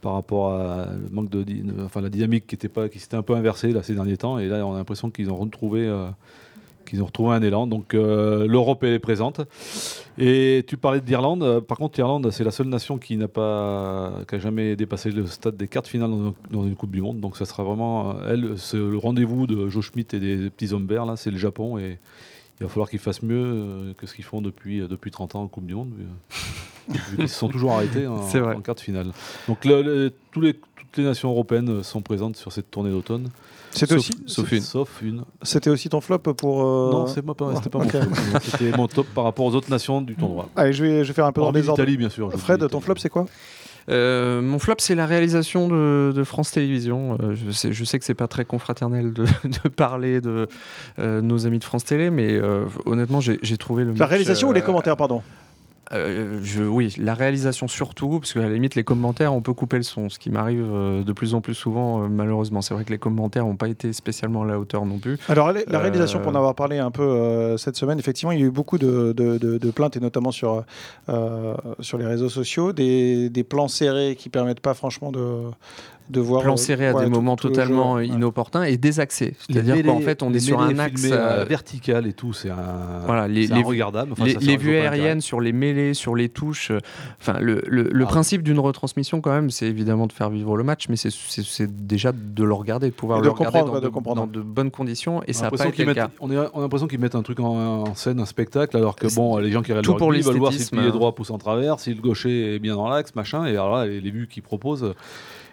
par 0.00 0.14
rapport 0.14 0.52
à 0.52 0.86
manque 1.10 1.28
de, 1.30 1.44
enfin 1.84 2.00
la 2.00 2.08
dynamique 2.10 2.46
qui 2.46 2.56
qui 2.56 2.98
s'était 2.98 3.16
un 3.16 3.22
peu 3.22 3.34
inversée 3.34 3.72
là 3.72 3.82
ces 3.82 3.94
derniers 3.94 4.16
temps. 4.16 4.38
Et 4.38 4.48
là, 4.48 4.66
on 4.66 4.74
a 4.74 4.78
l'impression 4.78 5.10
qu'ils 5.10 5.30
ont 5.30 5.36
retrouvé, 5.36 5.86
euh, 5.86 6.06
qu'ils 6.84 7.02
ont 7.02 7.06
retrouvé 7.06 7.34
un 7.34 7.42
élan. 7.42 7.66
Donc 7.66 7.94
euh, 7.94 8.46
l'Europe 8.46 8.82
elle 8.84 8.92
est 8.94 8.98
présente. 8.98 9.40
Et 10.18 10.64
tu 10.68 10.76
parlais 10.76 11.00
d'Irlande. 11.00 11.42
Euh, 11.42 11.60
Par 11.60 11.76
contre, 11.78 11.98
l'Irlande, 11.98 12.30
c'est 12.30 12.44
la 12.44 12.50
seule 12.50 12.68
nation 12.68 12.98
qui 12.98 13.16
n'a 13.16 13.28
pas, 13.28 14.12
qui 14.28 14.34
a 14.36 14.38
jamais 14.38 14.76
dépassé 14.76 15.10
le 15.10 15.26
stade 15.26 15.56
des 15.56 15.66
quarts 15.68 15.86
finales 15.86 16.10
dans, 16.10 16.34
dans 16.50 16.64
une 16.66 16.76
Coupe 16.76 16.92
du 16.92 17.02
Monde. 17.02 17.20
Donc 17.20 17.36
ça 17.36 17.44
sera 17.44 17.64
vraiment, 17.64 18.10
euh, 18.10 18.32
elle, 18.32 18.52
c'est 18.58 18.76
le 18.76 18.96
rendez-vous 18.98 19.46
de 19.46 19.68
Joe 19.68 19.84
Schmidt 19.84 20.16
et 20.16 20.20
des, 20.20 20.50
petits 20.50 20.72
hommes 20.72 20.86
verts 20.86 21.06
là. 21.06 21.16
C'est 21.16 21.30
le 21.30 21.38
Japon 21.38 21.78
et 21.78 21.98
il 22.60 22.62
va 22.64 22.68
falloir 22.68 22.88
qu'ils 22.88 23.00
fassent 23.00 23.22
mieux 23.22 23.94
que 23.98 24.06
ce 24.06 24.14
qu'ils 24.14 24.24
font 24.24 24.40
depuis, 24.40 24.78
depuis 24.86 25.10
30 25.10 25.34
ans 25.34 25.42
en 25.42 25.48
Coupe 25.48 25.66
du 25.66 25.74
Monde. 25.74 25.90
vu, 25.96 26.04
vu 27.10 27.16
qu'ils 27.16 27.28
se 27.28 27.36
sont 27.38 27.48
toujours 27.48 27.72
arrêtés 27.72 28.06
en, 28.06 28.14
en 28.16 28.60
quart 28.60 28.76
de 28.76 28.80
finale. 28.80 29.10
Donc 29.48 29.64
le- 29.64 29.82
le- 29.82 30.12
tous 30.30 30.40
les, 30.40 30.54
toutes 30.94 31.02
les 31.02 31.08
nations 31.08 31.30
européennes 31.30 31.82
sont 31.82 32.02
présentes 32.02 32.36
sur 32.36 32.52
cette 32.52 32.70
tournée 32.70 32.90
d'automne. 32.90 33.28
C'était 33.72 33.94
Sauf- 33.94 33.98
aussi, 33.98 34.12
sauf 34.26 34.52
une. 34.52 34.60
Sauf 34.60 35.02
une. 35.02 35.22
c'était 35.42 35.70
aussi 35.70 35.88
ton 35.88 36.00
flop 36.00 36.18
pour. 36.20 36.62
euh, 36.62 36.90
Non, 36.92 37.06
c'est 37.08 37.22
pas, 37.22 37.34
c'était 37.56 37.70
pas 37.70 37.78
mon 37.78 37.84
ok. 37.86 37.90
flop. 37.90 38.38
C'était 38.44 38.76
mon 38.76 38.86
top 38.86 39.06
par 39.08 39.24
rapport 39.24 39.44
aux 39.46 39.54
autres 39.56 39.68
nations 39.70 40.00
du 40.00 40.14
tournoi. 40.14 40.48
Allez, 40.56 40.72
je 40.72 40.84
vais, 40.84 41.02
je 41.02 41.08
vais 41.08 41.14
faire 41.14 41.26
un 41.26 41.32
peu 41.32 41.40
dans 41.40 41.50
les 41.50 41.68
ordres. 41.68 41.84
bien 41.84 42.08
sûr. 42.08 42.32
Fred, 42.38 42.68
ton 42.68 42.80
flop, 42.80 42.94
c'est 42.98 43.08
quoi? 43.08 43.26
Euh, 43.90 44.40
mon 44.40 44.58
flop, 44.60 44.76
c'est 44.78 44.94
la 44.94 45.04
réalisation 45.06 45.68
de, 45.68 46.12
de 46.14 46.24
France 46.24 46.52
Télévisions. 46.52 47.18
Euh, 47.20 47.34
je, 47.34 47.50
sais, 47.50 47.72
je 47.72 47.84
sais 47.84 47.98
que 47.98 48.04
c'est 48.04 48.14
pas 48.14 48.28
très 48.28 48.44
confraternel 48.44 49.12
de, 49.12 49.24
de 49.44 49.68
parler 49.68 50.20
de 50.20 50.46
euh, 51.00 51.20
nos 51.20 51.44
amis 51.46 51.58
de 51.58 51.64
France 51.64 51.84
Télé, 51.84 52.10
mais 52.10 52.32
euh, 52.32 52.64
honnêtement, 52.86 53.20
j'ai 53.20 53.38
j'ai 53.42 53.58
trouvé 53.58 53.82
le 53.84 53.90
La 53.92 53.98
match, 53.98 54.08
réalisation 54.08 54.48
ou 54.48 54.52
les 54.52 54.60
euh, 54.60 54.64
commentaires, 54.64 54.96
pardon? 54.96 55.20
Euh, 55.92 56.40
je, 56.42 56.62
oui, 56.62 56.94
la 56.98 57.14
réalisation 57.14 57.68
surtout, 57.68 58.20
parce 58.20 58.32
qu'à 58.32 58.40
la 58.40 58.48
limite, 58.48 58.74
les 58.74 58.84
commentaires, 58.84 59.34
on 59.34 59.42
peut 59.42 59.52
couper 59.52 59.76
le 59.76 59.82
son, 59.82 60.08
ce 60.08 60.18
qui 60.18 60.30
m'arrive 60.30 60.64
euh, 60.64 61.02
de 61.04 61.12
plus 61.12 61.34
en 61.34 61.40
plus 61.40 61.54
souvent, 61.54 62.02
euh, 62.04 62.08
malheureusement. 62.08 62.62
C'est 62.62 62.74
vrai 62.74 62.84
que 62.84 62.90
les 62.90 62.98
commentaires 62.98 63.44
n'ont 63.44 63.56
pas 63.56 63.68
été 63.68 63.92
spécialement 63.92 64.42
à 64.42 64.46
la 64.46 64.58
hauteur 64.58 64.86
non 64.86 64.98
plus. 64.98 65.18
Alors, 65.28 65.52
la 65.52 65.78
réalisation, 65.78 66.20
pour 66.20 66.32
en 66.32 66.34
avoir 66.34 66.54
parlé 66.54 66.78
un 66.78 66.90
peu 66.90 67.56
cette 67.58 67.76
semaine, 67.76 67.98
effectivement, 67.98 68.32
il 68.32 68.40
y 68.40 68.42
a 68.42 68.46
eu 68.46 68.50
beaucoup 68.50 68.78
de, 68.78 69.12
de- 69.12 69.38
de- 69.38 69.58
de 69.58 69.70
plaintes, 69.70 69.96
et 69.96 70.00
notamment 70.00 70.30
sur, 70.30 70.64
sur 71.80 71.98
les 71.98 72.06
réseaux 72.06 72.28
sociaux, 72.28 72.72
des, 72.72 73.28
des 73.30 73.44
plans 73.44 73.68
serrés 73.68 74.16
qui 74.18 74.28
permettent 74.28 74.60
pas, 74.60 74.74
franchement, 74.74 75.12
de, 75.12 75.42
de 76.10 76.20
voir. 76.20 76.42
Plan 76.42 76.54
euh, 76.54 76.56
serré 76.56 76.88
à 76.88 76.94
ouais, 76.94 77.00
des 77.04 77.06
tout- 77.10 77.14
moments 77.16 77.36
tout 77.36 77.46
le 77.48 77.52
totalement. 77.54 77.94
Ouais. 77.94 78.06
inopportuns 78.06 78.62
et 78.64 78.76
désaxés. 78.76 79.34
C'est-à-dire 79.48 79.82
qu'en 79.84 80.00
fait, 80.00 80.22
on 80.22 80.32
est 80.34 80.38
sur 80.40 80.60
un 80.60 80.78
axe. 80.78 81.04
euh, 81.10 81.44
vertical 81.48 82.06
et 82.06 82.12
tout, 82.12 82.32
c'est 82.32 82.50
un. 82.50 83.00
Voilà, 83.06 83.26
les, 83.28 83.46
les, 83.46 83.62
regardable. 83.62 84.12
Enfin, 84.12 84.24
les, 84.24 84.56
vues 84.56 84.76
aériennes 84.76 85.20
sur 85.20 85.40
les 85.40 85.52
mêlées, 85.52 85.94
sur 85.94 86.14
les 86.14 86.28
touches. 86.28 86.70
euh, 86.70 86.78
Enfin, 87.20 87.38
le, 87.40 87.62
le- 87.66 87.88
le 87.92 88.04
Ah. 88.04 88.08
principe 88.08 88.42
d'une 88.42 88.58
retransmission, 88.58 89.20
quand 89.20 89.32
même, 89.32 89.50
c'est 89.50 89.66
évidemment 89.66 90.06
de 90.06 90.12
faire 90.12 90.30
vivre 90.30 90.56
le 90.56 90.64
match, 90.64 90.88
mais 90.88 90.96
c'est- 90.96 91.64
déjà 91.86 92.12
de 92.12 92.44
le 92.44 92.52
regarder, 92.52 92.88
de 92.88 92.94
pouvoir 92.94 93.18
Et 93.18 93.22
de 93.22 93.26
le 93.26 93.30
regarder 93.32 93.58
comprendre, 93.58 93.72
dans 93.72 94.26
de 94.26 94.34
de, 94.34 94.34
dans 94.34 94.38
de 94.40 94.40
bonnes 94.44 94.70
conditions. 94.70 95.22
Et 95.22 95.26
On 95.28 95.30
a 95.30 95.32
ça 95.32 95.42
n'a 95.44 95.50
pas 95.50 95.56
l'impression 95.56 95.68
été 95.68 95.76
qu'ils 95.76 95.84
le 95.86 95.90
mettent- 95.94 95.96
cas. 95.96 96.10
on, 96.20 96.30
a 96.58 96.60
l'impression 96.62 96.86
qu'ils 96.86 96.98
mettent 97.00 97.14
un 97.14 97.22
truc 97.22 97.40
en, 97.40 97.46
en 97.88 97.94
scène, 97.94 98.20
un 98.20 98.26
spectacle, 98.26 98.76
alors 98.76 98.96
que 98.96 99.12
bon, 99.14 99.38
les 99.38 99.50
gens 99.50 99.62
qui 99.62 99.72
regardent 99.72 99.84
tout 99.86 99.92
le 99.92 99.98
pour 99.98 100.10
veulent 100.12 100.36
voir 100.38 100.52
si 100.52 100.74
le 100.74 100.80
hein. 100.82 100.90
droit 100.90 101.14
pousse 101.14 101.30
en 101.30 101.38
travers, 101.38 101.80
si 101.80 101.94
le 101.94 102.00
gaucher 102.00 102.54
est 102.54 102.58
bien 102.58 102.74
dans 102.76 102.88
l'axe, 102.88 103.14
machin, 103.14 103.46
et 103.46 103.50
alors 103.50 103.74
là, 103.76 103.86
les, 103.86 104.00
les 104.00 104.10
vues 104.10 104.26
qu'ils 104.28 104.42
proposent. 104.42 104.94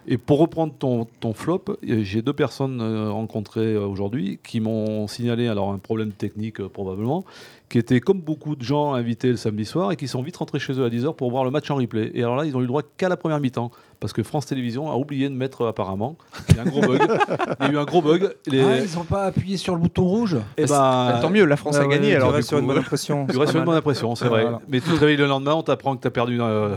Et 0.08 0.18
pour 0.18 0.38
reprendre 0.40 0.72
ton, 0.78 1.06
ton 1.20 1.32
flop, 1.32 1.62
euh, 1.68 2.02
j'ai 2.02 2.22
deux 2.22 2.32
personnes 2.32 2.80
euh, 2.80 3.10
rencontrées 3.12 3.74
euh, 3.74 3.86
aujourd'hui 3.86 4.40
qui 4.42 4.58
m'ont 4.60 5.06
signalé 5.06 5.46
alors 5.46 5.70
un 5.72 5.78
problème 5.78 6.10
technique 6.10 6.60
probablement, 6.66 7.24
qui 7.68 7.78
étaient 7.78 8.00
comme 8.00 8.20
beaucoup 8.20 8.56
de 8.56 8.62
gens 8.62 8.94
invités 8.94 9.28
le 9.28 9.36
samedi 9.36 9.64
soir 9.64 9.92
et 9.92 9.96
qui 9.96 10.08
sont 10.08 10.20
vite 10.22 10.36
rentrés 10.38 10.58
chez 10.58 10.72
eux 10.72 10.84
à 10.84 10.88
10h 10.88 11.14
pour 11.14 11.30
voir 11.30 11.44
le 11.44 11.50
match 11.52 11.70
en 11.70 11.76
replay. 11.76 12.10
Et 12.14 12.22
alors 12.24 12.34
là, 12.36 12.44
ils 12.44 12.54
ont 12.56 12.58
eu 12.58 12.62
le 12.62 12.66
droit 12.68 12.82
qu'à 12.96 13.08
la 13.08 13.16
première 13.16 13.38
mi-temps 13.38 13.70
parce 14.00 14.12
que 14.12 14.24
France 14.24 14.46
Télévisions 14.46 14.90
a 14.90 14.96
oublié 14.96 15.28
de 15.28 15.34
mettre 15.34 15.66
apparemment. 15.66 16.16
Il 16.48 16.56
y 16.56 16.58
a 16.58 16.62
un 16.62 16.64
gros 16.66 16.80
bug. 16.80 17.00
Il 17.60 17.66
y 17.66 17.68
a 17.68 17.72
eu 17.72 17.78
un 17.78 17.84
gros 17.84 18.02
bug. 18.02 18.34
Les... 18.48 18.60
Ah, 18.60 18.78
ils 18.78 18.96
n'ont 18.98 19.04
pas 19.04 19.26
appuyé 19.26 19.56
sur 19.56 19.74
le 19.76 19.80
bouton 19.80 20.02
rouge? 20.02 20.36
Eh 20.56 20.62
ben, 20.64 20.68
Bah, 20.68 21.18
tant 21.22 21.30
mieux, 21.30 21.44
la 21.44 21.56
France 21.56 21.76
a 21.76 21.82
Ouais, 21.86 21.88
gagné. 21.88 22.08
ouais, 22.08 22.16
alors, 22.16 22.28
tu 22.30 22.32
du 22.32 22.36
restes 22.38 22.48
sur 22.48 22.58
une 22.58 22.66
bonne 22.66 22.78
impression. 22.78 23.26
Tu 23.30 23.36
restes 23.38 23.52
sur 23.52 23.60
une 23.60 23.66
bonne 23.66 23.76
impression, 23.76 24.16
c'est 24.16 24.26
vrai. 24.26 24.42
Voilà. 24.42 24.60
Mais 24.68 24.80
tu 24.80 24.90
te 24.90 24.98
réveilles 24.98 25.16
le 25.16 25.26
lendemain, 25.26 25.54
on 25.54 25.62
t'apprend 25.62 25.94
que 25.96 26.02
tu 26.02 26.08
as 26.08 26.10
perdu. 26.10 26.40
euh, 26.40 26.74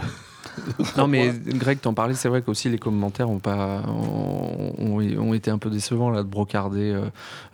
Non, 0.98 1.08
mais 1.08 1.32
Greg, 1.46 1.80
t'en 1.82 1.94
parlais, 1.94 2.14
c'est 2.14 2.30
vrai 2.30 2.42
qu'aussi 2.42 2.70
les 2.70 2.78
commentaires 2.78 3.30
ont, 3.30 3.40
pas, 3.40 3.82
ont, 3.88 5.34
été 5.34 5.52
un 5.52 5.58
peu 5.58 5.70
décevants 5.70 6.10
là, 6.10 6.24
de 6.24 6.28
brocarder 6.28 6.92
euh, 6.92 7.02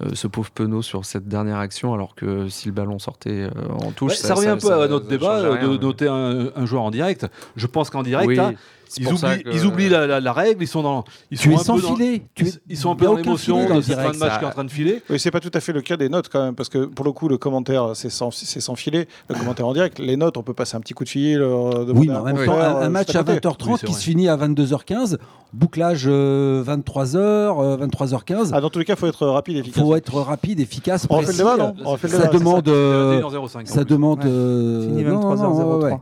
euh, 0.04 0.10
ce 0.14 0.28
pauvre 0.28 0.52
Penaud 0.52 0.82
sur 0.82 1.06
cette 1.06 1.28
dernière 1.28 1.58
action, 1.58 1.94
alors 1.94 2.16
que 2.16 2.50
si 2.50 2.68
le 2.68 2.74
ballon 2.74 3.00
sortait 3.00 3.44
euh, 3.44 3.50
en 3.82 3.92
touche. 3.92 4.12
Ouais, 4.12 4.18
ça, 4.18 4.34
revient 4.36 4.50
un 4.50 4.58
peu 4.58 4.68
ça- 4.68 4.84
à 4.84 4.88
notre 4.88 5.08
débat 5.08 5.42
rien, 5.42 5.68
de 5.68 5.68
mais- 5.74 5.78
noter 5.78 6.08
un, 6.08 6.50
un 6.56 6.66
joueur 6.66 6.84
en 6.84 6.92
direct. 6.92 7.28
Je 7.56 7.68
pense 7.68 7.90
qu'en 7.90 8.04
direct, 8.04 8.28
Oui, 8.28 8.36
là, 8.36 8.52
c'est 8.52 8.58
ils, 8.98 9.06
pour 9.08 9.18
ça 9.18 9.32
oublient, 9.34 9.44
que- 9.44 9.50
ils 9.52 9.66
oublient 9.66 9.90
la, 9.90 10.08
la- 10.08 10.20
la 10.20 10.34
règle, 10.34 10.64
ils 10.64 10.68
sont 10.68 10.82
dans, 10.84 11.04
ils 11.32 11.38
Tu 11.38 11.50
sont 11.50 11.56
es 11.58 11.60
un 11.60 11.64
sans 11.64 11.76
peu 11.76 11.82
dans- 11.82 11.96
filet. 11.96 12.22
Tu 12.36 12.44
ils, 12.46 12.50
es- 12.50 12.52
ils 12.70 12.78
sont 12.78 12.90
un 12.90 12.94
il 12.94 12.98
peu 12.98 13.06
a 13.06 13.08
dans 13.10 13.16
l'émotion 13.16 13.76
de 13.76 13.82
cette 13.82 13.96
fin 14.00 14.12
de 14.12 14.18
match 14.18 14.32
ça- 14.34 14.38
qui 14.40 14.44
est 14.44 14.48
en 14.48 14.52
train 14.52 14.64
de 14.64 14.72
filer. 14.72 15.02
Oui, 15.10 15.20
c'est 15.20 15.32
pas 15.32 15.40
tout 15.40 15.52
à 15.54 15.60
fait 15.60 15.72
le 15.74 15.82
cas 15.82 15.98
des 15.98 16.10
notes 16.10 16.30
quand 16.32 16.44
même, 16.44 16.56
parce 16.56 16.70
que 16.70 16.86
pour 16.86 17.06
le 17.06 17.12
coup, 17.12 17.28
le 17.28 17.38
commentaire, 17.38 17.92
c'est 17.96 18.10
sans, 18.10 18.32
c'est 18.32 18.60
sans 18.60 18.76
filet. 18.76 19.08
Le 19.30 19.36
commentaire 19.36 19.68
en 19.68 19.74
direct, 19.74 20.00
les 20.00 20.18
notes, 20.18 20.38
on 20.38 20.44
peut 20.44 20.54
passer 20.54 20.76
un 20.78 20.80
petit 20.82 20.94
coup 20.94 21.04
de 21.04 21.10
fil. 21.10 21.42
euh, 21.42 21.86
Oui, 21.94 22.08
mais 22.08 22.16
en 22.16 22.24
même 22.24 22.38
un 22.38 22.46
temps, 22.46 22.60
un, 22.60 22.76
un 22.78 22.82
euh, 22.84 22.90
match 22.90 23.16
à 23.16 23.24
côté. 23.24 23.40
20h30 23.40 23.68
Oui, 23.70 23.76
c'est 23.80 23.88
qui 23.88 23.94
se 23.94 24.04
finit 24.04 24.28
à 24.30 24.36
22h15, 24.38 25.18
bouclage 25.54 26.04
euh, 26.08 26.64
23h, 26.64 27.16
euh, 27.18 27.78
23h15. 27.78 28.52
Ah, 28.54 28.62
dans 28.62 28.70
tous 28.70 28.80
les 28.80 28.86
cas, 28.86 28.94
il 28.94 29.00
faut 29.00 29.08
être 29.08 29.28
rapide 29.28 29.56
et 29.56 29.60
Il 29.60 29.62
efficace. 29.62 29.84
faut 29.84 29.96
être 29.96 30.16
rapide, 30.22 30.60
efficace, 30.60 31.08
On 31.10 31.18
refait 31.18 31.32
le 31.32 31.38
débat, 31.38 31.58
non 31.58 31.74
On 31.86 31.92
refait 31.92 32.08
le 32.08 32.18
Ça 32.18 32.28
demande, 32.28 32.68
21h05, 32.68 33.66
ça 33.68 33.84
demande. 33.84 34.20
Ouais. 34.24 34.30
euh, 34.30 34.82
Fini 34.84 35.04
non, 35.04 35.20
non, 35.22 35.36
23h03. 35.36 35.40
non, 35.56 35.78
ouais, 35.80 35.84
ouais. 35.94 35.98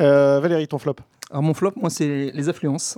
Euh, 0.00 0.40
Valérie, 0.40 0.66
ton 0.66 0.78
flop 0.78 0.96
Alors 1.34 1.42
mon 1.42 1.52
flop, 1.52 1.72
moi, 1.74 1.90
c'est 1.90 2.30
les 2.32 2.48
affluences. 2.48 2.96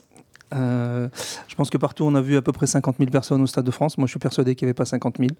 Euh, 0.54 1.08
je 1.48 1.54
pense 1.54 1.70
que 1.70 1.78
partout, 1.78 2.04
on 2.04 2.14
a 2.14 2.20
vu 2.20 2.36
à 2.36 2.42
peu 2.42 2.52
près 2.52 2.66
50 2.66 2.98
000 2.98 3.10
personnes 3.10 3.40
au 3.40 3.46
Stade 3.46 3.64
de 3.64 3.70
France. 3.70 3.96
Moi, 3.96 4.06
je 4.06 4.10
suis 4.10 4.18
persuadé 4.18 4.54
qu'il 4.54 4.66
n'y 4.66 4.68
avait 4.68 4.74
pas 4.74 4.84
50 4.84 5.16
000, 5.16 5.30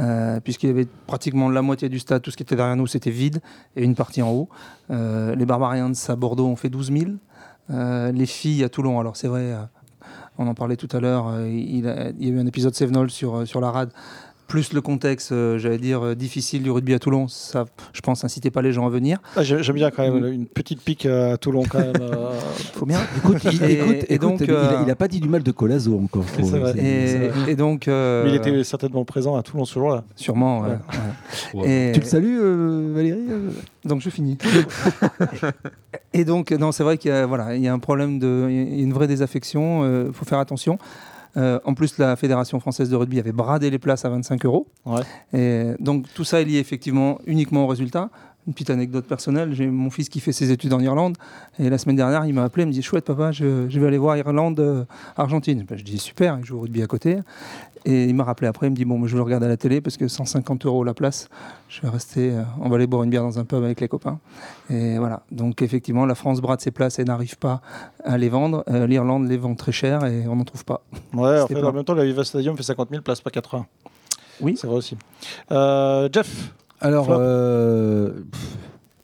euh, 0.00 0.40
puisqu'il 0.40 0.66
y 0.66 0.70
avait 0.70 0.88
pratiquement 1.06 1.48
la 1.48 1.62
moitié 1.62 1.88
du 1.88 2.00
stade, 2.00 2.20
tout 2.20 2.32
ce 2.32 2.36
qui 2.36 2.42
était 2.42 2.56
derrière 2.56 2.74
nous, 2.74 2.88
c'était 2.88 3.12
vide, 3.12 3.40
et 3.76 3.84
une 3.84 3.94
partie 3.94 4.22
en 4.22 4.30
haut. 4.32 4.48
Euh, 4.90 5.36
les 5.36 5.46
Barbarians 5.46 5.92
à 6.08 6.16
Bordeaux 6.16 6.48
ont 6.48 6.56
fait 6.56 6.68
12 6.68 6.90
000. 6.90 7.10
Euh, 7.70 8.10
les 8.10 8.26
filles 8.26 8.64
à 8.64 8.68
Toulon, 8.68 8.98
alors 8.98 9.16
c'est 9.16 9.28
vrai, 9.28 9.54
on 10.36 10.48
en 10.48 10.54
parlait 10.54 10.76
tout 10.76 10.88
à 10.90 10.98
l'heure, 10.98 11.46
il, 11.46 11.86
il 12.18 12.26
y 12.26 12.28
a 12.28 12.34
eu 12.34 12.40
un 12.40 12.46
épisode 12.48 12.74
Sevenol 12.74 13.08
sur, 13.08 13.46
sur 13.46 13.60
la 13.60 13.70
rade. 13.70 13.92
Plus 14.52 14.74
le 14.74 14.82
contexte, 14.82 15.32
euh, 15.32 15.56
j'allais 15.56 15.78
dire, 15.78 16.04
euh, 16.04 16.14
difficile 16.14 16.62
du 16.62 16.70
rugby 16.70 16.92
à 16.92 16.98
Toulon, 16.98 17.26
ça, 17.26 17.64
je 17.94 18.02
pense, 18.02 18.22
incitait 18.22 18.50
pas 18.50 18.60
les 18.60 18.70
gens 18.70 18.86
à 18.86 18.90
venir. 18.90 19.16
Ah, 19.34 19.42
J'aime 19.42 19.62
bien 19.76 19.90
quand 19.90 20.02
même 20.02 20.22
Mm. 20.22 20.30
une 20.30 20.44
petite 20.46 20.82
pique 20.82 21.06
à 21.06 21.38
Toulon 21.38 21.62
quand 21.66 21.78
même. 21.78 21.92
euh, 22.02 22.38
Faut 22.74 22.84
bien. 22.84 23.00
Écoute, 23.16 23.38
il, 23.50 23.62
Et- 23.64 23.72
écoute, 23.72 23.94
et 23.94 24.14
écoute, 24.14 24.28
donc, 24.28 24.40
il, 24.42 24.50
a, 24.50 24.54
euh, 24.54 24.82
il 24.84 24.90
a 24.90 24.94
pas 24.94 25.08
dit 25.08 25.20
du 25.20 25.28
mal 25.30 25.42
de 25.42 25.50
Colazo 25.52 25.98
encore. 25.98 26.24
Vrai. 26.38 26.74
Et, 26.78 27.50
et 27.52 27.56
donc, 27.56 27.88
euh, 27.88 28.24
Mais 28.24 28.30
il 28.30 28.34
était 28.36 28.62
certainement 28.62 29.06
présent 29.06 29.36
à 29.36 29.42
Toulon 29.42 29.64
ce 29.64 29.72
jour-là. 29.72 30.04
sûrement. 30.16 30.60
ouais, 30.60 30.68
Ouais. 30.68 30.74
ouais. 31.54 31.60
Ouais. 31.62 31.88
Et- 31.88 31.92
Tu 31.92 32.00
le 32.00 32.06
salues, 32.06 32.38
euh, 32.42 32.92
Valérie 32.94 33.20
euh 33.30 33.48
Donc 33.86 34.02
je 34.02 34.10
finis. 34.10 34.36
et 36.12 36.24
donc 36.26 36.50
non, 36.52 36.72
c'est 36.72 36.82
vrai 36.84 36.98
qu'il 36.98 37.10
y 37.10 37.14
a 37.14 37.24
voilà, 37.24 37.56
il 37.56 37.62
y 37.62 37.68
a 37.68 37.72
un 37.72 37.78
problème 37.78 38.18
de, 38.18 38.48
il 38.50 38.76
y 38.76 38.80
a 38.80 38.84
une 38.84 38.92
vraie 38.92 39.06
désaffection. 39.08 40.06
Il 40.08 40.12
faut 40.12 40.26
faire 40.26 40.38
attention. 40.40 40.78
Euh, 41.36 41.58
en 41.64 41.74
plus, 41.74 41.98
la 41.98 42.16
Fédération 42.16 42.60
française 42.60 42.90
de 42.90 42.96
rugby 42.96 43.18
avait 43.18 43.32
bradé 43.32 43.70
les 43.70 43.78
places 43.78 44.04
à 44.04 44.10
25 44.10 44.44
euros. 44.44 44.68
Ouais. 44.84 45.02
Et 45.32 45.72
donc 45.80 46.06
tout 46.14 46.24
ça 46.24 46.40
est 46.40 46.44
lié 46.44 46.58
effectivement 46.58 47.18
uniquement 47.26 47.64
au 47.64 47.66
résultat. 47.66 48.10
Une 48.46 48.54
petite 48.54 48.70
anecdote 48.70 49.06
personnelle, 49.06 49.54
j'ai 49.54 49.66
mon 49.66 49.88
fils 49.90 50.08
qui 50.08 50.18
fait 50.18 50.32
ses 50.32 50.50
études 50.50 50.72
en 50.72 50.80
Irlande 50.80 51.16
et 51.60 51.70
la 51.70 51.78
semaine 51.78 51.94
dernière 51.94 52.26
il 52.26 52.34
m'a 52.34 52.42
appelé, 52.42 52.64
il 52.64 52.66
me 52.66 52.72
dit 52.72 52.82
chouette 52.82 53.04
papa, 53.04 53.30
je, 53.30 53.68
je 53.68 53.80
vais 53.80 53.86
aller 53.86 53.98
voir 53.98 54.16
Irlande 54.16 54.58
euh, 54.58 54.84
Argentine. 55.16 55.64
Ben, 55.68 55.78
je 55.78 55.84
dis 55.84 55.98
super, 55.98 56.36
il 56.40 56.44
joue 56.44 56.58
au 56.58 56.60
rugby 56.62 56.82
à 56.82 56.86
côté. 56.86 57.18
Et 57.84 58.04
il 58.04 58.14
m'a 58.14 58.24
rappelé 58.24 58.46
après, 58.48 58.68
il 58.68 58.70
me 58.70 58.76
dit 58.76 58.84
bon, 58.84 59.04
je 59.06 59.12
vais 59.12 59.16
le 59.18 59.22
regarder 59.22 59.46
à 59.46 59.48
la 59.48 59.56
télé 59.56 59.80
parce 59.80 59.96
que 59.96 60.06
150 60.06 60.66
euros 60.66 60.84
la 60.84 60.94
place, 60.94 61.28
je 61.68 61.80
vais 61.82 61.88
rester, 61.88 62.30
euh, 62.30 62.42
on 62.60 62.68
va 62.68 62.76
aller 62.76 62.86
boire 62.86 63.02
une 63.02 63.10
bière 63.10 63.22
dans 63.22 63.38
un 63.38 63.44
pub 63.44 63.62
avec 63.62 63.80
les 63.80 63.88
copains. 63.88 64.18
Et 64.70 64.98
voilà. 64.98 65.22
Donc 65.30 65.62
effectivement, 65.62 66.06
la 66.06 66.14
France 66.14 66.40
brade 66.40 66.60
ses 66.60 66.70
places 66.70 66.98
et 66.98 67.04
n'arrive 67.04 67.38
pas 67.38 67.60
à 68.04 68.18
les 68.18 68.28
vendre. 68.28 68.64
Euh, 68.68 68.86
L'Irlande 68.86 69.28
les 69.28 69.36
vend 69.36 69.54
très 69.54 69.72
cher 69.72 70.04
et 70.04 70.26
on 70.28 70.36
n'en 70.36 70.44
trouve 70.44 70.64
pas. 70.64 70.82
Ouais, 71.12 71.40
en, 71.40 71.46
fait, 71.46 71.62
en 71.62 71.72
même 71.72 71.84
temps, 71.84 71.94
le 71.94 72.04
Viva 72.04 72.24
Stadium 72.24 72.56
fait 72.56 72.62
50 72.62 72.90
000 72.90 73.02
places, 73.02 73.20
pas 73.20 73.30
80. 73.30 73.66
Oui. 74.40 74.56
C'est 74.56 74.66
vrai 74.66 74.76
aussi. 74.76 74.96
Euh, 75.50 76.08
Jeff 76.12 76.52
Alors, 76.82 77.06
euh, 77.10 78.10
pff, 78.30 78.56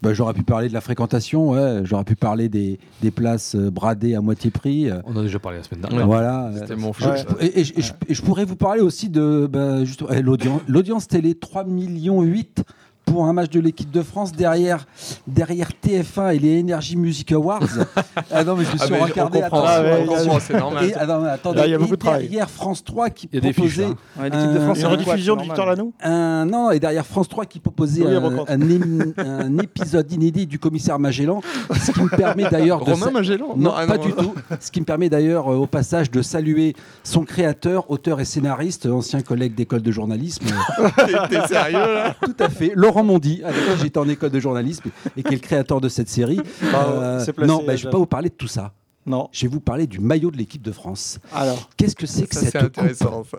bah, 0.03 0.15
j'aurais 0.15 0.35
pu 0.35 0.43
parler 0.45 0.69
de 0.69 0.75
la 0.75 0.81
fréquentation, 0.81 1.51
ouais, 1.51 1.81
j'aurais 1.85 2.05
pu 2.05 2.15
parler 2.15 2.49
des, 2.49 2.79
des 3.03 3.11
places 3.11 3.55
euh, 3.57 3.71
bradées 3.71 4.15
à 4.15 4.21
moitié 4.21 4.51
prix. 4.51 4.89
euh, 4.91 5.01
On 5.05 5.17
en 5.17 5.21
a 5.21 5.23
déjà 5.23 5.39
parlé 5.39 5.59
la 5.59 5.65
semaine 5.65 5.81
dernière. 5.81 6.07
Voilà. 6.07 6.51
C'était 6.57 6.77
mon 6.77 6.93
je- 6.93 7.45
et, 7.45 7.61
et 7.61 7.65
je- 7.65 7.73
et 7.77 7.83
je, 7.83 7.93
et 8.09 8.15
je 8.15 8.23
pourrais 8.23 8.45
vous 8.45 8.55
parler 8.57 8.81
aussi 8.81 9.09
de 9.09 9.49
bah, 9.51 9.79
eh, 10.11 10.23
l'audience, 10.23 10.61
l'audience 10.69 11.09
télé 11.09 11.35
3 11.35 11.65
millions 11.65 12.23
8 12.23 12.63
pour 13.11 13.25
un 13.27 13.33
match 13.33 13.51
de 13.51 13.61
l'équipe 13.61 13.91
de 13.91 14.03
France 14.03 14.33
derrière, 14.33 14.87
derrière 15.27 15.71
TF1 15.85 16.35
et 16.35 16.39
les 16.39 16.61
Energy 16.61 16.97
Music 16.97 17.33
Awards. 17.33 17.63
ah 18.31 18.45
non 18.45 18.55
mais 18.57 18.65
je 18.65 18.71
me 18.73 18.77
Ah, 18.81 18.85
suis 18.87 18.95
on 18.95 19.05
regardé. 19.05 19.41
Ah 19.51 19.81
ouais, 19.83 19.93
on 20.01 20.05
il 20.05 20.11
y 20.11 20.15
a- 20.15 20.19
comprend, 20.23 20.41
c'est 20.41 20.59
normal. 20.59 20.85
et, 20.85 20.95
ah 20.95 21.07
non, 21.07 21.21
mais 21.23 21.29
attendez, 21.31 21.59
Là, 21.59 21.67
il 21.67 21.71
y 21.71 21.75
a 21.75 21.79
beaucoup 21.79 21.95
et 21.95 21.97
de 21.97 22.01
travail. 22.01 22.23
derrière 22.29 22.51
France 22.51 22.85
3 22.85 23.11
qui 23.11 23.29
fiches, 23.29 23.41
proposait. 23.41 23.85
Ouais, 23.87 24.31
L'équipe 24.31 24.53
de 24.53 24.59
France, 24.61 24.79
Une 24.81 24.87
rediffusion 24.87 25.37
de. 25.37 25.43
Victor 25.43 25.67
Lanoux 25.67 25.93
un 26.03 26.45
non 26.45 26.71
et 26.71 26.79
derrière 26.81 27.07
France 27.07 27.29
3 27.29 27.47
qui 27.47 27.59
proposait 27.61 28.05
Oui, 28.05 28.45
un, 28.49 29.59
épisode 29.59 30.11
inédit 30.13 30.47
du 30.47 30.59
commissaire 30.59 30.99
Magellan, 30.99 31.41
ce 31.81 31.93
qui 31.93 32.03
me 32.03 32.09
permet 32.09 32.49
d'ailleurs 32.51 32.85
de 32.85 32.91
Romain 32.93 33.07
sa- 33.07 33.11
Magellan 33.13 33.55
non, 33.57 33.73
ah 33.77 33.87
pas 33.87 33.99
du 33.99 34.13
tout. 34.13 34.35
Ce 34.61 34.71
qui 34.71 34.81
me 34.81 34.85
permet 34.85 35.09
d'ailleurs 35.09 35.49
euh, 35.53 35.57
au 35.57 35.67
passage 35.67 36.11
de 36.11 36.23
saluer 36.23 36.75
son 37.03 37.25
créateur, 37.25 37.91
auteur 37.91 38.21
et 38.21 38.25
scénariste, 38.25 38.87
ancien 38.87 39.21
collègue 39.23 39.55
d'école 39.55 39.83
de 39.83 39.91
journalisme. 39.91 40.45
T'es 41.31 41.47
sérieux 41.47 41.79
là? 41.79 42.15
Tout 42.23 42.35
à 42.39 42.49
fait. 42.49 42.73
Laurent 42.75 42.98
Mondy, 43.03 43.43
avec 43.45 43.57
qui 43.77 43.83
j'étais 43.83 43.99
en 43.99 44.09
école 44.09 44.31
de 44.31 44.41
journalisme 44.41 44.91
et 45.17 45.23
qui 45.23 45.29
est 45.35 45.37
le 45.37 45.43
créateur 45.43 45.81
de 45.81 45.89
cette 45.89 46.09
série. 46.09 46.41
C'est 47.25 47.33
placé, 47.33 47.49
non, 47.53 47.63
bah, 47.67 47.77
je 47.77 47.83
ne 47.85 47.89
vais 47.89 47.91
pas 47.93 47.99
vous 47.99 48.07
parler 48.07 48.29
de 48.29 48.35
tout 48.35 48.49
ça. 48.49 48.73
Non. 49.07 49.29
Je 49.33 49.47
vais 49.47 49.49
vous 49.53 49.61
parler 49.61 49.87
du 49.87 50.01
maillot 50.01 50.31
de 50.31 50.37
l'équipe 50.37 50.61
de 50.61 50.71
France. 50.73 51.19
Alors, 51.35 51.71
Qu'est-ce 51.79 51.97
que 51.97 52.07
c'est 52.07 52.27
que 52.27 52.35
Ça, 52.35 52.41
cette 52.43 52.53
c'est 52.53 52.59
coupe 52.59 52.79
intéressant 52.79 53.25
ça. 53.25 53.39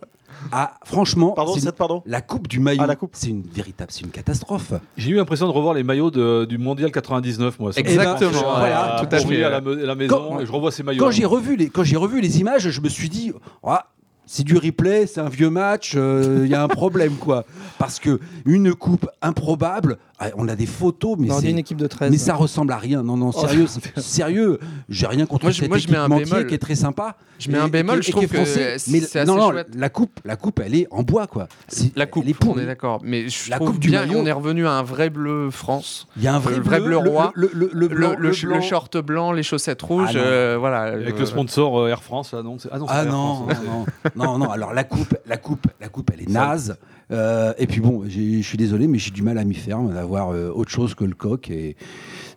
ah, 0.52 0.74
Franchement, 0.84 1.32
pardon, 1.34 1.54
une- 1.54 1.62
cette 1.62 1.76
pardon 1.76 2.02
la 2.08 2.22
coupe 2.22 2.48
du 2.48 2.60
maillot, 2.60 2.82
Ah, 2.90 2.96
c'est 3.14 3.28
une 3.30 3.44
véritable, 3.44 3.92
c'est 3.92 4.02
une 4.02 4.10
catastrophe. 4.10 4.74
J'ai 4.98 5.12
eu 5.12 5.16
l'impression 5.16 5.46
de 5.46 5.52
revoir 5.52 5.76
les 5.76 5.84
maillots 5.84 6.10
de- 6.10 6.46
du 6.46 6.58
mondial 6.58 6.92
99, 6.92 7.60
moi. 7.60 7.70
Exactement, 7.76 8.52
à- 8.56 8.60
voilà, 8.60 8.96
à 8.96 9.00
tout 9.06 9.16
à 9.16 9.20
fait. 9.20 9.44
à 9.44 9.50
la, 9.50 9.58
à 9.58 9.62
la 9.62 9.96
maison, 9.96 10.30
Quand- 10.30 10.40
et 10.40 10.46
je 10.48 10.52
revois 10.52 10.72
ces 10.72 10.82
maillots. 10.82 11.04
Quand 11.04 11.12
j'ai 11.12 11.26
revu 11.26 11.56
les, 11.56 11.70
quand 11.70 11.84
j'ai 11.84 11.98
revu 11.98 12.20
les 12.20 12.40
images, 12.40 12.68
je 12.70 12.82
me 12.82 12.90
suis 12.90 13.10
dit, 13.10 13.32
ah, 13.64 13.86
c'est 14.32 14.44
du 14.44 14.58
replay, 14.58 15.08
c'est 15.08 15.22
un 15.22 15.28
vieux 15.28 15.50
match, 15.50 15.94
euh, 15.96 16.42
il 16.44 16.52
y 16.52 16.54
a 16.54 16.62
un 16.62 16.68
problème 16.68 17.16
quoi. 17.16 17.46
Parce 17.80 18.00
que 18.00 18.20
une 18.46 18.76
coupe 18.76 19.10
improbable, 19.24 19.98
on 20.38 20.48
a 20.48 20.56
des 20.56 20.66
photos, 20.66 21.16
mais 21.18 21.28
Non, 21.28 21.36
on 21.38 21.42
une 21.42 21.58
équipe 21.58 21.78
de 21.78 21.88
13. 21.88 22.12
mais 22.12 22.18
ça 22.18 22.34
ressemble 22.36 22.74
à 22.74 22.78
rien. 22.78 23.04
Non, 23.04 23.16
non, 23.18 23.32
sérieux, 23.32 23.68
c'est- 23.68 24.00
sérieux. 24.00 24.60
J'ai 24.90 25.08
rien 25.08 25.26
contre 25.26 25.46
Moi, 25.46 25.52
je- 25.52 25.60
cette 25.62 25.70
moi, 25.70 25.78
je 25.78 25.88
mets 25.90 25.98
un 25.98 26.10
bémol. 26.10 26.48
qui 26.48 26.54
est 26.56 26.58
très 26.60 26.76
sympa. 26.76 27.16
Je 27.40 27.50
mets 27.50 27.58
Et- 27.58 27.62
un 27.62 27.70
bémol, 27.70 28.02
qui- 28.02 28.08
je 28.08 28.10
est 28.10 28.12
trouve 28.12 28.28
que 28.28 28.92
Mais 28.92 29.00
non, 29.00 29.06
assez 29.06 29.26
non, 29.26 29.52
chouette. 29.52 29.68
la 29.76 29.90
coupe, 29.90 30.20
la 30.26 30.36
coupe, 30.36 30.60
elle 30.60 30.76
est 30.76 30.88
en 30.92 31.04
bois 31.04 31.26
quoi. 31.28 31.48
C'est- 31.70 31.96
La 31.98 32.06
coupe, 32.06 32.24
elle 32.26 32.32
est 32.32 32.46
on 32.46 32.60
est 32.60 32.66
d'accord. 32.66 33.00
Mais 33.04 33.30
je 33.30 33.50
La 33.50 33.56
trouve 33.56 33.70
coupe 33.72 33.80
du 33.80 33.90
bien 33.90 34.06
maillot. 34.06 34.20
qu'on 34.20 34.26
est 34.26 34.32
revenu 34.34 34.68
à 34.68 34.72
un 34.74 34.84
vrai 34.84 35.10
bleu 35.10 35.50
France. 35.52 36.08
Il 36.18 36.24
y 36.24 36.28
a 36.28 36.36
un 36.36 36.40
vrai 36.40 36.58
Le 36.58 36.62
vrai 36.64 36.82
bleu 36.82 36.98
roi. 36.98 37.32
le, 37.36 37.50
le, 37.54 37.70
le, 37.74 37.88
Le, 37.88 37.88
blanc, 37.88 38.16
le, 38.18 38.34
ch- 38.34 38.44
le 38.44 38.50
blanc. 38.56 38.62
short 38.62 38.98
blanc, 38.98 39.32
les 39.32 39.44
chaussettes 39.44 39.82
rouges, 39.82 40.10
Ah 40.10 40.14
non. 40.18 40.20
euh, 40.22 40.58
voilà. 40.60 40.82
Avec 40.82 41.16
euh, 41.16 41.20
le 41.20 41.26
sponsor 41.26 41.80
euh, 41.80 41.88
Air 41.88 42.04
France, 42.04 42.34
là, 42.34 42.44
non 42.44 42.58
c'est- 42.60 42.68
Ah 42.74 42.78
non, 42.80 42.86
Ah 42.90 43.00
hein. 43.02 43.06
non, 43.06 43.86
non, 44.18 44.38
non. 44.38 44.50
Alors 44.52 44.74
la 44.74 44.84
coupe, 44.84 45.16
la 45.26 45.38
coupe, 45.38 45.68
la 45.80 45.88
coupe, 45.88 46.12
elle 46.14 46.24
est 46.24 46.30
naze. 46.30 46.78
Euh, 47.12 47.54
et 47.58 47.68
puis 47.68 47.82
bon, 47.82 48.04
je 48.08 48.42
suis 48.42 48.58
désolé, 48.58 48.88
mais 48.88 49.00
j'ai 49.00 49.12
du 49.12 49.24
mal 49.24 49.38
à 49.38 49.44
m'y 49.44 49.56
faire, 49.56 49.82
d'avoir 49.82 50.30
euh, 50.30 50.52
autre 50.52 50.70
chose 50.70 50.94
que 50.94 51.04
le 51.04 51.16
coq 51.16 51.50
et 51.50 51.76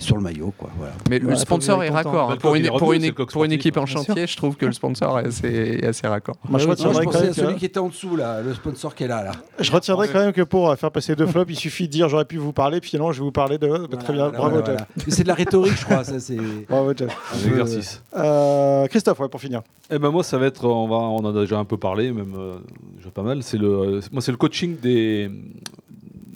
sur 0.02 0.16
le 0.16 0.22
maillot, 0.22 0.52
quoi. 0.58 0.70
Voilà. 0.76 0.92
Mais 1.08 1.18
le 1.18 1.34
sponsor 1.36 1.82
est 1.82 1.88
raccord. 1.90 2.32
hein. 2.32 2.36
Pour 2.38 2.54
une, 2.54 2.68
pour 2.68 2.92
une, 2.92 3.12
pour 3.12 3.44
une 3.44 3.52
équipe 3.52 3.76
en 3.76 3.86
chantier, 3.86 4.26
je 4.26 4.36
trouve 4.36 4.56
que 4.56 4.66
le 4.66 4.72
sponsor 4.72 5.20
est 5.20 5.26
assez, 5.28 5.48
est 5.82 5.86
assez 5.86 6.06
raccord. 6.06 6.36
Moi, 6.48 6.58
je 6.58 6.68
retiendrai 6.68 7.04
je 7.04 7.08
quand 7.10 7.20
même 7.20 7.30
à 7.30 7.32
celui 7.32 7.54
que- 7.54 7.58
qui 7.60 7.64
était 7.64 7.78
en 7.78 7.88
dessous 7.88 8.16
là, 8.16 8.40
le 8.42 8.52
sponsor 8.54 8.94
qui 8.94 9.04
est 9.04 9.08
là, 9.08 9.22
là. 9.22 9.32
Je 9.58 9.70
retiendrai 9.72 10.08
quand 10.08 10.20
même 10.20 10.32
que 10.32 10.42
pour 10.42 10.70
euh, 10.70 10.76
faire 10.76 10.90
passer 10.90 11.14
deux 11.16 11.26
flops, 11.26 11.50
il 11.52 11.56
suffit 11.56 11.86
de 11.86 11.92
dire 11.92 12.08
j'aurais 12.08 12.24
pu 12.24 12.36
vous 12.36 12.52
parler, 12.52 12.80
puis 12.80 12.90
finalement 12.90 13.12
je 13.12 13.20
vais 13.20 13.24
vous 13.24 13.32
parler 13.32 13.58
de. 13.58 13.86
Bah, 13.90 13.96
très 13.96 14.12
bien, 14.12 14.28
Voilà, 14.28 14.38
bravo 14.38 14.58
voilà, 14.64 14.86
Jeff. 14.96 15.04
C'est 15.08 15.22
de 15.22 15.28
la 15.28 15.34
rhétorique, 15.34 15.74
je 15.78 15.84
crois. 15.84 16.04
Ça, 16.04 16.18
c'est. 16.20 16.36
Bravo 16.68 16.92
Jeff. 16.96 17.16
Un 17.34 17.48
exercice. 17.48 18.02
Euh, 18.16 18.86
Christophe, 18.88 19.20
ouais, 19.20 19.28
pour 19.28 19.40
finir. 19.40 19.62
Eh 19.90 19.98
ben 19.98 20.10
moi, 20.10 20.22
ça 20.24 20.38
va 20.38 20.46
être, 20.46 20.64
on 20.66 20.88
va, 20.88 20.96
on 20.96 21.16
en 21.18 21.36
a 21.36 21.40
déjà 21.40 21.58
un 21.58 21.64
peu 21.64 21.76
parlé, 21.76 22.12
même 22.12 22.34
euh, 22.36 22.54
déjà 22.96 23.10
pas 23.10 23.22
mal. 23.22 23.42
C'est 23.42 23.58
le, 23.58 23.68
euh, 23.68 24.00
moi, 24.10 24.22
c'est 24.22 24.30
le 24.32 24.36
coaching 24.36 24.76
des, 24.80 25.30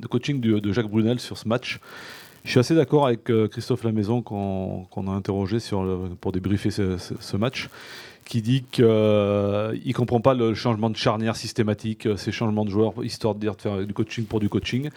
le 0.02 0.08
coaching 0.08 0.40
de, 0.40 0.58
de 0.58 0.72
Jacques 0.72 0.88
Brunel 0.90 1.20
sur 1.20 1.36
ce 1.38 1.48
match. 1.48 1.80
Je 2.46 2.52
suis 2.52 2.60
assez 2.60 2.76
d'accord 2.76 3.06
avec 3.06 3.28
euh, 3.28 3.48
Christophe 3.48 3.82
Lamaison 3.82 4.22
qu'on 4.22 5.08
a 5.08 5.10
interrogé 5.10 5.58
pour 6.20 6.30
débriefer 6.30 6.70
ce, 6.70 7.36
match, 7.36 7.68
qui 8.24 8.40
dit 8.40 8.62
qu'il 8.70 8.84
ne 8.84 9.92
comprend 9.92 10.20
pas 10.20 10.32
le 10.32 10.54
changement 10.54 10.88
de 10.88 10.96
charnière 10.96 11.34
systématique, 11.34 12.06
euh, 12.06 12.16
ces 12.16 12.30
changements 12.30 12.64
de 12.64 12.70
joueurs, 12.70 12.94
histoire 13.02 13.34
de 13.34 13.40
dire 13.40 13.56
faire 13.58 13.84
du 13.84 13.92
coaching 13.92 14.26
pour 14.26 14.38
du 14.38 14.48
coaching. 14.48 14.90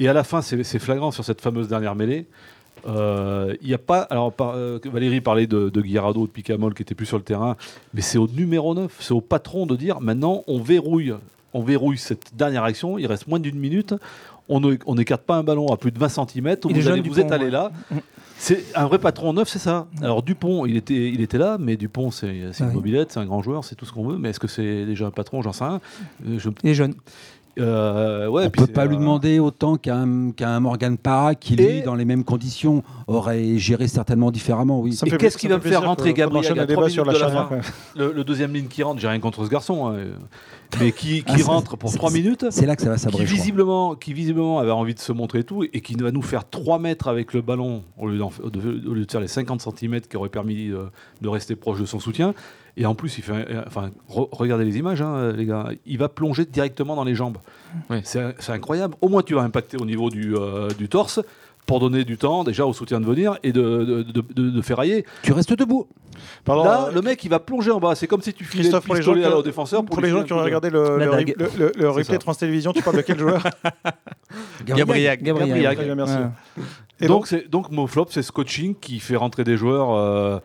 Et 0.00 0.08
à 0.08 0.12
la 0.12 0.24
fin, 0.24 0.42
c'est 0.42 0.78
flagrant 0.80 1.12
sur 1.12 1.24
cette 1.24 1.40
fameuse 1.40 1.68
dernière 1.68 1.94
mêlée. 1.94 2.26
Euh, 2.88 3.54
Il 3.62 3.68
n'y 3.68 3.74
a 3.74 3.78
pas. 3.78 4.00
Alors, 4.02 4.34
euh, 4.40 4.80
Valérie 4.84 5.20
parlait 5.20 5.46
de, 5.46 5.68
de 5.68 5.80
Guirado, 5.80 6.26
de 6.26 6.32
Picamol 6.32 6.74
qui 6.74 6.82
était 6.82 6.96
plus 6.96 7.06
sur 7.06 7.16
le 7.16 7.22
terrain, 7.22 7.56
mais 7.94 8.00
c'est 8.00 8.18
au 8.18 8.26
numéro 8.26 8.74
9, 8.74 8.92
c'est 8.98 9.14
au 9.14 9.20
patron 9.20 9.66
de 9.66 9.76
dire 9.76 10.00
maintenant 10.00 10.42
on 10.48 10.60
verrouille, 10.60 11.14
on 11.58 11.62
verrouille 11.62 11.98
cette 11.98 12.34
dernière 12.36 12.64
action. 12.64 12.98
Il 12.98 13.06
reste 13.06 13.26
moins 13.26 13.40
d'une 13.40 13.58
minute. 13.58 13.94
On 14.48 14.94
n'écarte 14.94 15.22
pas 15.22 15.36
un 15.36 15.42
ballon 15.42 15.66
à 15.68 15.76
plus 15.76 15.90
de 15.92 15.98
20 15.98 16.08
cm. 16.08 16.56
Vous, 16.64 16.88
allez, 16.88 17.02
Dupont, 17.02 17.14
vous 17.14 17.20
êtes 17.20 17.32
allé 17.32 17.46
ouais. 17.46 17.50
là. 17.50 17.70
Mm. 17.90 17.96
C'est 18.38 18.64
un 18.76 18.86
vrai 18.86 18.98
patron 19.00 19.32
neuf, 19.32 19.48
c'est 19.48 19.58
ça. 19.58 19.88
Alors 20.00 20.22
Dupont, 20.22 20.64
il 20.64 20.76
était, 20.76 21.10
il 21.10 21.20
était 21.20 21.38
là, 21.38 21.58
mais 21.58 21.76
Dupont, 21.76 22.12
c'est 22.12 22.44
c'est 22.52 22.62
une 22.64 22.70
mobilette, 22.72 23.10
c'est 23.12 23.18
un 23.18 23.26
grand 23.26 23.42
joueur, 23.42 23.64
c'est 23.64 23.74
tout 23.74 23.84
ce 23.84 23.92
qu'on 23.92 24.06
veut. 24.06 24.16
Mais 24.16 24.30
est-ce 24.30 24.38
que 24.40 24.46
c'est 24.46 24.86
déjà 24.86 25.06
un 25.06 25.10
patron? 25.10 25.42
J'en 25.42 25.52
sais 25.52 25.64
rien. 25.64 25.80
Euh, 26.24 26.38
je- 26.38 26.48
Il 26.62 26.70
est 26.70 26.74
jeune. 26.74 26.94
Euh, 27.58 28.28
ouais, 28.28 28.44
On 28.46 28.50
puis 28.50 28.62
peut 28.66 28.72
pas 28.72 28.84
lui 28.86 28.96
euh, 28.96 28.98
demander 28.98 29.38
autant 29.38 29.76
qu'un 29.76 30.30
qu'un 30.32 30.60
Morgan 30.60 30.96
Parra 30.96 31.34
qui, 31.34 31.56
lui, 31.56 31.64
Et- 31.64 31.82
dans 31.82 31.94
les 31.94 32.04
mêmes 32.04 32.24
conditions, 32.24 32.82
aurait 33.06 33.58
géré 33.58 33.88
certainement 33.88 34.30
différemment. 34.30 34.80
Oui. 34.80 34.98
Et 35.06 35.10
qu'est-ce 35.16 35.38
qui 35.38 35.48
va 35.48 35.56
me 35.56 35.60
faire 35.62 35.82
rentrer 35.84 36.12
Gabriel 36.14 36.66
débat 36.66 36.88
sur 36.88 37.04
la 37.04 37.12
de 37.14 37.18
fin. 37.18 37.48
le, 37.96 38.12
le 38.12 38.24
deuxième 38.24 38.52
ligne 38.52 38.66
qui 38.68 38.82
rentre, 38.82 39.00
j'ai 39.00 39.08
rien 39.08 39.20
contre 39.20 39.44
ce 39.44 39.50
garçon, 39.50 39.88
hein, 39.88 39.96
mais 40.80 40.92
qui, 40.92 41.22
qui 41.24 41.42
Ah, 41.42 41.44
rentre 41.46 41.76
pour 41.76 41.90
c'est- 41.90 41.96
3 41.98 42.10
minutes. 42.10 42.46
C'est 42.50 42.66
là 42.66 42.76
que 42.76 42.82
ça 42.82 42.88
va 42.90 42.96
qui 42.96 43.02
sabrer. 43.02 43.24
crois. 43.24 43.34
visiblement, 43.36 43.94
qui 43.94 44.12
visiblement 44.12 44.58
avait 44.58 44.70
envie 44.70 44.94
de 44.94 45.00
se 45.00 45.12
montrer 45.12 45.40
et 45.40 45.44
tout, 45.44 45.64
et 45.64 45.80
qui 45.80 45.94
va 45.94 46.10
nous 46.10 46.22
faire 46.22 46.48
3 46.48 46.78
mètres 46.78 47.08
avec 47.08 47.32
le 47.32 47.40
ballon 47.42 47.82
au 47.98 48.08
lieu, 48.08 48.18
de, 48.18 48.88
au 48.88 48.94
lieu 48.94 49.04
de 49.04 49.10
faire 49.10 49.20
les 49.20 49.28
50 49.28 49.60
cm 49.62 50.00
qui 50.02 50.16
auraient 50.16 50.28
permis 50.28 50.68
euh, 50.70 50.84
de 51.22 51.28
rester 51.28 51.56
proche 51.56 51.80
de 51.80 51.86
son 51.86 51.98
soutien. 52.00 52.34
Et 52.80 52.86
en 52.86 52.94
plus, 52.94 53.18
il 53.18 53.24
fait, 53.24 53.32
un- 53.32 53.64
enfin, 53.66 53.90
re- 54.08 54.28
regardez 54.30 54.64
les 54.64 54.78
images, 54.78 55.02
hein, 55.02 55.32
les 55.32 55.44
gars. 55.46 55.70
Il 55.84 55.98
va 55.98 56.08
plonger 56.08 56.44
directement 56.46 56.94
dans 56.96 57.04
les 57.04 57.14
jambes. 57.16 57.38
Oui. 57.90 57.98
C'est 58.04 58.50
incroyable. 58.50 58.94
Au 59.00 59.08
moins, 59.08 59.22
tu 59.22 59.34
vas 59.34 59.42
impacter 59.42 59.76
au 59.80 59.84
niveau 59.84 60.10
du, 60.10 60.34
euh, 60.36 60.68
du 60.78 60.88
torse 60.88 61.20
pour 61.66 61.80
donner 61.80 62.04
du 62.04 62.16
temps 62.16 62.44
déjà 62.44 62.64
au 62.64 62.72
soutien 62.72 62.98
de 63.00 63.04
venir 63.04 63.36
et 63.42 63.52
de, 63.52 63.60
de, 63.60 64.02
de- 64.02 64.24
de- 64.34 64.50
de 64.50 64.62
ferrailler. 64.62 65.04
Tu 65.22 65.32
restes 65.32 65.52
debout. 65.52 65.86
Pardon, 66.44 66.64
Là, 66.64 66.86
euh, 66.88 66.92
le 66.92 67.02
mec, 67.02 67.22
il 67.24 67.28
va 67.30 67.40
plonger 67.40 67.70
en 67.72 67.78
bas. 67.80 67.94
C'est 67.94 68.06
comme 68.06 68.22
si 68.22 68.32
tu 68.32 68.44
filais 68.44 68.62
le 68.64 68.68
Christophe, 68.70 68.86
pour 68.86 68.94
les 68.94 69.02
gens 69.02 69.12
pistolet 69.12 69.34
au 69.34 69.42
défenseur. 69.42 69.84
pour 69.84 70.00
les 70.00 70.08
gens 70.10 70.22
qui 70.24 70.32
ont 70.32 70.38
regardé 70.42 70.70
le, 70.70 70.98
le, 70.98 71.04
le- 71.04 71.50
le- 71.58 71.72
le 71.76 71.90
replay 71.90 72.16
de 72.16 72.22
France 72.22 72.38
Télévisions, 72.38 72.72
tu 72.72 72.82
parles 72.82 72.96
de 72.96 73.02
quel 73.02 73.18
joueur 73.18 73.42
Gabriel. 74.64 75.18
Gabriel. 75.22 75.94
Merci. 75.96 76.16
Et 77.00 77.06
donc, 77.06 77.32
donc 77.50 77.70
mon 77.70 77.86
flop, 77.86 78.06
c'est 78.10 78.22
ce 78.22 78.32
coaching 78.32 78.74
qui 78.80 78.98
fait 79.00 79.16
rentrer 79.16 79.44
des 79.44 79.56
joueurs. 79.56 79.92
euh, 79.94 80.38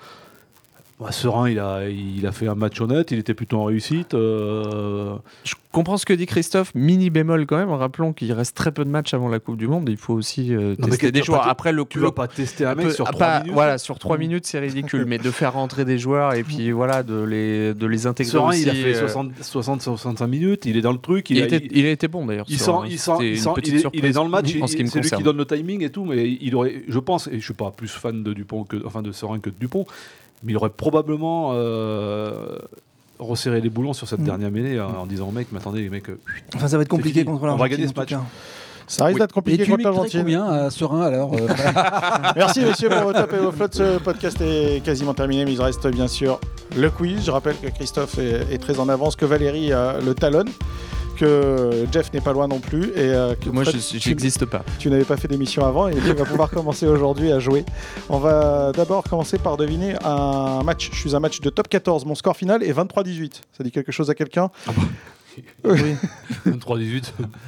bah, 0.99 1.12
serein, 1.12 1.49
il 1.49 1.60
a, 1.60 1.89
il 1.89 2.25
a 2.27 2.32
fait 2.32 2.47
un 2.47 2.56
match 2.56 2.79
honnête, 2.79 3.12
il 3.12 3.19
était 3.19 3.34
plutôt 3.34 3.58
en 3.58 3.65
réussite. 3.65 4.13
euh, 4.13 5.15
Je 5.43 5.56
comprends 5.71 5.97
ce 5.97 6.06
que 6.06 6.13
dit 6.13 6.25
Christophe. 6.27 6.71
Mini 6.75 7.10
bémol 7.10 7.45
quand 7.45 7.58
même. 7.58 7.71
Rappelons 7.71 8.13
qu'il 8.13 8.32
reste 8.32 8.56
très 8.56 8.71
peu 8.71 8.86
de 8.86 8.89
matchs 8.89 9.13
avant 9.13 9.27
la 9.27 9.39
Coupe 9.39 9.58
du 9.58 9.67
Monde. 9.67 9.89
Il 9.89 9.97
faut 9.97 10.13
aussi 10.13 10.53
euh, 10.53 10.75
mais 10.79 10.86
tester 10.89 11.08
tu 11.08 11.12
des 11.13 11.23
joueurs. 11.23 11.47
Après 11.47 11.71
le 11.73 11.84
tu 11.89 11.97
le- 11.99 12.06
vas 12.06 12.12
pas 12.12 12.27
tester 12.27 12.65
un 12.65 12.75
mec 12.75 12.91
sur 12.91 13.06
ah, 13.08 13.12
3 13.12 13.19
pas- 13.19 13.39
minutes. 13.39 13.53
Voilà, 13.53 13.77
sur 13.77 13.97
3 13.99 14.17
minutes, 14.17 14.45
c'est 14.45 14.60
ridicule. 14.60 15.06
mais 15.06 15.17
de 15.17 15.32
faire 15.32 15.53
rentrer 15.53 15.84
des 15.84 15.97
joueurs 15.97 16.36
et 16.36 16.43
puis 16.43 16.71
voilà, 16.84 17.03
de 17.03 17.21
les, 17.23 17.73
de 17.73 17.86
les 17.88 18.06
intégrer 18.08 18.32
Serein, 18.32 18.49
aussi. 18.49 18.62
il 18.62 18.69
a 18.69 18.73
fait 18.73 18.95
euh, 18.95 18.99
60, 18.99 19.32
60, 19.41 19.82
65 19.82 20.27
minutes, 20.27 20.65
il 20.65 20.77
est 20.77 20.82
dans 20.82 20.91
le 20.93 20.99
truc. 20.99 21.29
il, 21.32 21.41
a- 21.41 21.45
était, 21.45 21.67
il 21.71 21.86
a 21.86 21.91
été 21.91 22.08
bon 22.08 22.25
d'ailleurs. 22.25 22.45
il 22.47 22.60
sent, 22.60 22.71
il 22.88 22.99
sent, 22.99 23.12
C'était 23.17 23.27
il, 23.27 23.32
une 23.34 23.38
sent- 23.39 23.49
est, 23.58 23.89
il 23.97 24.06
est 24.06 24.12
dans 24.12 24.23
le 24.23 24.29
match, 24.29 24.53
ce 24.53 24.67
c'est 24.67 24.99
lui 24.99 25.10
qui 25.10 25.23
donne 25.23 25.38
le 25.38 25.45
timing 25.45 25.84
et 25.84 25.89
tout, 25.89 26.06
mais 26.06 26.38
il 26.39 26.56
aurait, 26.56 26.84
je 26.88 26.99
pense, 26.99 27.27
et 27.27 27.39
je 27.39 27.43
suis 27.43 27.53
pas 27.53 27.71
plus 27.71 27.89
fan 27.89 28.23
de 28.23 28.32
Dupont 28.34 28.63
que, 28.63 28.77
enfin 28.86 29.01
de 29.01 29.12
Serein 29.12 29.39
que 29.39 29.49
de 29.49 29.56
Dupont, 29.60 29.86
mais 30.43 30.51
il 30.53 30.58
aurait 30.58 30.69
probablement 30.69 31.51
euh, 31.53 32.58
resserré 33.19 33.62
les 33.62 33.69
boulons 33.69 33.93
sur 33.93 34.08
cette 34.08 34.19
Mm. 34.19 34.25
dernière 34.25 34.51
mêlée 34.51 34.77
euh, 34.77 34.86
en 34.88 35.06
disant 35.06 35.32
mec, 35.32 35.47
mais 35.51 35.60
attendez 35.60 35.82
les 35.82 35.89
mecs, 35.89 36.10
euh, 36.10 36.19
Enfin, 36.56 36.67
ça 36.67 36.77
va 36.77 36.84
être 36.84 36.89
compliqué 36.89 37.23
contre 37.25 37.43
On 37.43 37.45
va 37.45 37.47
l'Argentine. 37.67 37.77
gagner 37.77 37.88
ce 37.88 37.99
match. 37.99 38.10
ça 38.88 39.06
risque 39.06 39.15
Oui. 39.15 39.21
d'être 39.21 39.32
Et 39.32 39.34
compliqué 39.34 39.63
tu 39.63 39.71
contre 39.71 39.84
l'Argentine. 39.84 40.19
combien 40.21 40.45
à 40.45 40.69
Serein 40.69 41.01
alors 41.01 41.34
euh, 41.34 41.47
Merci 42.36 42.62
messieurs 42.62 42.89
pour 42.89 42.99
vos 43.03 43.13
tapes 43.13 43.34
et 43.34 43.38
vos 43.38 43.51
flottes. 43.51 43.75
Ce 43.75 43.97
podcast 43.99 44.38
est 44.41 44.84
quasiment 44.84 45.13
terminé, 45.13 45.45
mais 45.45 45.53
il 45.53 45.62
reste 45.62 45.88
bien 45.88 46.08
sûr 46.08 46.39
le 46.75 46.89
quiz. 46.89 47.23
Je 47.25 47.32
rappelle 47.32 47.56
que 47.62 47.67
Christophe 47.67 48.17
est, 48.17 48.51
est 48.53 48.58
très 48.58 48.79
en 48.79 48.89
avance, 48.89 49.15
que 49.15 49.25
Valérie 49.25 49.71
euh, 49.71 50.01
le 50.01 50.13
talonne, 50.13 50.49
que 51.15 51.86
Jeff 51.91 52.12
n'est 52.13 52.21
pas 52.21 52.34
loin 52.34 52.47
non 52.47 52.60
plus, 52.60 52.86
et 52.89 52.91
euh, 52.97 53.36
que 53.36 53.49
Moi, 53.49 53.63
je 53.63 53.71
tu- 53.71 54.10
n'existe 54.10 54.45
pas. 54.45 54.63
tu 54.80 54.89
n'avais 54.89 55.04
pas 55.06 55.17
fait 55.17 55.28
d'émission 55.28 55.65
avant 55.65 55.88
et 55.88 55.93
tu 55.95 55.99
vas 56.13 56.26
pouvoir 56.26 56.49
commencer 56.52 56.86
aujourd'hui 56.88 57.32
à 57.32 57.39
jouer. 57.39 57.63
On 58.10 58.19
va 58.19 58.71
d'abord 58.73 59.04
commencer 59.04 59.38
par 59.38 59.58
deviner 59.58 59.95
un 60.04 60.62
match. 60.63 60.89
Je 60.91 60.97
suis 60.97 61.15
un 61.15 61.19
match 61.19 61.39
de 61.41 61.49
top 61.49 61.67
14. 61.67 62.06
Mon 62.06 62.15
score 62.15 62.36
final 62.36 62.63
est 62.63 62.73
23-18. 62.73 63.41
Ça 63.58 63.63
dit 63.63 63.71
quelque 63.71 63.91
chose 63.91 64.10
à 64.10 64.15
quelqu'un 64.15 64.49
Oui, 65.63 65.95
23-18. 66.45 67.04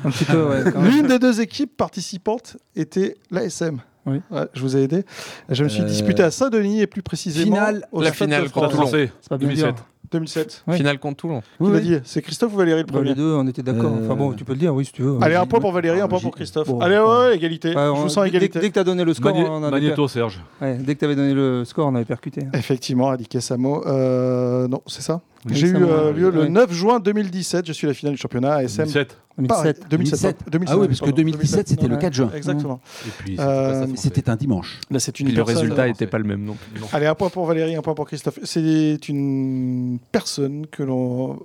un 0.06 0.10
petit 0.10 0.26
peu, 0.26 0.44
ouais. 0.50 0.64
L'une 0.90 1.06
des 1.08 1.20
deux 1.20 1.40
équipes 1.42 1.76
participantes 1.78 2.58
était 2.76 3.16
l'ASM. 3.30 3.80
Oui. 4.08 4.22
Ouais, 4.32 4.46
je 4.54 4.62
vous 4.62 4.76
ai 4.78 4.84
aidé. 4.84 5.04
Je 5.50 5.64
me 5.64 5.70
suis 5.70 5.82
Euh, 5.82 5.86
disputé 5.86 6.22
à 6.24 6.30
Saint-Denis 6.32 6.82
et 6.82 6.88
plus 6.88 7.02
précisément 7.02 7.56
finale- 7.58 7.88
au 7.92 8.02
la 8.02 8.14
Stade 8.14 8.28
finale 8.30 8.44
de 8.46 8.50
contre 8.50 8.72
France. 8.72 8.92
Toulon. 8.92 9.10
C'est 9.22 9.30
pas 9.30 9.38
bien 9.38 9.48
2007. 9.48 9.76
dire. 9.76 9.84
2007. 10.12 10.64
Oui. 10.68 10.78
Finale 10.78 11.00
contre 11.00 11.18
Toulon. 11.18 11.42
Qui 11.62 11.72
l'a 11.72 11.80
dit 11.80 11.96
C'est 12.04 12.22
Christophe 12.22 12.54
ou 12.54 12.58
Valérie 12.58 12.82
le 12.82 12.86
Bah, 12.86 12.94
premier 12.94 13.10
les 13.10 13.16
deux, 13.16 13.34
on 13.36 13.48
était 13.48 13.62
d'accord. 13.64 13.92
Euh, 13.94 14.06
Enfin 14.06 14.16
bon, 14.16 14.34
tu 14.34 14.44
peux 14.44 14.54
le 14.54 14.60
dire, 14.60 14.74
oui, 14.74 14.86
si 14.86 14.92
tu 14.92 15.02
veux. 15.02 15.18
Allez, 15.22 15.36
un 15.36 15.46
point 15.46 15.60
pour 15.60 15.72
Valérie, 15.72 16.00
un 16.02 16.06
Ah, 16.06 16.08
point 16.08 16.20
j'y- 16.20 16.24
pour 16.26 16.36
Christophe. 16.36 16.68
bon, 16.68 16.80
Allez, 16.80 16.98
ouais, 16.98 17.04
ouais, 17.30 17.36
égalité. 17.36 17.70
Ouais, 17.70 17.74
je 17.76 17.80
on- 17.80 17.94
vous 17.96 18.10
sens 18.10 18.28
égalité. 18.28 18.60
Dès, 18.60 18.66
dès 18.66 18.70
que 18.70 18.74
tu 18.74 18.80
as 18.80 18.84
donné 18.84 19.04
le 19.04 19.14
score, 19.14 19.36
on 19.36 19.64
avait 19.64 19.72
Magnéto, 19.72 20.08
Serge. 20.08 20.42
Ouais, 20.62 20.78
dès 20.78 20.96
que 20.96 21.00
tu 21.00 21.06
avais 21.06 21.16
donné 21.16 21.34
le 21.34 21.64
score, 21.66 21.88
on 21.88 21.96
avait 21.96 22.06
percuté. 22.06 22.42
Effectivement, 22.54 23.10
Adiké 23.10 23.42
Samo. 23.42 23.86
Euh, 23.88 24.68
non, 24.68 24.82
c'est 24.88 25.02
ça. 25.02 25.22
J'ai 25.48 25.68
eu 25.68 25.72
Samo, 25.74 25.86
euh, 25.90 26.14
lieu 26.14 26.30
le 26.32 26.42
Ouais. 26.42 26.50
9 26.50 26.72
juin 26.72 27.00
2017. 27.00 27.66
Je 27.68 27.74
suis 27.74 27.88
la 27.88 27.94
finale 27.94 28.16
du 28.16 28.22
championnat 28.22 28.56
ASM. 28.56 28.84
2007. 28.86 29.18
Pareil, 29.48 29.74
2007. 29.90 29.90
2007. 29.90 30.38
2007. 30.52 30.74
Ah 30.76 30.80
oui, 30.80 30.88
parce 30.88 31.00
que 31.00 31.06
pardon, 31.06 31.16
2017, 31.18 31.68
c'était 31.68 31.88
le 31.88 31.96
ouais. 31.96 32.02
4 32.02 32.14
juin. 32.14 32.32
Exactement. 32.36 32.80
Et 33.06 33.10
puis, 33.20 33.36
Euh, 33.40 33.86
c'était 33.96 34.30
un 34.30 34.36
dimanche. 34.36 34.80
Là, 34.90 35.00
c'est 35.00 35.20
une 35.20 35.28
Puis 35.28 35.36
le 35.36 35.44
résultat 35.44 35.88
n'était 35.88 36.08
pas 36.08 36.18
le 36.18 36.24
même 36.24 36.44
non. 36.44 36.56
Allez, 36.94 37.06
un 37.06 37.16
point 37.16 37.30
pour 37.30 37.46
Valérie, 37.46 37.76
un 37.76 37.82
point 37.82 37.94
pour 37.96 38.06
Christophe. 38.08 38.40
C'est 38.44 39.10
une 39.10 40.00
personne 40.12 40.66
que 40.68 40.84
l'on 40.84 41.40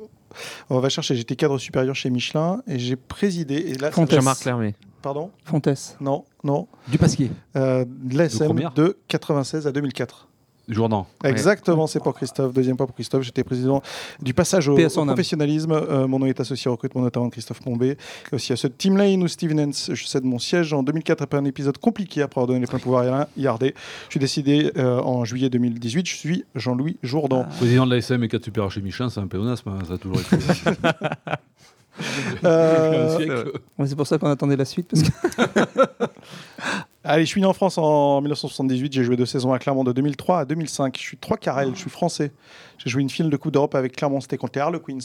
on 0.68 0.78
va 0.78 0.88
chercher. 0.88 1.16
J'étais 1.16 1.36
cadre 1.36 1.58
supérieur 1.58 1.94
chez 1.94 2.08
Michelin 2.10 2.62
et 2.68 2.78
j'ai 2.78 2.96
présidé. 2.96 3.56
Et 3.56 3.74
là. 3.74 3.90
Jean-Marc 3.90 4.44
Lermé. 4.44 4.74
Pardon? 5.02 5.30
Fontès. 5.44 5.96
Non, 6.00 6.24
non. 6.44 6.68
Du 6.88 6.98
Pasquier. 6.98 7.30
Euh, 7.56 7.84
de 7.88 8.16
l'ASM 8.18 8.44
première 8.44 8.72
de 8.72 8.98
96 9.08 9.66
à 9.66 9.72
2004. 9.72 10.28
Jourdan. 10.70 11.06
Exactement, 11.24 11.86
c'est 11.86 12.00
pour 12.00 12.14
Christophe. 12.14 12.52
Deuxième 12.52 12.76
point 12.76 12.86
pour 12.86 12.94
Christophe. 12.94 13.22
J'étais 13.22 13.44
président 13.44 13.82
du 14.20 14.34
passage 14.34 14.68
au, 14.68 14.74
professionnalisme. 14.74 15.72
Euh, 15.72 16.06
mon 16.06 16.18
nom 16.18 16.26
est 16.26 16.40
associé 16.40 16.68
au 16.68 16.72
recrutement 16.72 17.02
notamment 17.02 17.26
de 17.26 17.32
Christophe 17.32 17.60
Combé. 17.60 17.96
Et 18.32 18.34
aussi 18.34 18.52
à 18.52 18.56
de 18.56 18.68
Team 18.68 18.96
Lane 18.96 19.22
ou 19.22 19.28
Steven 19.28 19.60
Hens. 19.60 19.90
Je 19.92 20.06
cède 20.06 20.24
mon 20.24 20.38
siège 20.38 20.72
en 20.72 20.82
2004 20.82 21.22
après 21.22 21.38
un 21.38 21.44
épisode 21.44 21.78
compliqué 21.78 22.22
après 22.22 22.40
avoir 22.40 22.48
donné 22.48 22.60
les 22.60 22.66
pleins 22.66 22.78
pouvoirs 22.78 23.12
à 23.12 23.28
Yardé. 23.36 23.74
Je 24.08 24.12
suis 24.12 24.20
décidé 24.20 24.72
euh, 24.76 25.00
en 25.00 25.24
juillet 25.24 25.50
2018. 25.50 26.06
Je 26.06 26.14
suis 26.14 26.44
Jean-Louis 26.54 26.98
Jourdan. 27.02 27.46
Président 27.58 27.86
de 27.86 27.94
l'ASM 27.94 28.22
et 28.22 28.28
4 28.28 28.44
super 28.44 28.70
chez 28.70 28.80
Michelin, 28.80 29.10
c'est 29.10 29.20
un 29.20 29.26
pléonasme, 29.26 29.68
hein, 29.68 29.78
ça 29.86 29.94
a 29.94 29.98
toujours 29.98 30.20
été. 30.20 30.36
Euh, 32.44 33.44
c'est 33.84 33.96
pour 33.96 34.06
ça 34.06 34.16
qu'on 34.16 34.30
attendait 34.30 34.56
la 34.56 34.64
suite. 34.64 34.88
Parce 34.88 35.02
que... 35.02 36.06
Allez, 37.02 37.24
je 37.24 37.30
suis 37.30 37.40
né 37.40 37.46
en 37.46 37.52
France 37.54 37.78
en 37.78 38.20
1978. 38.20 38.92
J'ai 38.92 39.04
joué 39.04 39.16
deux 39.16 39.26
saisons 39.26 39.52
à 39.52 39.58
Clermont 39.58 39.84
de 39.84 39.92
2003 39.92 40.40
à 40.40 40.44
2005. 40.44 40.96
Je 40.98 41.02
suis 41.02 41.16
trois 41.16 41.38
carrels, 41.38 41.70
je 41.74 41.80
suis 41.80 41.90
français. 41.90 42.32
J'ai 42.78 42.90
joué 42.90 43.00
une 43.00 43.08
finale 43.08 43.30
de 43.30 43.36
Coupe 43.36 43.52
d'Europe 43.52 43.74
avec 43.74 43.96
Clermont, 43.96 44.20
c'était 44.20 44.36
contre 44.36 44.52
les 44.56 44.60
Harlequins. 44.60 44.98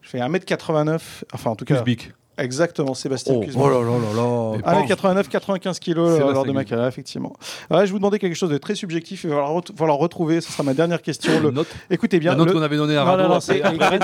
Je 0.00 0.08
fais 0.08 0.18
1m89, 0.18 1.24
enfin 1.34 1.50
en 1.50 1.56
tout 1.56 1.64
cas, 1.64 1.74
Kuzbik. 1.74 2.12
Exactement, 2.38 2.94
Sébastien 2.94 3.34
Oh, 3.36 3.40
Kuzma. 3.40 3.64
là 3.68 3.80
là 3.80 4.14
là 4.14 4.58
Ah, 4.64 4.72
Pange. 4.74 4.88
89, 4.88 5.28
95 5.28 5.78
kilos 5.78 6.18
lors 6.18 6.44
de 6.44 6.52
ma 6.52 6.64
carrière, 6.64 6.86
effectivement. 6.86 7.32
Ouais, 7.70 7.86
je 7.86 7.92
vous 7.92 7.98
demandais 7.98 8.18
quelque 8.18 8.34
chose 8.34 8.50
de 8.50 8.58
très 8.58 8.74
subjectif. 8.74 9.24
Il 9.24 9.30
va 9.30 9.36
falloir, 9.36 9.54
ret- 9.54 9.72
falloir 9.76 9.98
retrouver. 9.98 10.40
Ce 10.40 10.52
sera 10.52 10.62
ma 10.62 10.74
dernière 10.74 11.02
question. 11.02 11.40
Le- 11.40 11.50
Note, 11.50 11.66
Écoutez 11.90 12.18
bien. 12.18 12.32
la 12.32 12.36
note 12.38 12.48
le- 12.48 12.52
qu'on 12.54 12.62
avait 12.62 12.76
donnée 12.76 12.96
à 12.96 13.02
après- 13.02 13.98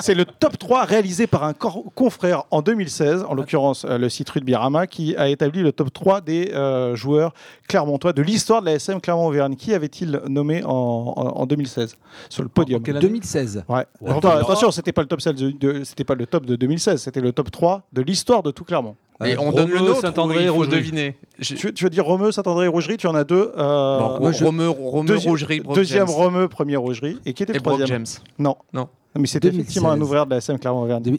c'est 0.00 0.14
le 0.14 0.24
top 0.24 0.58
3 0.58 0.84
réalisé 0.84 1.26
par 1.26 1.44
un 1.44 1.52
confrère 1.54 2.44
en 2.50 2.62
2016, 2.62 3.24
en 3.28 3.34
l'occurrence 3.34 3.84
euh, 3.84 3.98
le 3.98 4.08
site 4.08 4.28
Rugby-Rama, 4.30 4.86
qui 4.86 5.16
a 5.16 5.28
établi 5.28 5.62
le 5.62 5.72
top 5.72 5.92
3 5.92 6.20
des 6.20 6.52
euh, 6.54 6.94
joueurs 6.94 7.32
clermontois 7.68 8.12
de 8.12 8.22
l'histoire 8.22 8.60
de 8.60 8.66
la 8.66 8.72
SM 8.74 9.00
Clermont-Auvergne. 9.00 9.56
Qui 9.56 9.74
avait-il 9.74 10.20
nommé 10.28 10.62
en, 10.64 10.68
en- 10.70 11.40
en 11.40 11.46
2016 11.46 11.96
sur 12.28 12.42
le 12.42 12.48
podium 12.48 12.82
année 12.86 13.00
2016. 13.00 13.64
Ouais. 13.68 13.84
Ouais, 14.00 14.10
Attends, 14.10 14.20
top 14.20 14.32
attention, 14.42 14.70
c'était 14.70 14.92
pas 14.92 15.02
le 15.02 15.08
top 15.08 15.20
16 15.20 15.34
de, 15.34 15.50
de- 15.50 15.84
c'était 15.84 16.04
pas 16.04 16.14
le 16.14 16.26
top 16.26 16.46
de 16.46 16.56
2016, 16.56 17.02
c'était 17.02 17.20
le 17.20 17.32
top 17.32 17.50
3 17.50 17.55
de 17.92 18.02
l'histoire 18.02 18.42
de 18.42 18.50
tout 18.50 18.64
Clermont. 18.64 18.96
Et 19.24 19.32
Euh, 19.32 19.36
on 19.40 19.50
donne 19.50 19.70
le 19.70 19.78
nôtre 19.80 20.02
Saint-André, 20.02 20.36
ou 20.36 20.40
il 20.40 20.46
faut 20.48 20.54
Rougerie. 20.56 20.76
deviner. 20.76 21.16
Tu, 21.40 21.72
tu 21.72 21.84
veux 21.84 21.88
dire 21.90 22.04
Romeu, 22.04 22.32
Saint-André, 22.32 22.66
Rougerie 22.68 22.98
Tu 22.98 23.06
en 23.06 23.14
as 23.14 23.24
deux. 23.24 23.50
euh, 23.56 23.98
Bon, 23.98 24.20
moi, 24.20 24.32
je- 24.32 24.44
Romeu, 24.44 24.68
Romeu, 24.68 25.14
deuxi- 25.14 25.26
Rougerie, 25.28 25.60
Brock 25.60 25.74
deuxième 25.76 26.06
James. 26.06 26.16
Romeu, 26.16 26.48
premier 26.48 26.76
Rougerie. 26.76 27.18
Et 27.24 27.32
qui 27.32 27.42
était 27.42 27.52
et 27.52 27.56
le 27.56 27.60
Brock 27.62 27.76
troisième 27.78 28.04
James. 28.06 28.22
Non. 28.38 28.56
Non. 28.74 28.88
Mais 29.18 29.26
c'était 29.26 29.48
2016. 29.48 29.60
effectivement 29.62 29.90
un 29.90 30.00
ouvrier 30.02 30.22
de 30.26 30.30
la 30.30 30.36
SM 30.36 30.58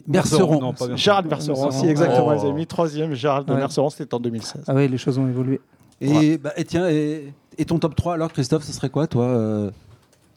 Merceron. 0.06 0.60
Non, 0.60 0.72
pas 0.74 0.86
bien. 0.86 0.94
Gérald 0.94 1.28
Merceron, 1.28 1.60
Merceron. 1.64 1.82
si 1.82 1.88
exactement, 1.88 2.28
Oh. 2.28 2.32
les 2.34 2.48
amis. 2.48 2.66
Troisième, 2.68 3.14
Gérald 3.14 3.48
de 3.48 3.52
Ouais. 3.54 3.58
Merceron, 3.58 3.90
c'était 3.90 4.14
en 4.14 4.20
2016. 4.20 4.62
Ah 4.68 4.74
oui, 4.76 4.86
les 4.86 4.98
choses 4.98 5.18
ont 5.18 5.26
évolué. 5.26 5.60
Et, 6.00 6.38
bah, 6.38 6.52
et 6.56 6.64
tiens, 6.64 6.88
et, 6.88 7.32
et 7.58 7.64
ton 7.64 7.80
top 7.80 7.96
3 7.96 8.14
alors, 8.14 8.32
Christophe, 8.32 8.62
ce 8.62 8.72
serait 8.72 8.90
quoi, 8.90 9.08
toi 9.08 9.24
euh 9.24 9.70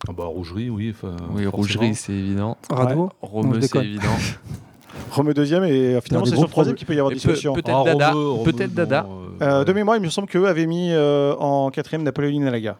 Ah 0.09 0.13
bah, 0.17 0.25
rougerie, 0.25 0.71
oui. 0.71 0.87
Oui, 0.87 0.93
forcément. 0.93 1.51
Rougerie, 1.51 1.93
c'est 1.93 2.13
évident. 2.13 2.57
Non, 2.71 3.09
Romeu, 3.21 3.61
c'est 3.61 3.77
évident. 3.77 4.07
Romeu 5.09 5.33
deuxième, 5.33 5.63
et 5.63 5.95
euh, 5.95 6.01
finalement, 6.01 6.25
c'est 6.25 6.35
sur 6.35 6.43
le 6.43 6.49
troisième 6.49 6.75
qu'il 6.75 6.87
peut 6.87 6.95
y 6.95 6.99
avoir 6.99 7.17
solutions. 7.17 7.53
peut-être 7.53 7.69
Ah, 7.75 7.83
Dada. 7.83 8.11
Romeu, 8.11 8.29
Romeu, 8.29 8.43
Peut-être 8.51 8.69
bon, 8.71 8.75
Dada. 8.75 9.05
euh, 9.41 9.61
Euh, 9.61 9.63
de 9.63 9.73
mémoire, 9.73 9.97
il 9.97 10.03
me 10.03 10.09
semble 10.09 10.27
qu'eux 10.27 10.45
avaient 10.47 10.67
mis 10.67 10.89
euh, 10.91 11.33
en 11.39 11.69
quatrième 11.71 12.03
Napoléon 12.03 12.39
Nalaga. 12.39 12.77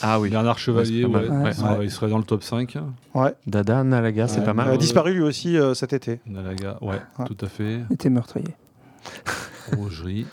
Ah 0.00 0.20
oui. 0.20 0.30
Bernard 0.30 0.58
Chevalier, 0.58 1.04
Ouais, 1.04 1.28
ouais, 1.28 1.50
il 1.50 1.54
serait- 1.54 1.84
il 1.84 1.90
serait 1.90 2.08
dans 2.08 2.18
le 2.18 2.24
top 2.24 2.42
5. 2.44 2.76
Ouais. 3.14 3.34
Dada, 3.46 3.82
Nalaga, 3.82 4.28
c'est 4.28 4.38
Ouais. 4.40 4.44
pas 4.44 4.54
mal. 4.54 4.68
Euh, 4.68 4.76
disparu 4.76 5.12
lui 5.14 5.22
aussi 5.22 5.58
euh, 5.58 5.74
cet 5.74 5.92
été. 5.92 6.20
Nalaga, 6.26 6.78
ouais, 6.80 7.00
Ouais. 7.18 7.24
tout 7.26 7.36
à 7.44 7.48
fait. 7.48 7.80
Il 7.90 7.94
était 7.94 8.10
meurtrier. 8.10 8.54
Rougerie 9.76 10.26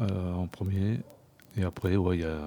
euh, 0.00 0.34
en 0.34 0.46
premier. 0.46 1.00
Et 1.56 1.64
après, 1.64 1.96
ouais, 1.96 2.16
il 2.16 2.20
y 2.22 2.24
a 2.24 2.38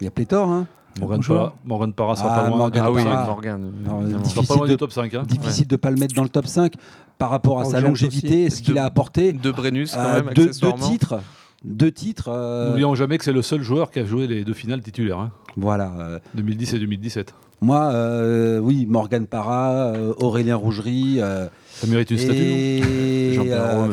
Il 0.00 0.04
y 0.04 0.06
a 0.06 0.10
pléthore. 0.10 0.48
Hein. 0.48 0.66
Morgan 0.98 1.20
Parra, 1.22 1.54
Morgan 1.64 1.92
Parra 1.92 2.16
sera 2.16 2.34
Ah, 2.34 2.40
pas 2.40 2.48
loin. 2.48 2.56
Morgan 2.58 2.82
Ah 2.86 2.90
oui, 2.90 3.02
top 3.02 3.10
Parra. 3.12 3.20
5. 3.24 3.26
Morgan. 3.26 3.72
Il 3.72 3.86
sera 3.86 4.16
pas 4.16 4.22
Difficile 4.22 4.56
loin 4.56 4.66
de- 4.66 4.70
du 4.72 4.76
top 4.76 4.92
5. 4.92 5.14
hein. 5.14 5.22
Difficile 5.26 5.66
de 5.66 5.76
pas 5.76 5.90
le 5.90 5.96
mettre 5.96 6.14
dans 6.14 6.22
le 6.22 6.28
top 6.28 6.46
5 6.46 6.72
par 7.20 7.30
rapport 7.30 7.60
à 7.60 7.64
sa 7.66 7.80
longévité, 7.80 8.46
aussi. 8.46 8.56
ce 8.56 8.62
qu'il 8.62 8.78
a 8.78 8.84
apporté. 8.84 9.32
De 9.32 9.50
Brennus, 9.52 9.92
quand 9.94 10.00
Euh, 10.00 10.22
même, 10.24 10.34
deux, 10.34 10.50
titres. 10.50 11.20
Deux 11.62 11.92
titres. 11.92 12.28
euh, 12.28 12.68
N'oublions 12.70 12.94
jamais 12.94 13.18
que 13.18 13.24
c'est 13.24 13.32
le 13.34 13.42
seul 13.42 13.62
joueur 13.62 13.90
qui 13.90 13.98
a 14.00 14.04
joué 14.06 14.26
les 14.26 14.42
deux 14.44 14.54
finales 14.54 14.80
titulaires, 14.80 15.18
hein, 15.18 15.30
voilà. 15.56 15.92
euh, 16.00 16.18
2010 16.34 16.72
et 16.74 16.78
2017. 16.78 17.34
moi, 17.60 17.90
euh, 17.92 18.58
oui, 18.58 18.86
Morgan 18.88 19.26
Parra, 19.26 19.72
euh, 19.92 20.14
Aurélien 20.18 20.56
Rougerie. 20.56 21.16
euh, 21.20 21.46
Ça 21.74 21.86
mérite 21.86 22.10
une 22.10 22.16
statue. 22.18 22.32
non? 22.38 22.44
et 22.56 23.32
Jean-Pierre 23.34 23.62
euh, 23.62 23.88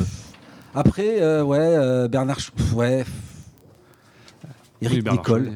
après, 0.74 1.22
euh, 1.22 1.44
ouais, 1.44 1.58
euh, 1.60 2.08
Bernard. 2.08 2.40
Ch- 2.40 2.54
ouais. 2.74 3.04
Eric 4.82 4.98
Oui, 4.98 5.02
Bernard 5.02 5.22
Nicole. 5.24 5.52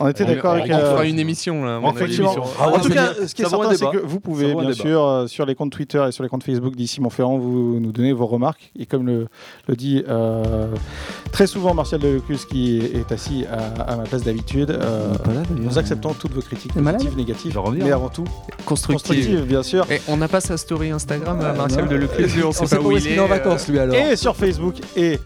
On 0.00 0.08
était 0.08 0.24
On, 0.24 0.26
d'accord 0.26 0.52
on 0.54 0.58
avec. 0.58 0.72
fera 0.72 1.00
euh, 1.00 1.08
une 1.08 1.18
émission 1.20 1.64
là. 1.64 1.78
on. 1.82 1.86
Ah 1.86 2.68
en 2.68 2.78
tout 2.80 2.88
cas, 2.88 3.12
ce 3.26 3.34
qui 3.34 3.42
est 3.42 3.46
certain, 3.48 3.74
c'est 3.74 3.90
que 3.90 3.98
vous 3.98 4.18
pouvez, 4.20 4.52
bien 4.54 4.72
sûr, 4.72 5.04
euh, 5.04 5.26
sur 5.28 5.46
les 5.46 5.54
comptes 5.54 5.70
Twitter 5.72 6.04
et 6.08 6.12
sur 6.12 6.22
les 6.24 6.28
comptes 6.28 6.42
Facebook 6.42 6.74
d'ici 6.74 7.00
Montferrand, 7.00 7.38
vous 7.38 7.78
nous 7.80 7.92
donnez 7.92 8.12
vos 8.12 8.26
remarques. 8.26 8.72
Et 8.78 8.86
comme 8.86 9.06
le, 9.06 9.28
le 9.68 9.76
dit 9.76 10.02
euh, 10.08 10.66
très 11.32 11.46
souvent 11.46 11.74
Martial 11.74 12.00
Delecus, 12.00 12.44
qui 12.44 12.78
est 12.78 13.12
assis 13.12 13.44
à, 13.46 13.82
à 13.82 13.96
ma 13.96 14.02
place 14.02 14.22
d'habitude, 14.24 14.70
euh, 14.70 15.12
nous 15.56 15.78
acceptons 15.78 16.12
toutes 16.14 16.32
vos 16.32 16.40
critiques, 16.42 16.72
positives, 16.74 17.16
négatives, 17.16 17.58
mais 17.74 17.92
avant 17.92 18.08
tout 18.08 18.24
Constructive. 18.66 19.08
constructives, 19.16 19.46
bien 19.46 19.62
sûr. 19.62 19.86
Et 19.90 20.00
on 20.08 20.16
n'a 20.16 20.28
pas 20.28 20.40
sa 20.40 20.56
story 20.56 20.90
Instagram, 20.90 21.38
Euh, 21.40 21.50
à 21.50 21.52
Martial 21.52 21.84
non. 21.84 21.90
de 21.90 21.96
Leclerc, 21.96 22.28
on 22.44 22.48
On 22.48 22.52
sait 22.52 22.76
pas 22.76 22.82
où 22.82 22.90
il 22.92 23.00
qu'il 23.02 23.12
est. 23.12 23.14
est 23.14 23.18
en 23.20 23.26
vacances, 23.26 23.68
lui, 23.68 23.78
alors. 23.78 23.94
Et 23.94 24.16
sur 24.16 24.34
Facebook 24.34 24.74
et 24.96 25.18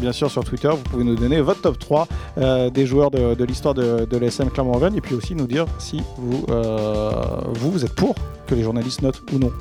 bien 0.00 0.12
sûr 0.12 0.30
sur 0.30 0.44
Twitter, 0.44 0.68
vous 0.68 0.82
pouvez 0.90 1.04
nous 1.04 1.14
donner 1.16 1.40
votre 1.40 1.60
top 1.60 1.78
3 1.78 2.08
euh, 2.38 2.70
des 2.70 2.86
joueurs 2.86 3.10
de, 3.10 3.34
de 3.34 3.44
l'histoire 3.44 3.74
de, 3.74 4.04
de 4.04 4.16
l'ASM 4.16 4.50
Clermont-Auvergne 4.50 4.96
et 4.96 5.00
puis 5.00 5.14
aussi 5.14 5.34
nous 5.34 5.46
dire 5.46 5.66
si 5.78 6.02
vous, 6.18 6.44
euh, 6.50 7.10
vous, 7.54 7.70
vous 7.70 7.84
êtes 7.84 7.94
pour 7.94 8.14
que 8.46 8.54
les 8.54 8.62
journalistes 8.62 9.02
notent 9.02 9.22
ou 9.32 9.38
non 9.38 9.52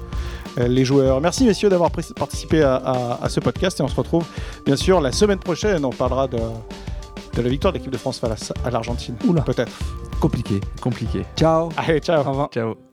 euh, 0.58 0.68
les 0.68 0.84
joueurs. 0.86 1.22
Merci 1.22 1.46
messieurs 1.46 1.70
d'avoir 1.70 1.92
participé 1.92 2.64
à, 2.64 2.76
à- 2.76 3.20
à 3.24 3.30
ce 3.30 3.40
podcast 3.40 3.80
et 3.80 3.84
on 3.84 3.88
se 3.88 3.96
retrouve 3.96 4.26
bien 4.66 4.76
sûr 4.76 5.00
la 5.02 5.12
semaine 5.12 5.40
prochaine. 5.40 5.86
On 5.86 5.92
parlera 5.92 6.28
de, 6.28 6.38
de 6.38 7.42
la 7.42 7.50
victoire 7.50 7.72
de 7.74 7.78
l'équipe 7.78 7.92
de 7.92 7.98
France 7.98 8.20
face 8.20 8.52
à 8.66 8.72
l'Argentine. 8.72 9.16
Oula. 9.28 9.42
Peut-être. 9.44 9.72
Compliqué. 10.20 10.60
Compliqué. 10.82 11.24
Ciao. 11.38 11.70
Allez, 11.78 12.00
ciao. 12.00 12.22
Au 12.26 12.30
revoir. 12.30 12.50
Ciao. 12.52 12.89